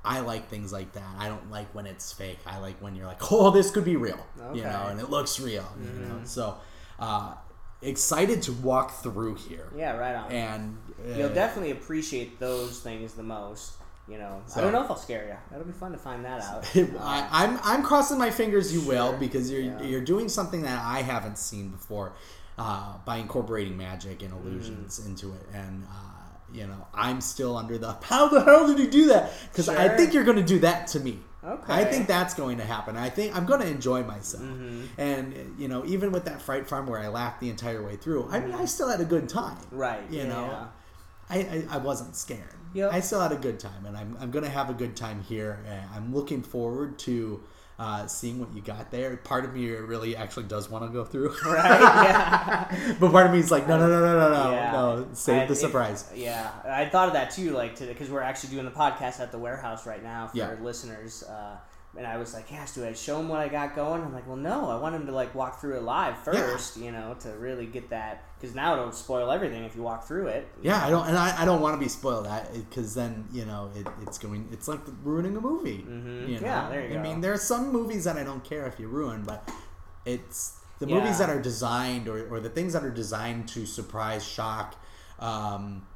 [0.04, 1.14] I like things like that.
[1.18, 2.38] I don't like when it's fake.
[2.46, 4.18] I like when you're like, oh, this could be real,
[4.52, 6.14] you know, and it looks real, you know.
[6.16, 6.26] Mhm.
[6.26, 6.56] So,
[6.98, 7.34] uh,
[7.82, 10.30] excited to walk through here, Yeah, right on.
[10.32, 13.74] and uh, You'll definitely appreciate those things the most.
[14.08, 15.36] You know, So- I don't know if I'll scare you.
[15.50, 16.64] That'll be fun to find that out.
[17.00, 18.74] I, I'm I'm crossing my fingers.
[18.74, 19.80] You will because you're Yeah.
[19.82, 22.12] you're doing something that I haven't seen before
[22.62, 25.06] uh, by incorporating magic and illusions Mm.
[25.08, 26.22] into it, and uh,
[26.58, 29.32] you know I'm still under the how the hell did you do that?
[29.50, 31.18] Because I think you're going to do that to me.
[31.44, 31.72] Okay.
[31.80, 32.96] I think that's going to happen.
[32.96, 34.86] I think I'm going to enjoy myself, Mhm.
[34.96, 38.28] and you know even with that fright farm where I laughed the entire way through,
[38.30, 39.58] I mean I still had a good time.
[39.72, 40.04] Right.
[40.10, 40.68] You yeah, know.
[41.30, 42.58] I, I, I wasn't scared.
[42.74, 42.92] Yep.
[42.92, 45.22] I still had a good time, and I'm, I'm going to have a good time
[45.22, 45.60] here.
[45.66, 47.40] And I'm looking forward to
[47.82, 49.16] uh, seeing what you got there.
[49.16, 51.34] Part of me really actually does want to go through.
[51.44, 51.80] Right.
[51.80, 52.94] Yeah.
[53.00, 54.72] but part of me is like, no, no, no, no, no, no, Yeah.
[54.72, 55.08] no.
[55.14, 56.08] Save And the surprise.
[56.14, 59.32] yeah, I thought of that too, like today, because we're actually doing the podcast at
[59.32, 60.54] the warehouse right now for Yeah.
[60.62, 61.24] listeners.
[61.24, 61.56] Uh,
[61.96, 64.26] and I was like, "Yes, do I show him what I got going?" I'm like,
[64.26, 67.30] "Well, no, I want him to like walk through it live first, you know, to
[67.32, 70.90] really get that, because now it'll spoil everything if you walk through it." Yeah, I
[70.90, 74.18] don't, and I, I don't want to be spoiled because then you know it, it's
[74.18, 75.84] going, it's like ruining a movie.
[75.88, 76.28] Mhm.
[76.28, 76.46] You know?
[76.46, 76.98] Yeah, there you I go.
[76.98, 79.48] I mean, there are some movies that I don't care if you ruin, but
[80.04, 80.96] it's the Yeah.
[80.96, 84.74] movies that are designed or, or the things that are designed to surprise, shock,
[85.20, 85.86] um,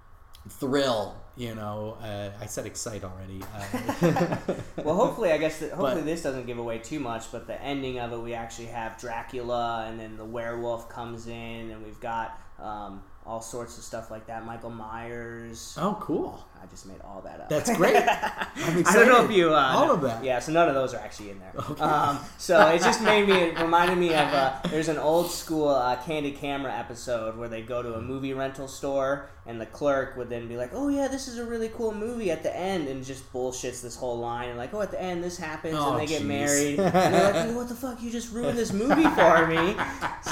[0.49, 1.17] thrill.
[1.39, 3.43] You know, uh, I said excite already.
[3.43, 4.37] Uh,
[4.83, 7.31] Well, hopefully, I guess that hopefully But- this doesn't give away too much.
[7.33, 11.71] But the ending of it, we actually have Dracula, and then the werewolf comes in,
[11.71, 14.47] and we've got um, all sorts of stuff like that.
[14.47, 15.77] Michael Myers.
[15.79, 16.43] Oh, cool.
[16.67, 17.49] I just made all that up.
[17.49, 17.97] That's great.
[17.97, 20.25] I'm I don't know if you uh, all of that.
[20.25, 21.53] Yeah, so none of those are actually in there.
[21.81, 25.69] Um, so it just made me it reminded me of uh, there's an old school
[25.69, 30.17] uh, Candid Camera episode where they go to a movie rental store and the clerk
[30.17, 32.89] would then be like, "Oh yeah, this is a really cool movie." At the end,
[32.89, 35.93] and just bullshits this whole line and like, "Oh, at the end this happens Oh,
[35.93, 38.03] and they get married." And they're like, "What the fuck?
[38.03, 39.77] You just ruined this movie for me."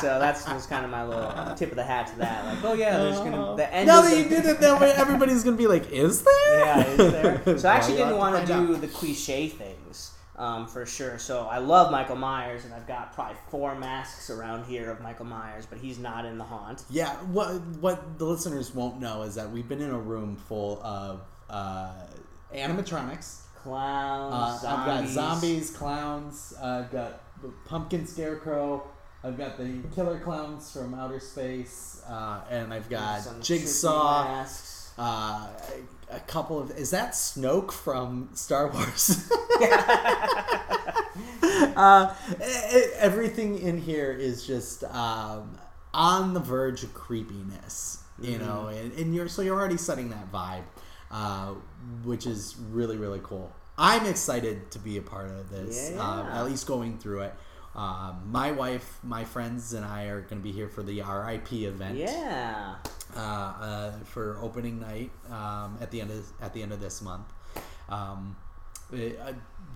[0.01, 2.45] So that's was kind of my little tip of the hat to that.
[2.45, 5.45] Like, "Oh yeah, there's gonna the end." now that you did it that way, everybody's
[5.45, 6.97] gonna be like, "Is there?" yeah, is
[7.45, 7.59] there?
[7.59, 8.81] So I actually didn't want to do out.
[8.81, 11.19] the cliche things um, for sure.
[11.19, 15.27] So I love Michael Myers, and I've got probably four masks around here of Michael
[15.27, 16.85] Myers, but he's not in the haunt.
[16.91, 20.83] Yeah, what what the listeners won't know is that we've been in a room full
[20.83, 21.21] of
[21.51, 21.93] uh,
[22.55, 23.41] animatronics.
[23.63, 25.15] Clowns, Uh, I've got zombies.
[25.15, 26.55] zombies, clowns.
[26.61, 28.87] Uh, I've got the pumpkin scarecrow.
[29.23, 34.25] I've got the killer clowns from outer space, uh, and I've got some Jigsaw.
[34.25, 34.93] masks.
[34.99, 35.49] Uh,
[36.15, 39.31] a, couple of is that Snoke from Star Wars?
[41.77, 42.15] uh,
[42.97, 45.59] everything in here is just um,
[45.93, 50.31] on the verge of creepiness, you know, and, and you're so you're already setting that
[50.33, 50.65] vibe,
[51.11, 51.55] uh,
[52.05, 53.53] which is really really cool.
[53.77, 57.35] I'm excited to be a part of this, uh, at least going through it.
[57.75, 61.53] Um, my wife, my friends, and I are going to be here for the RIP
[61.53, 62.77] event Yeah.
[63.17, 67.03] uh, uh, for opening night um, at the end of at the end of this
[67.03, 67.27] month.
[67.89, 68.37] Um,
[68.93, 68.97] uh,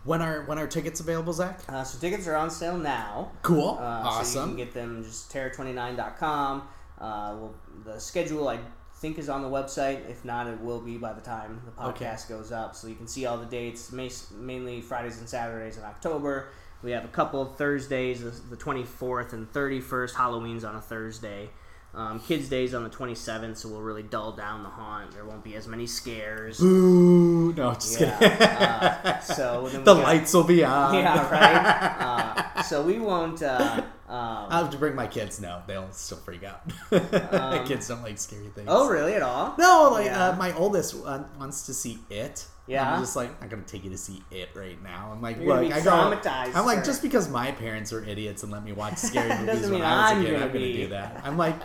[0.05, 1.61] when are when are tickets available, Zach?
[1.69, 3.33] Uh, so tickets are on sale now.
[3.43, 6.63] Cool, Uh, So you can get them just terror29.com.
[7.01, 7.55] Uh, well,
[7.85, 8.59] the schedule I
[8.97, 10.09] think is on the website.
[10.09, 12.05] If not, it will be by the time the Okay.
[12.05, 12.75] podcast goes up.
[12.77, 16.49] So you can see all the dates, mainly Fridays and Saturdays in October.
[16.83, 20.15] We have a couple of Thursdays, the- the 24th and 31st.
[20.15, 21.51] Halloween's on a Thursday.
[21.95, 25.13] Um, Kids Day's on the 27th, so we'll really dull down the haunt.
[25.13, 26.59] There won't be as many scares.
[26.61, 27.53] Boo!
[27.55, 28.17] No, just Yeah.
[28.19, 28.43] kidding.
[28.47, 30.95] uh, so the got- lights will be on.
[30.95, 32.45] Yeah, right.
[32.59, 33.43] Uh, so we won't.
[33.43, 35.41] Uh, um, I'll have to bring my kids.
[35.41, 36.61] No, they'll still freak out.
[37.33, 38.69] Um, kids don't like scary things.
[38.71, 39.15] oh, really?
[39.15, 39.55] At all?
[39.59, 40.29] No, like Yeah.
[40.31, 42.47] uh, my oldest uh, wants to see it.
[42.69, 42.93] Yeah?
[42.95, 45.11] I'm just like I'm not gonna take you to see it right now.
[45.13, 45.91] I'm like, You're look, I go.
[45.91, 49.71] traumatized, I'm like, just because my parents are idiots and let me watch scary movies
[49.71, 50.73] when I was I'm a kid, gonna I'm gonna be.
[50.75, 51.21] do that.
[51.25, 51.57] I'm like,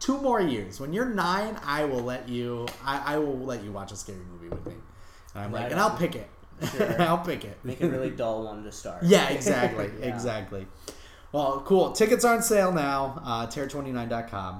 [0.00, 0.80] two more years.
[0.80, 2.66] When you're nine, I will let you.
[2.84, 4.74] I, I will let you watch a scary movie with me.
[5.34, 6.28] And I'm like, Right and I'll pick it.
[6.70, 7.02] Sure.
[7.08, 7.58] I'll pick it.
[7.64, 9.02] Make a really dull one to start.
[9.02, 10.14] Yeah, exactly, Yeah.
[10.14, 10.66] exactly.
[11.32, 11.92] Well, cool.
[11.92, 13.20] Tickets are on sale now.
[13.24, 14.54] Uh, Terror29.com.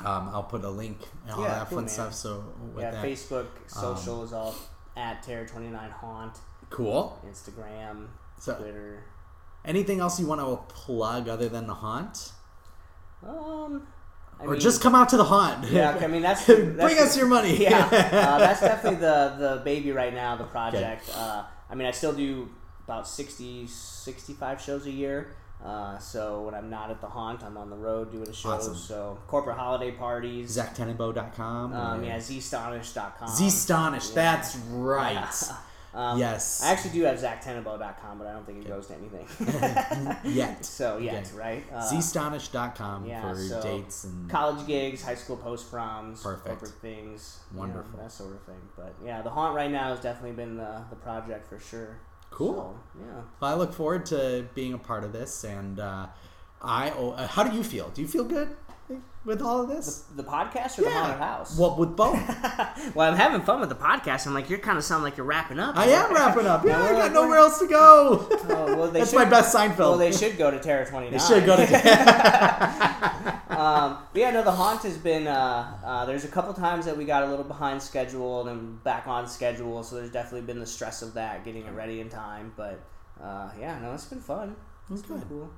[0.00, 1.88] Um, I'll put a link and all Yeah, that cool, fun man.
[1.94, 2.14] stuff.
[2.14, 2.44] So
[2.74, 4.54] with Yeah, that, Facebook, social is all
[4.96, 6.38] at Terror29 Haunt,
[6.70, 7.20] cool.
[7.28, 8.08] Instagram,
[8.38, 9.04] So, Twitter.
[9.64, 12.32] anything else you want to plug other than the haunt,
[13.26, 13.86] Um,
[14.40, 15.70] I or mean, just come out to the haunt?
[15.70, 17.56] Yeah, I mean that's, that's bring us your money.
[17.62, 20.36] yeah, uh, that's definitely the the baby right now.
[20.36, 21.10] The project.
[21.14, 22.48] Uh, I mean, I still do
[22.84, 25.28] about 60, 65 shows a year.
[25.64, 28.44] Uh, so when I'm not at the haunt, I'm on the road doing shows.
[28.46, 28.76] Awesome.
[28.76, 30.56] So corporate holiday parties.
[30.56, 31.72] ZachTenenbow.com.
[31.72, 33.28] Um, yeah, zstonish.com.
[33.28, 34.08] Zstonish.
[34.10, 34.14] Yeah.
[34.14, 35.42] That's right.
[35.94, 36.62] Um, yes.
[36.62, 39.26] I actually do have ZachTenenbow.com, but I don't think it goes to anything.
[40.30, 40.62] Yet.
[40.64, 41.36] so yet, Okay.
[41.38, 41.64] right?
[41.72, 47.38] Uh, Zstonish.com yeah, for so dates and college gigs, high school post proms, corporate things,
[47.50, 47.98] you know, Wonderful.
[47.98, 48.60] that sort of thing.
[48.76, 51.96] But yeah, the haunt right now has definitely been the, the project for sure.
[52.36, 52.54] Cool.
[52.54, 53.22] So, yeah.
[53.40, 56.08] Well, I look forward to being a part of this, and uh,
[56.60, 56.90] I.
[56.90, 57.88] Oh, uh, how do you feel?
[57.94, 58.54] Do you feel good
[59.26, 60.04] with all of this?
[60.14, 61.58] The podcast or the haunted house?
[61.58, 62.14] Well, with both.
[62.94, 64.26] well, I'm having fun with the podcast.
[64.26, 65.76] I'm like, you're kind of sound like you're wrapping up.
[65.76, 66.64] I am wrapping up.
[66.64, 68.28] Yeah, I we're- got nowhere else to go.
[68.30, 69.78] Oh, well, they That's should, my best Seinfeld.
[69.78, 71.12] Well, they should go to Terror 29.
[71.12, 71.62] They should go to.
[73.50, 75.26] um, but yeah, no, the haunt has been.
[75.26, 79.06] Uh, uh, there's a couple times that we got a little behind schedule and back
[79.08, 82.52] on schedule, so there's definitely been the stress of that, getting it ready in time.
[82.56, 82.80] But
[83.20, 84.54] uh, yeah, no, it's been fun.
[84.90, 85.28] It's been Good.
[85.28, 85.50] cool.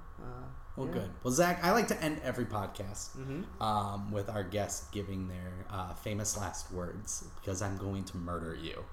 [0.79, 0.93] Well, yeah.
[0.95, 1.11] good.
[1.25, 3.45] Well, Zach, I like to end every podcast Mhm.
[3.61, 8.55] um, with our guests giving their uh, famous last words because I'm going to murder
[8.55, 8.85] you.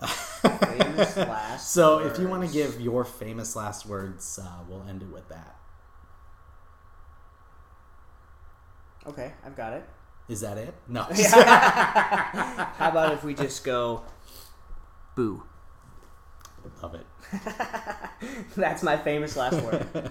[0.00, 5.02] Famous last so, if you want to give your famous last words, uh, we'll end
[5.02, 5.56] it with that.
[9.06, 9.84] Okay, I've got it.
[10.28, 10.74] Is that it?
[10.88, 11.02] No.
[11.12, 14.02] How about if we just go,
[15.16, 15.42] boo?
[16.80, 17.06] Love it.
[18.56, 20.10] That's my famous last word.